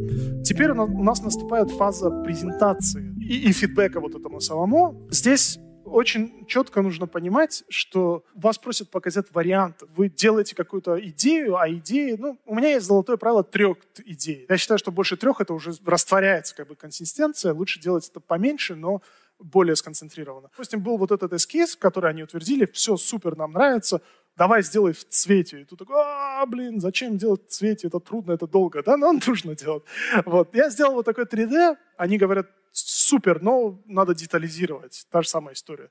Теперь 0.43 0.71
у 0.71 1.03
нас 1.03 1.23
наступает 1.23 1.71
фаза 1.71 2.09
презентации 2.25 3.15
и, 3.17 3.49
и 3.49 3.53
фидбэка 3.53 4.01
вот 4.01 4.13
этому 4.13 4.41
самому. 4.41 5.07
Здесь 5.09 5.57
очень 5.85 6.45
четко 6.47 6.81
нужно 6.81 7.07
понимать, 7.07 7.63
что 7.69 8.23
вас 8.33 8.57
просят 8.57 8.89
показать 8.89 9.27
вариант. 9.33 9.83
Вы 9.95 10.09
делаете 10.09 10.55
какую-то 10.55 10.99
идею, 11.09 11.57
а 11.57 11.69
идеи... 11.69 12.15
Ну, 12.17 12.37
у 12.45 12.55
меня 12.55 12.73
есть 12.73 12.85
золотое 12.85 13.17
правило 13.17 13.43
трех 13.43 13.77
идей. 14.05 14.45
Я 14.49 14.57
считаю, 14.57 14.77
что 14.77 14.91
больше 14.91 15.17
трех 15.17 15.41
это 15.41 15.53
уже 15.53 15.73
растворяется 15.85 16.55
как 16.55 16.67
бы 16.67 16.75
консистенция. 16.75 17.53
Лучше 17.53 17.79
делать 17.79 18.09
это 18.09 18.19
поменьше, 18.19 18.75
но 18.75 19.01
более 19.39 19.75
сконцентрированно. 19.75 20.49
Допустим, 20.51 20.81
был 20.81 20.97
вот 20.97 21.11
этот 21.11 21.33
эскиз, 21.33 21.75
который 21.75 22.09
они 22.09 22.23
утвердили, 22.23 22.65
все 22.65 22.97
супер, 22.97 23.35
нам 23.35 23.51
нравится, 23.51 24.01
давай 24.37 24.63
сделай 24.63 24.93
в 24.93 25.07
цвете. 25.07 25.61
И 25.61 25.65
тут 25.65 25.79
такой, 25.79 25.97
а, 25.97 26.45
блин, 26.45 26.79
зачем 26.79 27.17
делать 27.17 27.45
в 27.47 27.49
цвете, 27.49 27.87
это 27.87 27.99
трудно, 27.99 28.33
это 28.33 28.47
долго. 28.47 28.81
Да, 28.83 28.97
но 28.97 29.13
нужно 29.27 29.55
делать. 29.55 29.83
Вот. 30.25 30.55
Я 30.55 30.69
сделал 30.69 30.93
вот 30.93 31.05
такой 31.05 31.25
3D, 31.25 31.77
они 31.97 32.17
говорят, 32.17 32.47
супер, 32.77 33.41
но 33.41 33.81
надо 33.85 34.13
детализировать. 34.13 35.05
Та 35.09 35.21
же 35.21 35.29
самая 35.29 35.53
история. 35.53 35.89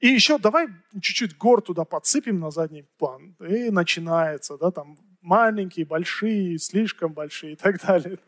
И 0.00 0.08
еще 0.08 0.38
давай 0.38 0.68
чуть-чуть 1.00 1.36
гор 1.36 1.62
туда 1.62 1.84
подсыпем 1.84 2.40
на 2.40 2.50
задний 2.50 2.84
план. 2.98 3.36
И 3.40 3.70
начинается, 3.70 4.56
да, 4.58 4.70
там 4.70 4.98
маленькие, 5.20 5.86
большие, 5.86 6.58
слишком 6.58 7.12
большие 7.12 7.52
и 7.52 7.56
так 7.56 7.80
далее. 7.80 8.18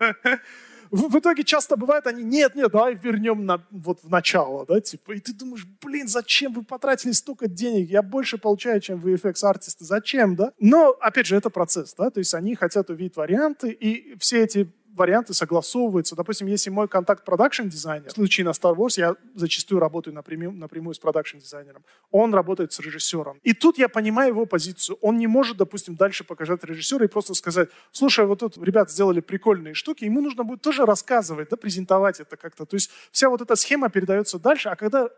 В, 0.91 1.19
итоге 1.19 1.43
часто 1.43 1.77
бывает, 1.77 2.07
они, 2.07 2.23
нет, 2.23 2.55
нет, 2.55 2.71
давай 2.71 2.95
вернем 2.95 3.45
на, 3.45 3.67
вот 3.71 4.05
в 4.05 4.11
начало, 4.11 4.65
да, 4.65 4.81
типа, 4.81 5.13
и 5.13 5.19
ты 5.19 5.33
думаешь, 5.33 5.67
блин, 5.83 6.07
зачем 6.07 6.53
вы 6.53 6.63
потратили 6.63 7.11
столько 7.11 7.49
денег, 7.49 7.91
я 7.91 8.01
больше 8.01 8.39
получаю, 8.39 8.81
чем 8.81 9.01
VFX-артисты, 9.01 9.85
зачем, 9.85 10.37
да? 10.37 10.53
Но, 10.61 10.91
опять 11.01 11.27
же, 11.27 11.35
это 11.35 11.51
процесс, 11.51 11.95
да, 11.95 12.11
то 12.11 12.19
есть 12.19 12.33
они 12.35 12.55
хотят 12.55 12.91
увидеть 12.91 13.17
варианты, 13.17 13.71
и 13.71 14.17
все 14.19 14.45
эти 14.45 14.73
варианты 14.95 15.35
согласовываются. 15.35 16.17
Допустим, 16.17 16.47
если 16.47 16.71
мой 16.71 16.89
контакт 16.89 17.25
продакшн 17.25 17.69
дизайнер, 17.69 18.09
в 18.09 18.13
случае 18.13 18.45
на 18.45 18.51
Star 18.51 18.75
Wars 18.75 18.95
я 18.97 19.17
зачастую 19.35 19.81
работаю 19.81 20.15
напрямую, 20.15 20.53
напрямую 20.53 20.95
с 20.95 20.99
продакшн 20.99 21.39
дизайнером, 21.39 21.85
он 22.11 22.33
работает 22.35 22.73
с 22.73 22.81
режиссером. 22.81 23.39
И 23.43 23.53
тут 23.53 23.79
я 23.79 23.89
понимаю 23.89 24.31
его 24.31 24.47
позицию. 24.47 24.97
Он 25.01 25.17
не 25.17 25.27
может, 25.27 25.57
допустим, 25.57 25.97
дальше 25.97 26.25
показать 26.25 26.65
режиссера 26.65 27.05
и 27.05 27.09
просто 27.09 27.35
сказать, 27.35 27.69
слушай, 27.93 28.25
вот 28.27 28.39
тут 28.41 28.57
ребята 28.59 28.93
сделали 28.93 29.21
прикольные 29.21 29.75
штуки, 29.75 30.05
ему 30.05 30.21
нужно 30.21 30.45
будет 30.45 30.63
тоже 30.63 30.87
рассказывать, 30.87 31.49
да, 31.51 31.57
презентовать 31.57 32.21
это 32.21 32.37
как-то. 32.37 32.65
То 32.65 32.77
есть 32.77 32.91
вся 33.11 33.29
вот 33.29 33.41
эта 33.41 33.57
схема 33.57 33.91
передается 33.91 34.39
дальше, 34.39 34.69
а 34.69 34.77
когда 34.77 35.09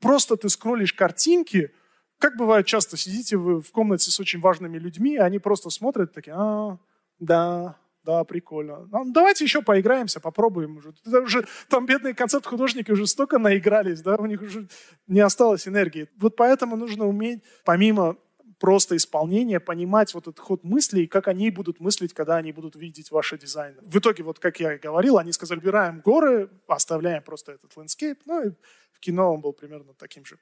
просто 0.00 0.36
ты 0.36 0.48
скроллишь 0.48 0.92
картинки, 0.92 1.72
как 2.18 2.36
бывает 2.36 2.66
часто, 2.66 2.96
сидите 2.96 3.36
вы 3.36 3.60
в 3.60 3.70
комнате 3.72 4.10
с 4.10 4.20
очень 4.20 4.40
важными 4.40 4.78
людьми, 4.78 5.14
и 5.14 5.18
они 5.18 5.38
просто 5.38 5.70
смотрят 5.70 6.12
такие, 6.12 6.34
а, 6.36 6.78
да, 7.18 7.76
да, 8.04 8.24
прикольно. 8.24 8.86
Ну, 8.92 9.12
давайте 9.12 9.44
еще 9.44 9.62
поиграемся, 9.62 10.20
попробуем 10.20 10.76
уже. 10.76 10.94
Это 11.06 11.20
уже 11.20 11.46
там 11.68 11.86
бедные 11.86 12.14
концепт-художники 12.14 12.90
уже 12.90 13.06
столько 13.06 13.38
наигрались, 13.38 14.02
да, 14.02 14.16
у 14.16 14.26
них 14.26 14.42
уже 14.42 14.68
не 15.06 15.20
осталось 15.20 15.66
энергии. 15.66 16.08
Вот 16.18 16.36
поэтому 16.36 16.76
нужно 16.76 17.06
уметь, 17.06 17.42
помимо 17.64 18.16
просто 18.60 18.96
исполнения, 18.96 19.60
понимать 19.60 20.14
вот 20.14 20.28
этот 20.28 20.38
ход 20.38 20.64
мыслей, 20.64 21.06
как 21.06 21.28
они 21.28 21.50
будут 21.50 21.80
мыслить, 21.80 22.14
когда 22.14 22.36
они 22.36 22.52
будут 22.52 22.76
видеть 22.76 23.10
ваши 23.10 23.36
дизайны. 23.36 23.76
В 23.82 23.98
итоге, 23.98 24.22
вот 24.22 24.38
как 24.38 24.60
я 24.60 24.74
и 24.74 24.78
говорил, 24.78 25.18
они 25.18 25.32
сказали, 25.32 25.58
убираем 25.58 26.00
горы, 26.00 26.50
оставляем 26.68 27.22
просто 27.22 27.52
этот 27.52 27.76
landscape, 27.76 28.20
ну 28.26 28.48
и 28.48 28.52
кино 29.04 29.34
он 29.34 29.40
был 29.40 29.52
примерно 29.52 29.92
таким 29.94 30.24
же. 30.24 30.36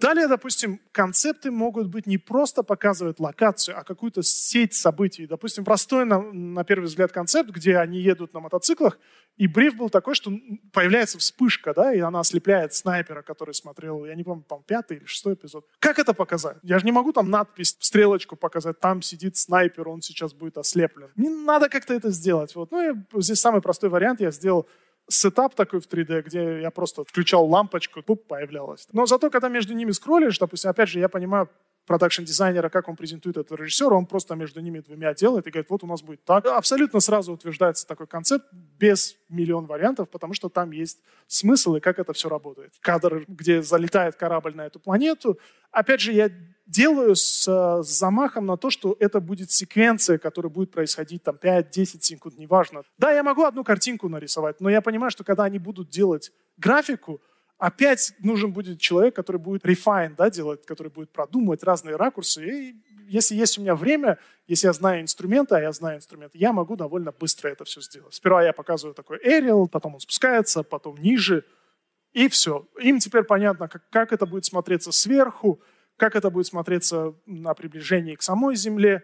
Далее, 0.00 0.28
допустим, 0.28 0.80
концепты 0.92 1.50
могут 1.50 1.88
быть 1.88 2.06
не 2.06 2.18
просто 2.18 2.62
показывать 2.62 3.20
локацию, 3.20 3.78
а 3.78 3.84
какую-то 3.84 4.22
сеть 4.22 4.74
событий. 4.74 5.26
Допустим, 5.26 5.64
простой, 5.64 6.04
на, 6.04 6.20
на 6.20 6.64
первый 6.64 6.84
взгляд, 6.84 7.12
концепт, 7.12 7.50
где 7.50 7.78
они 7.78 8.00
едут 8.00 8.34
на 8.34 8.40
мотоциклах, 8.40 8.98
и 9.36 9.48
бриф 9.48 9.76
был 9.76 9.90
такой, 9.90 10.14
что 10.14 10.30
появляется 10.72 11.18
вспышка, 11.18 11.74
да, 11.74 11.92
и 11.92 11.98
она 11.98 12.20
ослепляет 12.20 12.72
снайпера, 12.72 13.22
который 13.22 13.52
смотрел, 13.52 14.04
я 14.04 14.14
не 14.14 14.22
помню, 14.22 14.44
по 14.44 14.58
пятый 14.58 14.98
или 14.98 15.04
шестой 15.06 15.34
эпизод. 15.34 15.66
Как 15.80 15.98
это 15.98 16.14
показать? 16.14 16.56
Я 16.62 16.78
же 16.78 16.84
не 16.84 16.92
могу 16.92 17.12
там 17.12 17.30
надпись, 17.30 17.76
стрелочку 17.80 18.36
показать, 18.36 18.78
там 18.78 19.02
сидит 19.02 19.36
снайпер, 19.36 19.88
он 19.88 20.02
сейчас 20.02 20.32
будет 20.32 20.58
ослеплен. 20.58 21.10
Мне 21.16 21.30
надо 21.30 21.68
как-то 21.68 21.94
это 21.94 22.10
сделать. 22.10 22.54
Вот. 22.54 22.70
Ну 22.70 22.92
и 22.92 23.22
здесь 23.22 23.40
самый 23.40 23.60
простой 23.60 23.90
вариант 23.90 24.20
я 24.20 24.30
сделал 24.30 24.68
setup 25.08 25.54
такой 25.54 25.80
в 25.80 25.88
3D, 25.88 26.22
где 26.22 26.60
я 26.60 26.70
просто 26.70 27.04
включал 27.04 27.46
лампочку, 27.46 28.02
пуп, 28.02 28.26
появлялась. 28.26 28.86
Но 28.92 29.06
зато, 29.06 29.30
когда 29.30 29.48
между 29.48 29.74
ними 29.74 29.92
скроллишь, 29.92 30.38
допустим, 30.38 30.70
опять 30.70 30.88
же, 30.88 30.98
я 30.98 31.08
понимаю 31.08 31.48
продакшн-дизайнера, 31.86 32.70
как 32.70 32.88
он 32.88 32.96
презентует 32.96 33.36
этого 33.36 33.58
режиссера, 33.58 33.94
он 33.94 34.06
просто 34.06 34.34
между 34.34 34.60
ними 34.60 34.80
двумя 34.80 35.14
делает 35.14 35.46
и 35.46 35.50
говорит, 35.50 35.70
вот 35.70 35.84
у 35.84 35.86
нас 35.86 36.02
будет 36.02 36.24
так. 36.24 36.46
Абсолютно 36.46 37.00
сразу 37.00 37.32
утверждается 37.32 37.86
такой 37.86 38.06
концепт 38.06 38.46
без 38.52 39.16
миллион 39.28 39.66
вариантов, 39.66 40.08
потому 40.08 40.34
что 40.34 40.48
там 40.48 40.70
есть 40.70 41.00
смысл 41.26 41.76
и 41.76 41.80
как 41.80 41.98
это 41.98 42.12
все 42.12 42.28
работает. 42.28 42.72
Кадр, 42.80 43.24
где 43.28 43.62
залетает 43.62 44.16
корабль 44.16 44.54
на 44.54 44.66
эту 44.66 44.80
планету. 44.80 45.38
Опять 45.70 46.00
же, 46.00 46.12
я 46.12 46.30
делаю 46.66 47.14
с, 47.14 47.44
с 47.44 47.86
замахом 47.86 48.46
на 48.46 48.56
то, 48.56 48.70
что 48.70 48.96
это 48.98 49.20
будет 49.20 49.50
секвенция, 49.50 50.18
которая 50.18 50.50
будет 50.50 50.70
происходить 50.70 51.22
там 51.22 51.36
5-10 51.36 52.00
секунд, 52.00 52.38
неважно. 52.38 52.82
Да, 52.98 53.12
я 53.12 53.22
могу 53.22 53.44
одну 53.44 53.64
картинку 53.64 54.08
нарисовать, 54.08 54.60
но 54.60 54.70
я 54.70 54.80
понимаю, 54.80 55.10
что 55.10 55.24
когда 55.24 55.44
они 55.44 55.58
будут 55.58 55.90
делать 55.90 56.32
графику, 56.56 57.20
опять 57.58 58.14
нужен 58.18 58.52
будет 58.52 58.80
человек, 58.80 59.14
который 59.14 59.40
будет 59.40 59.64
refine, 59.64 60.14
да, 60.16 60.30
делать, 60.30 60.64
который 60.66 60.90
будет 60.90 61.12
продумывать 61.12 61.62
разные 61.62 61.96
ракурсы. 61.96 62.44
И 62.44 62.76
если 63.06 63.34
есть 63.34 63.58
у 63.58 63.60
меня 63.60 63.74
время, 63.74 64.18
если 64.46 64.66
я 64.66 64.72
знаю 64.72 65.02
инструменты, 65.02 65.54
а 65.54 65.60
я 65.60 65.72
знаю 65.72 65.98
инструменты, 65.98 66.38
я 66.38 66.52
могу 66.52 66.76
довольно 66.76 67.12
быстро 67.12 67.48
это 67.48 67.64
все 67.64 67.80
сделать. 67.80 68.14
Сперва 68.14 68.42
я 68.42 68.52
показываю 68.52 68.94
такой 68.94 69.18
aerial, 69.18 69.68
потом 69.68 69.94
он 69.94 70.00
спускается, 70.00 70.62
потом 70.62 70.96
ниже, 70.96 71.44
и 72.12 72.28
все. 72.28 72.66
Им 72.80 73.00
теперь 73.00 73.24
понятно, 73.24 73.68
как, 73.68 73.88
как 73.90 74.12
это 74.12 74.24
будет 74.24 74.44
смотреться 74.44 74.92
сверху, 74.92 75.60
как 75.96 76.16
это 76.16 76.30
будет 76.30 76.46
смотреться 76.46 77.14
на 77.26 77.54
приближении 77.54 78.14
к 78.14 78.22
самой 78.22 78.56
Земле, 78.56 79.02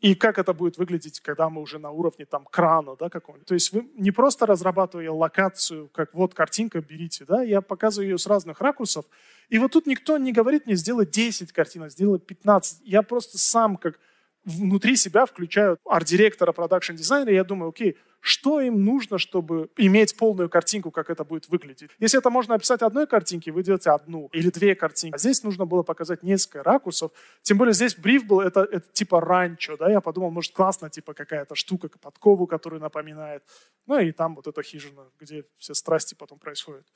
и 0.00 0.14
как 0.14 0.38
это 0.38 0.52
будет 0.52 0.76
выглядеть, 0.76 1.20
когда 1.20 1.48
мы 1.48 1.62
уже 1.62 1.78
на 1.78 1.90
уровне 1.90 2.26
там 2.26 2.44
крана 2.44 2.94
да, 2.96 3.08
какого-нибудь. 3.08 3.48
То 3.48 3.54
есть 3.54 3.72
вы 3.72 3.88
не 3.96 4.10
просто 4.10 4.44
разрабатывая 4.44 5.10
локацию, 5.10 5.88
как 5.88 6.12
вот 6.12 6.34
картинка, 6.34 6.82
берите, 6.82 7.24
да, 7.24 7.42
я 7.42 7.62
показываю 7.62 8.10
ее 8.10 8.18
с 8.18 8.26
разных 8.26 8.60
ракурсов. 8.60 9.06
И 9.48 9.58
вот 9.58 9.72
тут 9.72 9.86
никто 9.86 10.18
не 10.18 10.32
говорит 10.32 10.66
мне, 10.66 10.76
сделай 10.76 11.06
10 11.06 11.52
картинок, 11.52 11.90
сделай 11.90 12.18
15. 12.18 12.82
Я 12.84 13.00
просто 13.00 13.38
сам 13.38 13.78
как 13.78 13.98
внутри 14.44 14.96
себя 14.96 15.24
включаю 15.24 15.78
арт-директора, 15.86 16.52
продакшн-дизайнера, 16.52 17.32
я 17.32 17.44
думаю, 17.44 17.70
окей, 17.70 17.96
что 18.24 18.62
им 18.62 18.86
нужно, 18.86 19.18
чтобы 19.18 19.68
иметь 19.76 20.16
полную 20.16 20.48
картинку, 20.48 20.90
как 20.90 21.10
это 21.10 21.24
будет 21.24 21.46
выглядеть. 21.50 21.90
Если 21.98 22.18
это 22.18 22.30
можно 22.30 22.54
описать 22.54 22.80
одной 22.80 23.06
картинке, 23.06 23.52
вы 23.52 23.62
делаете 23.62 23.90
одну 23.90 24.30
или 24.32 24.48
две 24.48 24.74
картинки. 24.74 25.14
А 25.14 25.18
здесь 25.18 25.42
нужно 25.42 25.66
было 25.66 25.82
показать 25.82 26.22
несколько 26.22 26.62
ракурсов. 26.62 27.12
Тем 27.42 27.58
более 27.58 27.74
здесь 27.74 27.94
бриф 27.94 28.24
был, 28.24 28.40
это, 28.40 28.60
это 28.62 28.88
типа 28.94 29.20
ранчо, 29.20 29.76
да, 29.76 29.90
я 29.90 30.00
подумал, 30.00 30.30
может, 30.30 30.54
классно, 30.54 30.88
типа 30.88 31.12
какая-то 31.12 31.54
штука, 31.54 31.90
подкову, 32.00 32.46
которую 32.46 32.80
напоминает. 32.80 33.42
Ну 33.86 33.98
и 33.98 34.10
там 34.12 34.36
вот 34.36 34.46
эта 34.46 34.62
хижина, 34.62 35.02
где 35.20 35.44
все 35.58 35.74
страсти 35.74 36.14
потом 36.14 36.38
происходят. 36.38 36.86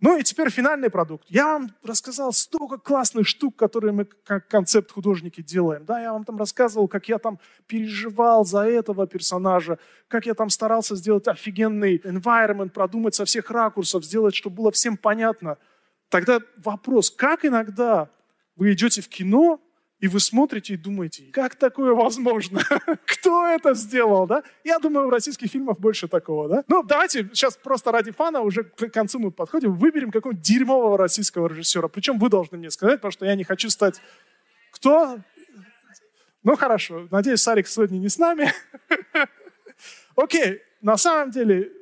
Ну 0.00 0.18
и 0.18 0.22
теперь 0.22 0.48
финальный 0.48 0.88
продукт. 0.88 1.26
Я 1.28 1.44
вам 1.44 1.74
рассказал 1.82 2.32
столько 2.32 2.78
классных 2.78 3.28
штук, 3.28 3.56
которые 3.56 3.92
мы 3.92 4.06
как 4.06 4.48
концепт 4.48 4.90
художники 4.90 5.42
делаем. 5.42 5.84
Да, 5.84 6.00
я 6.00 6.14
вам 6.14 6.24
там 6.24 6.38
рассказывал, 6.38 6.88
как 6.88 7.06
я 7.10 7.18
там 7.18 7.38
переживал 7.66 8.46
за 8.46 8.62
этого 8.62 9.06
персонажа, 9.06 9.78
как 10.08 10.24
я 10.24 10.32
там 10.32 10.48
старался 10.48 10.69
сделать 10.78 11.28
офигенный 11.28 11.98
environment, 11.98 12.70
продумать 12.70 13.14
со 13.14 13.24
всех 13.24 13.50
ракурсов, 13.50 14.04
сделать, 14.04 14.34
чтобы 14.34 14.56
было 14.56 14.70
всем 14.70 14.96
понятно. 14.96 15.58
Тогда 16.08 16.40
вопрос, 16.56 17.10
как 17.10 17.44
иногда 17.44 18.10
вы 18.56 18.72
идете 18.72 19.00
в 19.00 19.08
кино, 19.08 19.60
и 20.00 20.08
вы 20.08 20.18
смотрите 20.18 20.74
и 20.74 20.76
думаете, 20.76 21.24
как 21.32 21.56
такое 21.56 21.92
возможно? 21.92 22.62
Кто 23.04 23.46
это 23.46 23.74
сделал, 23.74 24.26
да? 24.26 24.42
Я 24.64 24.78
думаю, 24.78 25.06
в 25.06 25.10
российских 25.10 25.50
фильмах 25.50 25.78
больше 25.78 26.08
такого, 26.08 26.48
да? 26.48 26.64
Ну, 26.68 26.82
давайте 26.82 27.28
сейчас 27.32 27.56
просто 27.56 27.92
ради 27.92 28.10
фана, 28.10 28.40
уже 28.40 28.64
к 28.64 28.88
концу 28.88 29.18
мы 29.18 29.30
подходим, 29.30 29.74
выберем 29.74 30.10
какого-нибудь 30.10 30.44
дерьмового 30.44 30.96
российского 30.96 31.48
режиссера. 31.48 31.88
Причем 31.88 32.18
вы 32.18 32.30
должны 32.30 32.56
мне 32.56 32.70
сказать, 32.70 32.96
потому 32.96 33.12
что 33.12 33.26
я 33.26 33.34
не 33.34 33.44
хочу 33.44 33.68
стать... 33.68 34.00
Кто? 34.72 35.18
Ну, 36.42 36.56
хорошо. 36.56 37.06
Надеюсь, 37.10 37.42
Сарик 37.42 37.66
сегодня 37.66 37.98
не 37.98 38.08
с 38.08 38.16
нами. 38.16 38.52
Окей. 40.20 40.60
На 40.82 40.96
самом 40.96 41.30
деле, 41.30 41.72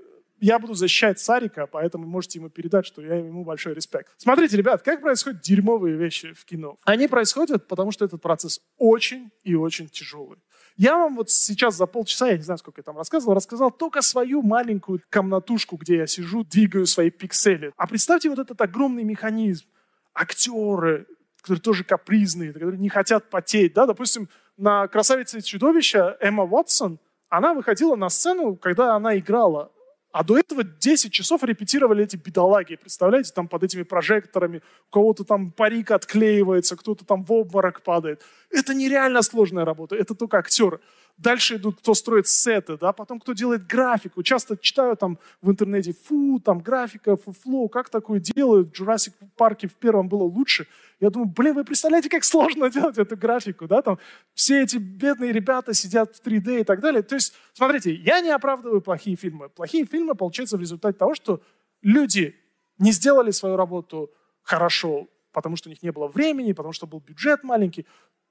я 0.40 0.58
буду 0.58 0.74
защищать 0.74 1.18
Сарика, 1.18 1.66
поэтому 1.66 2.06
можете 2.06 2.38
ему 2.38 2.48
передать, 2.48 2.86
что 2.86 3.02
я 3.02 3.16
ему 3.16 3.44
большой 3.44 3.74
респект. 3.74 4.12
Смотрите, 4.16 4.56
ребят, 4.56 4.82
как 4.82 5.00
происходят 5.00 5.40
дерьмовые 5.40 5.96
вещи 5.96 6.32
в 6.32 6.44
кино. 6.44 6.76
Они 6.84 7.08
происходят, 7.08 7.66
потому 7.66 7.90
что 7.90 8.04
этот 8.04 8.22
процесс 8.22 8.60
очень 8.76 9.30
и 9.42 9.54
очень 9.54 9.88
тяжелый. 9.88 10.38
Я 10.76 10.96
вам 10.96 11.16
вот 11.16 11.30
сейчас 11.30 11.76
за 11.76 11.86
полчаса, 11.86 12.28
я 12.28 12.36
не 12.36 12.42
знаю, 12.42 12.58
сколько 12.58 12.78
я 12.80 12.84
там 12.84 12.96
рассказывал, 12.96 13.34
рассказал 13.34 13.72
только 13.72 14.00
свою 14.00 14.42
маленькую 14.42 15.02
комнатушку, 15.10 15.76
где 15.76 15.96
я 15.96 16.06
сижу, 16.06 16.44
двигаю 16.44 16.86
свои 16.86 17.10
пиксели. 17.10 17.72
А 17.76 17.88
представьте 17.88 18.30
вот 18.30 18.38
этот 18.38 18.60
огромный 18.60 19.02
механизм. 19.02 19.66
Актеры, 20.14 21.06
которые 21.42 21.60
тоже 21.60 21.82
капризные, 21.82 22.52
которые 22.52 22.78
не 22.78 22.88
хотят 22.88 23.28
потеть. 23.28 23.72
Да? 23.72 23.86
Допустим, 23.86 24.28
на 24.56 24.86
«Красавице 24.86 25.38
и 25.38 25.42
чудовище» 25.42 26.16
Эмма 26.20 26.44
Уотсон, 26.44 27.00
она 27.28 27.54
выходила 27.54 27.96
на 27.96 28.08
сцену, 28.08 28.56
когда 28.56 28.94
она 28.94 29.16
играла 29.18 29.70
а 30.10 30.24
до 30.24 30.38
этого 30.38 30.64
10 30.64 31.12
часов 31.12 31.44
репетировали 31.44 32.04
эти 32.04 32.16
бедолаги. 32.16 32.76
Представляете, 32.76 33.32
там 33.34 33.46
под 33.46 33.62
этими 33.62 33.82
прожекторами 33.82 34.62
у 34.88 34.90
кого-то 34.90 35.24
там 35.24 35.52
парик 35.52 35.90
отклеивается, 35.90 36.76
кто-то 36.76 37.04
там 37.04 37.24
в 37.24 37.32
обморок 37.32 37.82
падает. 37.82 38.22
Это 38.50 38.74
нереально 38.74 39.22
сложная 39.22 39.64
работа, 39.64 39.96
это 39.96 40.14
только 40.14 40.38
актеры. 40.38 40.80
Дальше 41.18 41.56
идут, 41.56 41.80
кто 41.80 41.94
строит 41.94 42.28
сеты, 42.28 42.78
да, 42.78 42.92
потом 42.92 43.18
кто 43.18 43.32
делает 43.32 43.66
графику. 43.66 44.22
Часто 44.22 44.56
читаю 44.56 44.96
там 44.96 45.18
в 45.42 45.50
интернете, 45.50 45.92
фу, 45.92 46.38
там 46.38 46.60
графика, 46.60 47.16
фуфло, 47.16 47.68
как 47.68 47.90
такое 47.90 48.20
делают? 48.20 48.68
В 48.68 48.80
Jurassic 48.80 49.12
Парке 49.36 49.66
в 49.66 49.74
первом 49.74 50.08
было 50.08 50.22
лучше. 50.22 50.68
Я 51.00 51.10
думаю, 51.10 51.28
блин, 51.28 51.54
вы 51.56 51.64
представляете, 51.64 52.08
как 52.08 52.22
сложно 52.22 52.70
делать 52.70 52.98
эту 52.98 53.16
графику, 53.16 53.66
да, 53.66 53.82
там 53.82 53.98
все 54.34 54.62
эти 54.62 54.76
бедные 54.76 55.32
ребята 55.32 55.74
сидят 55.74 56.14
в 56.14 56.24
3D 56.24 56.60
и 56.60 56.64
так 56.64 56.80
далее. 56.80 57.02
То 57.02 57.16
есть, 57.16 57.34
смотрите, 57.52 57.92
я 57.92 58.20
не 58.20 58.30
оправдываю 58.30 58.80
плохие 58.80 59.16
фильмы. 59.16 59.48
Плохие 59.48 59.86
фильмы 59.86 60.14
получаются 60.14 60.56
в 60.56 60.60
результате 60.60 60.96
того, 60.96 61.14
что 61.16 61.42
люди 61.82 62.36
не 62.78 62.92
сделали 62.92 63.32
свою 63.32 63.56
работу 63.56 64.12
хорошо, 64.42 65.08
потому 65.32 65.56
что 65.56 65.68
у 65.68 65.70
них 65.70 65.82
не 65.82 65.90
было 65.90 66.06
времени, 66.06 66.52
потому 66.52 66.72
что 66.72 66.86
был 66.86 67.00
бюджет 67.00 67.42
маленький. 67.42 67.86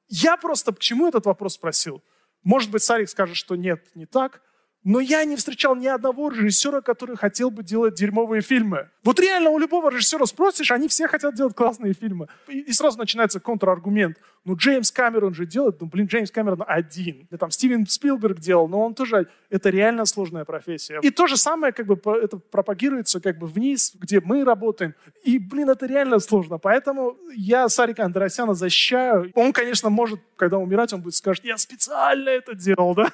Я 0.07 0.37
просто 0.37 0.73
к 0.73 0.79
чему 0.79 1.05
этот 1.05 1.25
вопрос 1.25 1.55
спросил? 1.55 2.01
Может 2.43 2.71
быть, 2.71 2.83
Сарик 2.83 3.09
скажет, 3.09 3.35
что 3.35 3.55
нет, 3.55 3.85
не 3.95 4.05
так. 4.05 4.41
Но 4.83 5.01
я 5.01 5.25
не 5.25 5.35
встречал 5.35 5.75
ни 5.75 5.87
одного 5.87 6.29
режиссера, 6.29 6.79
который 6.79 7.17
хотел 7.17 7.51
бы 7.51 7.61
делать 7.61 7.95
дерьмовые 7.95 8.41
фильмы. 8.41 8.89
Вот 9.03 9.19
реально 9.19 9.49
у 9.49 9.59
любого 9.59 9.89
режиссера 9.89 10.25
спросишь, 10.25 10.71
они 10.71 10.87
все 10.87 11.09
хотят 11.09 11.35
делать 11.35 11.55
классные 11.55 11.93
фильмы. 11.93 12.27
И, 12.47 12.71
сразу 12.71 12.97
начинается 12.97 13.41
контраргумент. 13.41 14.17
Ну, 14.47 14.55
Джеймс 14.55 14.91
Камерон 14.91 15.33
же 15.33 15.45
делает, 15.45 15.81
ну, 15.81 15.87
блин, 15.87 16.05
Джеймс 16.05 16.31
Камерон 16.31 16.63
один. 16.65 17.27
И 17.29 17.35
там 17.35 17.51
Стивен 17.51 17.85
Спилберг 17.85 18.39
делал, 18.39 18.69
но 18.69 18.85
он 18.85 18.93
тоже, 18.95 19.27
это 19.49 19.69
реально 19.69 20.05
сложная 20.05 20.45
профессия. 20.45 20.99
И 21.01 21.09
то 21.09 21.27
же 21.27 21.35
самое, 21.35 21.73
как 21.73 21.85
бы, 21.85 21.99
это 22.13 22.37
пропагируется 22.37 23.19
как 23.19 23.37
бы 23.39 23.47
вниз, 23.47 23.93
где 23.95 24.21
мы 24.21 24.45
работаем. 24.45 24.95
И, 25.23 25.37
блин, 25.37 25.69
это 25.69 25.85
реально 25.85 26.19
сложно. 26.19 26.59
Поэтому 26.59 27.17
я 27.35 27.67
Сарика 27.67 28.05
Андросяна 28.05 28.53
защищаю. 28.53 29.29
Он, 29.35 29.51
конечно, 29.51 29.89
может, 29.89 30.21
когда 30.37 30.57
умирать, 30.57 30.93
он 30.93 31.01
будет 31.01 31.15
скажет, 31.15 31.43
я 31.43 31.57
специально 31.57 32.29
это 32.29 32.55
делал, 32.55 32.95
да? 32.95 33.11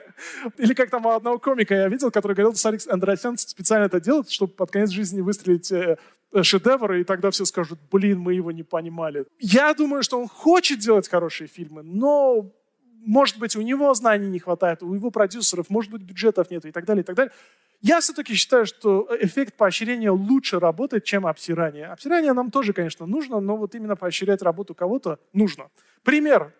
Или 0.56 0.72
как 0.72 0.88
там 0.88 1.06
одного 1.06 1.38
комика 1.38 1.74
я 1.74 1.88
видел, 1.88 2.10
который 2.10 2.32
говорил, 2.32 2.54
Сарик 2.54 2.80
Андросян 2.88 3.36
специально 3.36 3.84
это 3.84 4.00
делает, 4.00 4.30
чтобы 4.30 4.54
под 4.54 4.70
конец 4.70 4.88
жизни 4.88 5.20
выстрелить 5.20 5.70
э, 5.72 5.98
шедевр, 6.42 6.92
и 6.94 7.04
тогда 7.04 7.30
все 7.30 7.44
скажут, 7.44 7.78
блин, 7.90 8.20
мы 8.20 8.34
его 8.34 8.52
не 8.52 8.62
понимали. 8.62 9.26
Я 9.38 9.74
думаю, 9.74 10.02
что 10.02 10.20
он 10.20 10.28
хочет 10.28 10.78
делать 10.78 11.08
хорошие 11.08 11.48
фильмы, 11.48 11.82
но 11.82 12.52
может 13.04 13.38
быть, 13.38 13.56
у 13.56 13.62
него 13.62 13.92
знаний 13.94 14.28
не 14.28 14.38
хватает, 14.38 14.82
у 14.82 14.92
его 14.94 15.10
продюсеров, 15.10 15.70
может 15.70 15.90
быть, 15.90 16.02
бюджетов 16.02 16.50
нет 16.50 16.64
и 16.66 16.70
так 16.70 16.84
далее, 16.84 17.02
и 17.02 17.04
так 17.04 17.16
далее. 17.16 17.32
Я 17.80 18.00
все-таки 18.00 18.34
считаю, 18.34 18.66
что 18.66 19.08
эффект 19.20 19.54
поощрения 19.54 20.10
лучше 20.10 20.60
работает, 20.60 21.04
чем 21.04 21.26
обсирание. 21.26 21.86
Обсирание 21.86 22.34
нам 22.34 22.50
тоже, 22.50 22.74
конечно, 22.74 23.06
нужно, 23.06 23.40
но 23.40 23.56
вот 23.56 23.74
именно 23.74 23.96
поощрять 23.96 24.42
работу 24.42 24.74
кого-то 24.74 25.18
нужно. 25.32 25.70
Пример. 26.02 26.52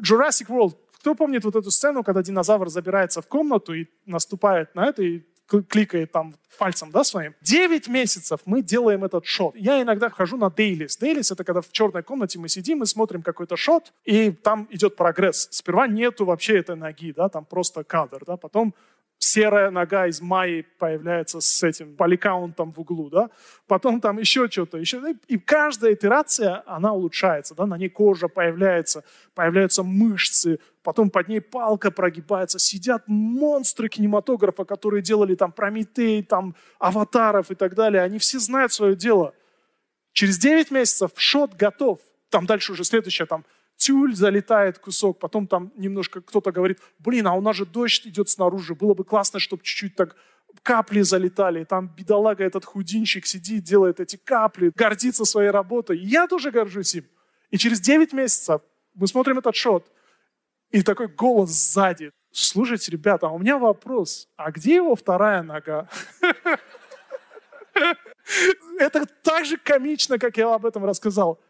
Jurassic 0.00 0.48
World. 0.48 0.76
Кто 0.98 1.14
помнит 1.14 1.44
вот 1.44 1.56
эту 1.56 1.70
сцену, 1.70 2.02
когда 2.02 2.22
динозавр 2.22 2.68
забирается 2.68 3.22
в 3.22 3.28
комнату 3.28 3.72
и 3.72 3.86
наступает 4.04 4.74
на 4.74 4.86
это, 4.86 5.02
и 5.02 5.22
кликает 5.48 6.12
там 6.12 6.34
пальцем 6.58 6.90
да, 6.90 7.04
своим. 7.04 7.34
Девять 7.40 7.88
месяцев 7.88 8.40
мы 8.44 8.62
делаем 8.62 9.04
этот 9.04 9.24
шот. 9.26 9.56
Я 9.56 9.80
иногда 9.80 10.10
хожу 10.10 10.36
на 10.36 10.50
дейлис. 10.50 10.96
Дейлис— 10.96 11.30
это 11.32 11.44
когда 11.44 11.60
в 11.60 11.70
черной 11.72 12.02
комнате 12.02 12.38
мы 12.38 12.48
сидим 12.48 12.82
и 12.82 12.86
смотрим 12.86 13.22
какой-то 13.22 13.56
шот, 13.56 13.92
и 14.04 14.30
там 14.30 14.66
идет 14.70 14.96
прогресс. 14.96 15.48
Сперва 15.50 15.86
нету 15.86 16.24
вообще 16.24 16.58
этой 16.58 16.76
ноги, 16.76 17.12
да, 17.12 17.28
там 17.28 17.44
просто 17.44 17.84
кадр. 17.84 18.24
Да, 18.26 18.36
потом 18.36 18.74
серая 19.18 19.70
нога 19.70 20.06
из 20.06 20.20
Майи 20.20 20.64
появляется 20.78 21.40
с 21.40 21.62
этим 21.62 21.96
поликаунтом 21.96 22.72
в 22.72 22.78
углу, 22.78 23.10
да, 23.10 23.30
потом 23.66 24.00
там 24.00 24.18
еще 24.18 24.48
что-то, 24.48 24.78
еще, 24.78 25.02
и 25.26 25.38
каждая 25.38 25.94
итерация, 25.94 26.62
она 26.66 26.92
улучшается, 26.92 27.54
да, 27.54 27.66
на 27.66 27.76
ней 27.76 27.88
кожа 27.88 28.28
появляется, 28.28 29.04
появляются 29.34 29.82
мышцы, 29.82 30.60
потом 30.82 31.10
под 31.10 31.28
ней 31.28 31.40
палка 31.40 31.90
прогибается, 31.90 32.58
сидят 32.58 33.04
монстры 33.06 33.88
кинематографа, 33.88 34.64
которые 34.64 35.02
делали 35.02 35.34
там 35.34 35.52
Прометей, 35.52 36.22
там 36.22 36.54
Аватаров 36.78 37.50
и 37.50 37.54
так 37.54 37.74
далее, 37.74 38.02
они 38.02 38.18
все 38.18 38.38
знают 38.38 38.72
свое 38.72 38.94
дело. 38.94 39.34
Через 40.12 40.38
9 40.38 40.70
месяцев 40.70 41.10
шот 41.16 41.54
готов, 41.54 42.00
там 42.30 42.46
дальше 42.46 42.72
уже 42.72 42.84
следующее, 42.84 43.26
там 43.26 43.44
тюль 43.78 44.14
залетает 44.14 44.78
кусок, 44.78 45.18
потом 45.18 45.46
там 45.46 45.72
немножко 45.76 46.20
кто-то 46.20 46.52
говорит, 46.52 46.78
блин, 46.98 47.26
а 47.28 47.34
у 47.34 47.40
нас 47.40 47.56
же 47.56 47.64
дождь 47.64 48.06
идет 48.06 48.28
снаружи, 48.28 48.74
было 48.74 48.92
бы 48.92 49.04
классно, 49.04 49.38
чтобы 49.38 49.62
чуть-чуть 49.62 49.96
так 49.96 50.16
капли 50.62 51.02
залетали, 51.02 51.64
там 51.64 51.88
бедолага 51.96 52.44
этот 52.44 52.64
худинчик 52.64 53.24
сидит, 53.26 53.62
делает 53.62 54.00
эти 54.00 54.16
капли, 54.16 54.72
гордится 54.74 55.24
своей 55.24 55.50
работой. 55.50 55.98
я 55.98 56.26
тоже 56.26 56.50
горжусь 56.50 56.96
им. 56.96 57.04
И 57.50 57.56
через 57.56 57.80
9 57.80 58.12
месяцев 58.12 58.60
мы 58.94 59.06
смотрим 59.06 59.38
этот 59.38 59.54
шот, 59.54 59.90
и 60.70 60.82
такой 60.82 61.08
голос 61.08 61.50
сзади. 61.50 62.10
Слушайте, 62.30 62.92
ребята, 62.92 63.28
а 63.28 63.30
у 63.30 63.38
меня 63.38 63.58
вопрос, 63.58 64.28
а 64.36 64.50
где 64.50 64.74
его 64.74 64.94
вторая 64.96 65.42
нога? 65.42 65.88
Это 68.78 69.06
так 69.22 69.46
же 69.46 69.56
комично, 69.56 70.18
как 70.18 70.36
я 70.36 70.52
об 70.52 70.66
этом 70.66 70.84
рассказал. 70.84 71.40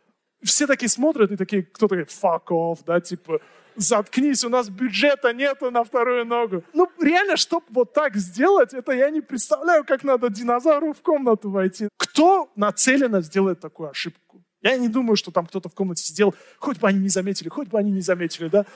Все 0.42 0.66
такие 0.66 0.88
смотрят 0.88 1.30
и 1.32 1.36
такие, 1.36 1.62
кто 1.62 1.88
такой, 1.88 2.04
fuck 2.04 2.46
off, 2.50 2.78
да, 2.86 3.00
типа, 3.00 3.40
заткнись, 3.76 4.44
у 4.44 4.48
нас 4.48 4.68
бюджета 4.68 5.32
нету 5.32 5.70
на 5.70 5.84
вторую 5.84 6.24
ногу. 6.24 6.62
Ну, 6.72 6.88
реально, 7.00 7.36
чтобы 7.36 7.66
вот 7.70 7.92
так 7.92 8.16
сделать, 8.16 8.74
это 8.74 8.92
я 8.92 9.10
не 9.10 9.20
представляю, 9.20 9.84
как 9.84 10.04
надо 10.04 10.30
динозавру 10.30 10.92
в 10.92 11.00
комнату 11.02 11.50
войти. 11.50 11.88
Кто 11.96 12.50
нацеленно 12.56 13.20
сделает 13.20 13.60
такую 13.60 13.90
ошибку? 13.90 14.42
Я 14.62 14.76
не 14.76 14.88
думаю, 14.88 15.16
что 15.16 15.30
там 15.30 15.46
кто-то 15.46 15.68
в 15.68 15.74
комнате 15.74 16.02
сидел, 16.02 16.34
хоть 16.58 16.78
бы 16.78 16.88
они 16.88 16.98
не 16.98 17.08
заметили, 17.08 17.48
хоть 17.48 17.68
бы 17.68 17.78
они 17.78 17.90
не 17.90 18.00
заметили, 18.00 18.48
да. 18.48 18.66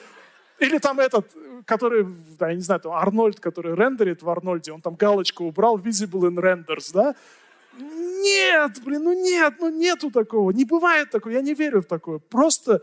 Или 0.61 0.79
там 0.79 1.01
этот, 1.01 1.27
который, 1.65 2.07
да, 2.39 2.51
я 2.51 2.55
не 2.55 2.61
знаю, 2.61 2.81
там 2.81 2.93
Арнольд, 2.93 3.41
который 3.41 3.75
рендерит 3.75 4.23
в 4.23 4.31
Арнольде, 4.31 4.73
он 4.73 4.81
там 4.81 4.95
галочку 4.95 5.45
убрал, 5.45 5.79
visible 5.79 6.29
in 6.31 6.37
renders, 6.37 6.93
да. 6.93 7.17
Нет, 7.79 8.83
блин, 8.85 9.05
ну 9.05 9.13
нет, 9.13 9.55
ну 9.59 9.71
нету 9.71 10.11
такого, 10.11 10.51
не 10.51 10.65
бывает 10.65 11.11
такого, 11.11 11.33
я 11.33 11.41
не 11.41 11.55
верю 11.55 11.83
в 11.83 11.87
такое. 11.87 12.19
Просто 12.19 12.83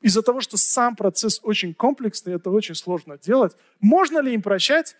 из-за 0.00 0.22
того, 0.22 0.40
что 0.40 0.56
сам 0.56 0.96
процесс 0.96 1.40
очень 1.42 1.74
комплексный, 1.74 2.34
это 2.34 2.50
очень 2.50 2.74
сложно 2.74 3.18
делать. 3.18 3.56
Можно 3.80 4.20
ли 4.20 4.34
им 4.34 4.42
прощать? 4.42 4.96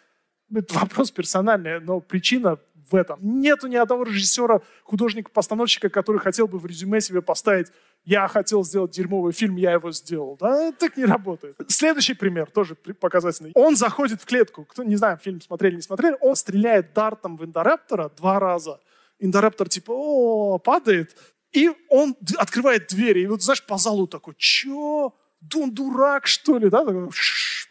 Это 0.53 0.74
вопрос 0.74 1.11
персональный, 1.11 1.80
но 1.80 2.01
причина 2.01 2.59
в 2.91 2.95
этом. 2.97 3.18
Нету 3.22 3.66
ни 3.66 3.76
одного 3.76 4.05
режиссера, 4.05 4.61
художника-постановщика, 4.82 5.89
который 5.91 6.18
хотел 6.18 6.49
бы 6.49 6.59
в 6.59 6.66
резюме 6.66 7.01
себе 7.01 7.22
поставить 7.22 7.68
«я 8.05 8.26
хотел 8.28 8.64
сделать 8.64 8.93
дерьмовый 8.93 9.32
фильм, 9.32 9.57
я 9.57 9.72
его 9.72 9.93
сделал». 9.93 10.36
Да, 10.41 10.72
так 10.72 10.97
не 10.97 11.05
работает. 11.05 11.57
Следующий 11.68 12.14
пример, 12.14 12.51
тоже 12.51 12.74
показательный. 12.74 13.53
Он 13.55 13.76
заходит 13.76 14.22
в 14.22 14.26
клетку. 14.26 14.64
Кто, 14.64 14.82
не 14.84 14.97
знаю, 14.97 15.18
фильм 15.18 15.41
смотрели, 15.41 15.76
не 15.76 15.82
смотрели. 15.82 16.16
Он 16.20 16.34
стреляет 16.34 16.93
дартом 16.95 17.36
в 17.36 17.45
Индораптора 17.45 18.11
два 18.16 18.41
раза. 18.41 18.80
Индораптор 19.18 19.68
типа 19.68 19.92
«О, 19.94 20.58
падает». 20.58 21.16
И 21.52 21.70
он 21.88 22.16
открывает 22.36 22.88
двери, 22.88 23.20
и 23.22 23.26
вот, 23.26 23.42
знаешь, 23.42 23.64
по 23.64 23.78
залу 23.78 24.06
такой, 24.06 24.34
чё? 24.36 25.14
Дун 25.40 25.72
дурак, 25.72 26.26
что 26.26 26.58
ли? 26.58 26.68
Да? 26.68 26.84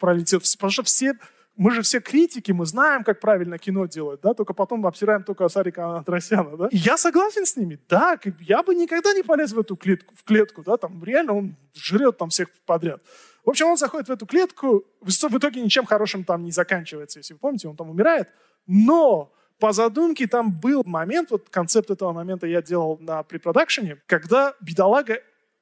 Пролетел. 0.00 0.40
Потому 0.40 0.70
что 0.70 0.82
все, 0.82 1.14
мы 1.58 1.70
же 1.72 1.82
все 1.82 2.00
критики, 2.00 2.52
мы 2.52 2.66
знаем, 2.66 3.04
как 3.04 3.20
правильно 3.20 3.58
кино 3.58 3.86
делать, 3.86 4.20
да? 4.20 4.32
Только 4.32 4.54
потом 4.54 4.86
обсираем 4.86 5.24
только 5.24 5.48
Сарика 5.48 5.98
Андросяна, 5.98 6.56
да? 6.56 6.68
И 6.70 6.76
я 6.76 6.96
согласен 6.96 7.44
с 7.44 7.56
ними, 7.56 7.80
да, 7.88 8.18
я 8.40 8.62
бы 8.62 8.74
никогда 8.74 9.12
не 9.12 9.22
полез 9.22 9.52
в 9.52 9.58
эту 9.58 9.76
клетку, 9.76 10.14
в 10.16 10.24
клетку, 10.24 10.62
да, 10.62 10.76
там 10.76 11.02
реально 11.04 11.34
он 11.34 11.56
жрет 11.74 12.16
там 12.16 12.30
всех 12.30 12.48
подряд. 12.64 13.02
В 13.44 13.50
общем, 13.50 13.66
он 13.66 13.76
заходит 13.76 14.08
в 14.08 14.12
эту 14.12 14.24
клетку, 14.26 14.84
в 15.00 15.36
итоге 15.36 15.60
ничем 15.60 15.84
хорошим 15.84 16.24
там 16.24 16.44
не 16.44 16.52
заканчивается, 16.52 17.18
если 17.18 17.34
вы 17.34 17.40
помните, 17.40 17.68
он 17.68 17.76
там 17.76 17.90
умирает, 17.90 18.28
но 18.66 19.32
по 19.58 19.72
задумке 19.72 20.26
там 20.26 20.52
был 20.52 20.84
момент, 20.84 21.30
вот 21.30 21.48
концепт 21.48 21.90
этого 21.90 22.12
момента 22.12 22.46
я 22.46 22.62
делал 22.62 22.98
на 23.00 23.22
препродакшене, 23.22 24.00
когда 24.06 24.54
бедолага 24.60 25.20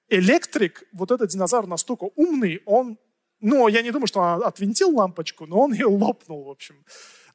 электрик, 0.09 0.85
вот 0.93 1.11
этот 1.11 1.31
динозавр 1.31 1.67
настолько 1.67 2.11
умный, 2.15 2.63
он, 2.67 2.99
ну, 3.41 3.69
я 3.69 3.83
не 3.83 3.91
думаю, 3.91 4.07
что 4.07 4.21
он 4.21 4.45
отвинтил 4.45 4.95
лампочку, 4.95 5.47
но 5.47 5.61
он 5.61 5.73
ее 5.75 5.87
лопнул, 5.87 6.45
в 6.45 6.51
общем. 6.51 6.85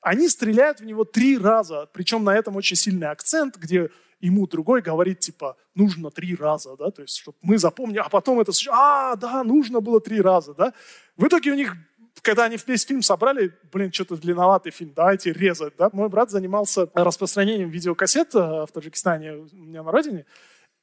Они 0.02 0.28
стреляют 0.30 0.80
в 0.80 0.86
него 0.86 1.04
три 1.04 1.38
раза, 1.38 1.88
причем 1.94 2.24
на 2.24 2.36
этом 2.36 2.56
очень 2.56 2.76
сильный 2.76 3.10
акцент, 3.10 3.58
где 3.58 3.90
ему 4.20 4.48
другой 4.48 4.82
говорит, 4.82 5.20
типа, 5.20 5.58
нужно 5.76 6.12
три 6.12 6.36
раза, 6.36 6.76
да, 6.78 6.92
то 6.92 7.02
есть, 7.02 7.18
чтобы 7.18 7.38
мы 7.42 7.58
запомнили, 7.58 8.00
а 8.00 8.10
потом 8.10 8.40
это, 8.40 8.52
а, 8.70 9.16
да, 9.16 9.44
нужно 9.44 9.80
было 9.80 10.00
три 10.00 10.22
раза, 10.22 10.54
да. 10.54 10.74
В 11.18 11.28
итоге 11.28 11.52
у 11.52 11.56
них 11.56 11.76
когда 12.22 12.46
они 12.46 12.58
весь 12.68 12.86
фильм 12.86 13.02
собрали, 13.02 13.54
блин, 13.72 13.92
что-то 13.92 14.18
длинноватый 14.18 14.72
фильм, 14.72 14.94
давайте 14.96 15.34
резать, 15.34 15.74
да. 15.78 15.90
Мой 15.94 16.10
брат 16.10 16.30
занимался 16.30 16.90
распространением 16.94 17.70
видеокассет 17.70 18.36
э, 18.36 18.40
в 18.40 18.70
Таджикистане, 18.74 19.34
у 19.34 19.56
меня 19.56 19.84
на 19.84 19.92
родине, 19.92 20.26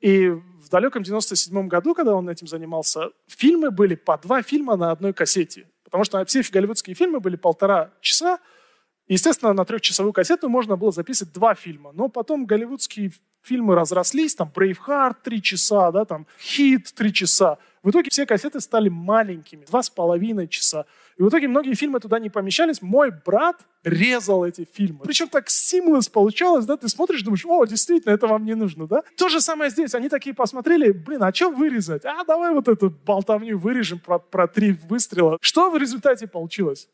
и 0.00 0.28
в 0.28 0.68
далеком 0.70 1.02
97 1.02 1.66
году, 1.68 1.94
когда 1.94 2.14
он 2.14 2.28
этим 2.28 2.46
занимался, 2.46 3.10
фильмы 3.26 3.70
были 3.70 3.96
по 3.96 4.16
два 4.16 4.42
фильма 4.42 4.76
на 4.76 4.92
одной 4.92 5.12
кассете. 5.12 5.68
Потому 5.84 6.04
что 6.04 6.24
все 6.24 6.42
голливудские 6.52 6.94
фильмы 6.94 7.18
были 7.18 7.36
полтора 7.36 7.92
часа. 8.00 8.38
Естественно, 9.08 9.52
на 9.52 9.64
трехчасовую 9.64 10.12
кассету 10.12 10.48
можно 10.48 10.76
было 10.76 10.92
записывать 10.92 11.32
два 11.32 11.54
фильма. 11.54 11.92
Но 11.92 12.08
потом 12.08 12.46
голливудские 12.46 13.12
фильмы 13.48 13.74
разрослись, 13.74 14.34
там 14.34 14.52
Braveheart 14.54 15.16
три 15.24 15.42
часа, 15.42 15.90
да, 15.90 16.04
там 16.04 16.26
Хит 16.38 16.92
три 16.94 17.12
часа. 17.12 17.58
В 17.82 17.90
итоге 17.90 18.10
все 18.10 18.26
кассеты 18.26 18.60
стали 18.60 18.88
маленькими, 18.88 19.64
два 19.64 19.82
с 19.82 19.88
половиной 19.88 20.48
часа. 20.48 20.84
И 21.16 21.22
в 21.22 21.28
итоге 21.28 21.48
многие 21.48 21.74
фильмы 21.74 22.00
туда 22.00 22.18
не 22.18 22.28
помещались. 22.28 22.82
Мой 22.82 23.10
брат 23.24 23.56
резал 23.84 24.44
эти 24.44 24.68
фильмы. 24.70 25.00
Причем 25.04 25.28
так 25.28 25.46
seamless 25.46 26.10
получалось, 26.10 26.66
да, 26.66 26.76
ты 26.76 26.88
смотришь, 26.88 27.22
думаешь, 27.22 27.46
о, 27.46 27.64
действительно, 27.64 28.12
это 28.12 28.26
вам 28.26 28.44
не 28.44 28.54
нужно, 28.54 28.86
да? 28.86 29.02
То 29.16 29.28
же 29.28 29.40
самое 29.40 29.70
здесь. 29.70 29.94
Они 29.94 30.08
такие 30.08 30.34
посмотрели, 30.34 30.92
блин, 30.92 31.22
а 31.22 31.32
что 31.32 31.50
вырезать? 31.50 32.04
А, 32.04 32.24
давай 32.24 32.52
вот 32.52 32.68
эту 32.68 32.90
болтовню 32.90 33.58
вырежем 33.58 34.00
про, 34.00 34.18
про 34.18 34.46
три 34.48 34.72
выстрела. 34.88 35.38
Что 35.40 35.70
в 35.70 35.76
результате 35.76 36.26
получилось? 36.26 36.88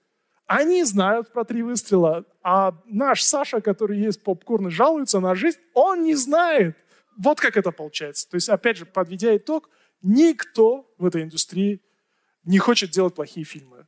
Они 0.46 0.84
знают 0.84 1.32
про 1.32 1.44
три 1.44 1.62
выстрела, 1.62 2.24
а 2.42 2.74
наш 2.86 3.22
Саша, 3.22 3.60
который 3.60 3.98
есть 3.98 4.22
попкорн 4.22 4.68
и 4.68 4.70
жалуется 4.70 5.20
на 5.20 5.34
жизнь, 5.34 5.58
он 5.72 6.02
не 6.02 6.14
знает. 6.14 6.76
Вот 7.16 7.40
как 7.40 7.56
это 7.56 7.70
получается. 7.70 8.28
То 8.28 8.34
есть, 8.34 8.48
опять 8.48 8.76
же, 8.76 8.84
подведя 8.84 9.36
итог, 9.36 9.70
никто 10.02 10.92
в 10.98 11.06
этой 11.06 11.22
индустрии 11.22 11.80
не 12.44 12.58
хочет 12.58 12.90
делать 12.90 13.14
плохие 13.14 13.44
фильмы. 13.44 13.86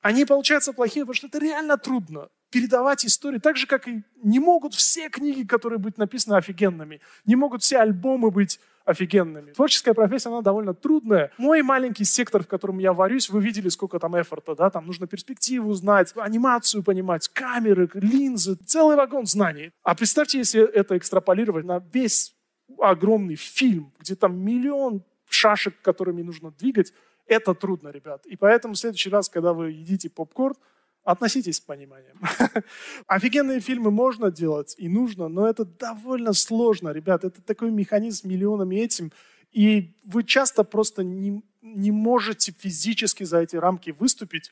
Они 0.00 0.24
получаются 0.24 0.72
плохие, 0.72 1.04
потому 1.04 1.14
что 1.14 1.28
это 1.28 1.38
реально 1.38 1.78
трудно 1.78 2.28
передавать 2.50 3.06
истории, 3.06 3.38
так 3.38 3.56
же, 3.56 3.66
как 3.66 3.86
и 3.88 4.02
не 4.22 4.40
могут 4.40 4.74
все 4.74 5.08
книги, 5.08 5.46
которые 5.46 5.78
быть 5.78 5.96
написаны, 5.96 6.34
офигенными. 6.34 7.00
Не 7.24 7.36
могут 7.36 7.62
все 7.62 7.78
альбомы 7.78 8.30
быть 8.30 8.60
офигенными. 8.84 9.52
Творческая 9.52 9.94
профессия, 9.94 10.28
она 10.28 10.42
довольно 10.42 10.74
трудная. 10.74 11.30
Мой 11.38 11.62
маленький 11.62 12.04
сектор, 12.04 12.42
в 12.42 12.46
котором 12.46 12.78
я 12.78 12.92
варюсь, 12.92 13.30
вы 13.30 13.40
видели, 13.40 13.68
сколько 13.68 13.98
там 13.98 14.20
эфорта, 14.20 14.54
да, 14.54 14.70
там 14.70 14.86
нужно 14.86 15.06
перспективу 15.06 15.72
знать, 15.74 16.12
анимацию 16.16 16.82
понимать, 16.82 17.28
камеры, 17.28 17.88
линзы, 17.94 18.56
целый 18.66 18.96
вагон 18.96 19.26
знаний. 19.26 19.72
А 19.82 19.94
представьте, 19.94 20.38
если 20.38 20.62
это 20.62 20.96
экстраполировать 20.96 21.64
на 21.64 21.82
весь 21.92 22.34
огромный 22.78 23.36
фильм, 23.36 23.92
где 23.98 24.14
там 24.14 24.38
миллион 24.38 25.02
шашек, 25.28 25.74
которыми 25.82 26.22
нужно 26.22 26.50
двигать, 26.50 26.92
это 27.26 27.54
трудно, 27.54 27.88
ребят. 27.88 28.26
И 28.26 28.36
поэтому 28.36 28.74
в 28.74 28.78
следующий 28.78 29.10
раз, 29.10 29.28
когда 29.28 29.52
вы 29.52 29.70
едите 29.70 30.10
попкорн, 30.10 30.56
относитесь 31.04 31.56
с 31.56 31.60
пониманием. 31.60 32.20
Офигенные 33.06 33.60
фильмы 33.60 33.90
можно 33.90 34.30
делать 34.30 34.74
и 34.78 34.88
нужно, 34.88 35.28
но 35.28 35.48
это 35.48 35.64
довольно 35.64 36.32
сложно, 36.32 36.90
ребят. 36.90 37.24
Это 37.24 37.42
такой 37.42 37.70
механизм 37.70 38.28
миллионами 38.28 38.76
этим. 38.76 39.12
И 39.50 39.94
вы 40.04 40.24
часто 40.24 40.64
просто 40.64 41.04
не, 41.04 41.42
не 41.60 41.90
можете 41.90 42.52
физически 42.52 43.24
за 43.24 43.38
эти 43.38 43.56
рамки 43.56 43.90
выступить, 43.90 44.50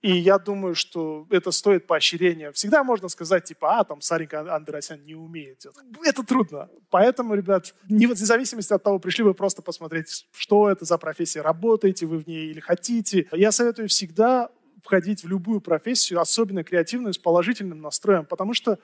и 0.00 0.12
я 0.12 0.38
думаю, 0.38 0.76
что 0.76 1.26
это 1.30 1.50
стоит 1.50 1.88
поощрения. 1.88 2.52
Всегда 2.52 2.84
можно 2.84 3.08
сказать, 3.08 3.44
типа, 3.44 3.80
а, 3.80 3.84
там, 3.84 4.00
Сарика 4.00 4.54
Андреасян 4.54 5.04
не 5.04 5.16
умеет. 5.16 5.66
Это 6.04 6.22
трудно. 6.22 6.68
Поэтому, 6.88 7.34
ребят, 7.34 7.74
не 7.88 8.06
вне 8.06 8.14
зависимости 8.14 8.72
от 8.72 8.82
того, 8.82 9.00
пришли 9.00 9.24
вы 9.24 9.34
просто 9.34 9.60
посмотреть, 9.60 10.28
что 10.32 10.70
это 10.70 10.84
за 10.84 10.98
профессия, 10.98 11.40
работаете 11.40 12.06
вы 12.06 12.18
в 12.18 12.28
ней 12.28 12.50
или 12.50 12.60
хотите. 12.60 13.26
Я 13.32 13.50
советую 13.50 13.88
всегда 13.88 14.50
входить 14.88 15.22
в 15.22 15.28
любую 15.28 15.60
профессию, 15.60 16.18
особенно 16.18 16.64
креативную, 16.64 17.12
с 17.12 17.18
положительным 17.18 17.82
настроем, 17.82 18.24
потому 18.24 18.54
что 18.54 18.78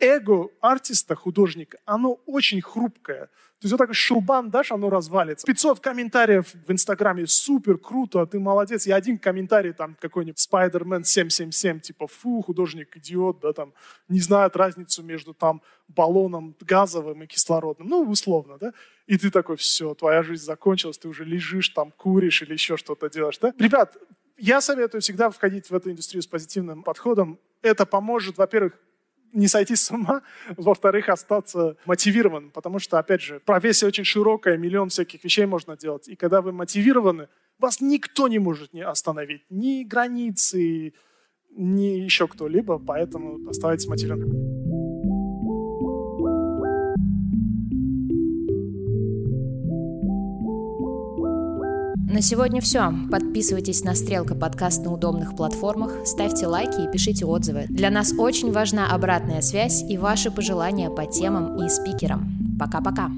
эго 0.00 0.48
артиста, 0.60 1.14
художника, 1.14 1.78
оно 1.84 2.18
очень 2.26 2.60
хрупкое. 2.60 3.26
То 3.60 3.66
есть 3.66 3.72
вот 3.72 3.78
так 3.78 3.94
шелбан 3.94 4.50
дашь, 4.50 4.72
оно 4.72 4.90
развалится. 4.90 5.46
500 5.46 5.78
комментариев 5.78 6.52
в 6.66 6.72
Инстаграме, 6.72 7.28
супер, 7.28 7.78
круто, 7.78 8.26
ты 8.26 8.40
молодец. 8.40 8.88
И 8.88 8.92
один 8.92 9.16
комментарий 9.16 9.72
там 9.72 9.96
какой-нибудь 10.00 10.44
Spider-Man 10.44 11.04
777, 11.04 11.78
типа, 11.78 12.08
фу, 12.08 12.42
художник 12.42 12.96
идиот, 12.96 13.38
да, 13.40 13.52
там, 13.52 13.72
не 14.08 14.18
знает 14.18 14.56
разницу 14.56 15.04
между 15.04 15.34
там 15.34 15.62
баллоном 15.86 16.56
газовым 16.60 17.22
и 17.22 17.26
кислородным, 17.28 17.88
ну, 17.88 18.02
условно, 18.10 18.58
да. 18.58 18.72
И 19.06 19.16
ты 19.16 19.30
такой, 19.30 19.56
все, 19.56 19.94
твоя 19.94 20.24
жизнь 20.24 20.44
закончилась, 20.44 20.98
ты 20.98 21.06
уже 21.06 21.24
лежишь 21.24 21.68
там, 21.68 21.92
куришь 21.92 22.42
или 22.42 22.54
еще 22.54 22.76
что-то 22.76 23.08
делаешь, 23.08 23.38
да. 23.38 23.54
Ребят, 23.58 23.96
я 24.36 24.60
советую 24.60 25.00
всегда 25.00 25.30
входить 25.30 25.70
в 25.70 25.74
эту 25.74 25.90
индустрию 25.90 26.22
с 26.22 26.26
позитивным 26.26 26.82
подходом. 26.82 27.38
Это 27.62 27.86
поможет, 27.86 28.38
во-первых, 28.38 28.72
не 29.32 29.48
сойти 29.48 29.76
с 29.76 29.90
ума, 29.90 30.22
во-вторых, 30.56 31.08
остаться 31.08 31.76
мотивированным, 31.84 32.50
потому 32.50 32.78
что, 32.78 32.98
опять 32.98 33.20
же, 33.20 33.40
профессия 33.40 33.86
очень 33.86 34.04
широкая, 34.04 34.56
миллион 34.56 34.88
всяких 34.88 35.22
вещей 35.24 35.46
можно 35.46 35.76
делать, 35.76 36.08
и 36.08 36.16
когда 36.16 36.40
вы 36.40 36.52
мотивированы, 36.52 37.28
вас 37.58 37.80
никто 37.80 38.28
не 38.28 38.38
может 38.38 38.72
не 38.72 38.82
остановить, 38.82 39.42
ни 39.50 39.84
границы, 39.84 40.94
ни 41.50 41.98
еще 41.98 42.26
кто-либо, 42.26 42.78
поэтому 42.78 43.48
оставайтесь 43.48 43.86
мотивированными. 43.86 44.73
На 52.14 52.22
сегодня 52.22 52.60
все. 52.60 52.94
Подписывайтесь 53.10 53.82
на 53.82 53.96
Стрелка 53.96 54.36
подкаст 54.36 54.84
на 54.84 54.92
удобных 54.92 55.34
платформах, 55.34 56.06
ставьте 56.06 56.46
лайки 56.46 56.80
и 56.80 56.88
пишите 56.88 57.26
отзывы. 57.26 57.64
Для 57.68 57.90
нас 57.90 58.12
очень 58.16 58.52
важна 58.52 58.94
обратная 58.94 59.40
связь 59.40 59.82
и 59.82 59.98
ваши 59.98 60.30
пожелания 60.30 60.90
по 60.90 61.06
темам 61.06 61.60
и 61.60 61.68
спикерам. 61.68 62.56
Пока-пока. 62.56 63.10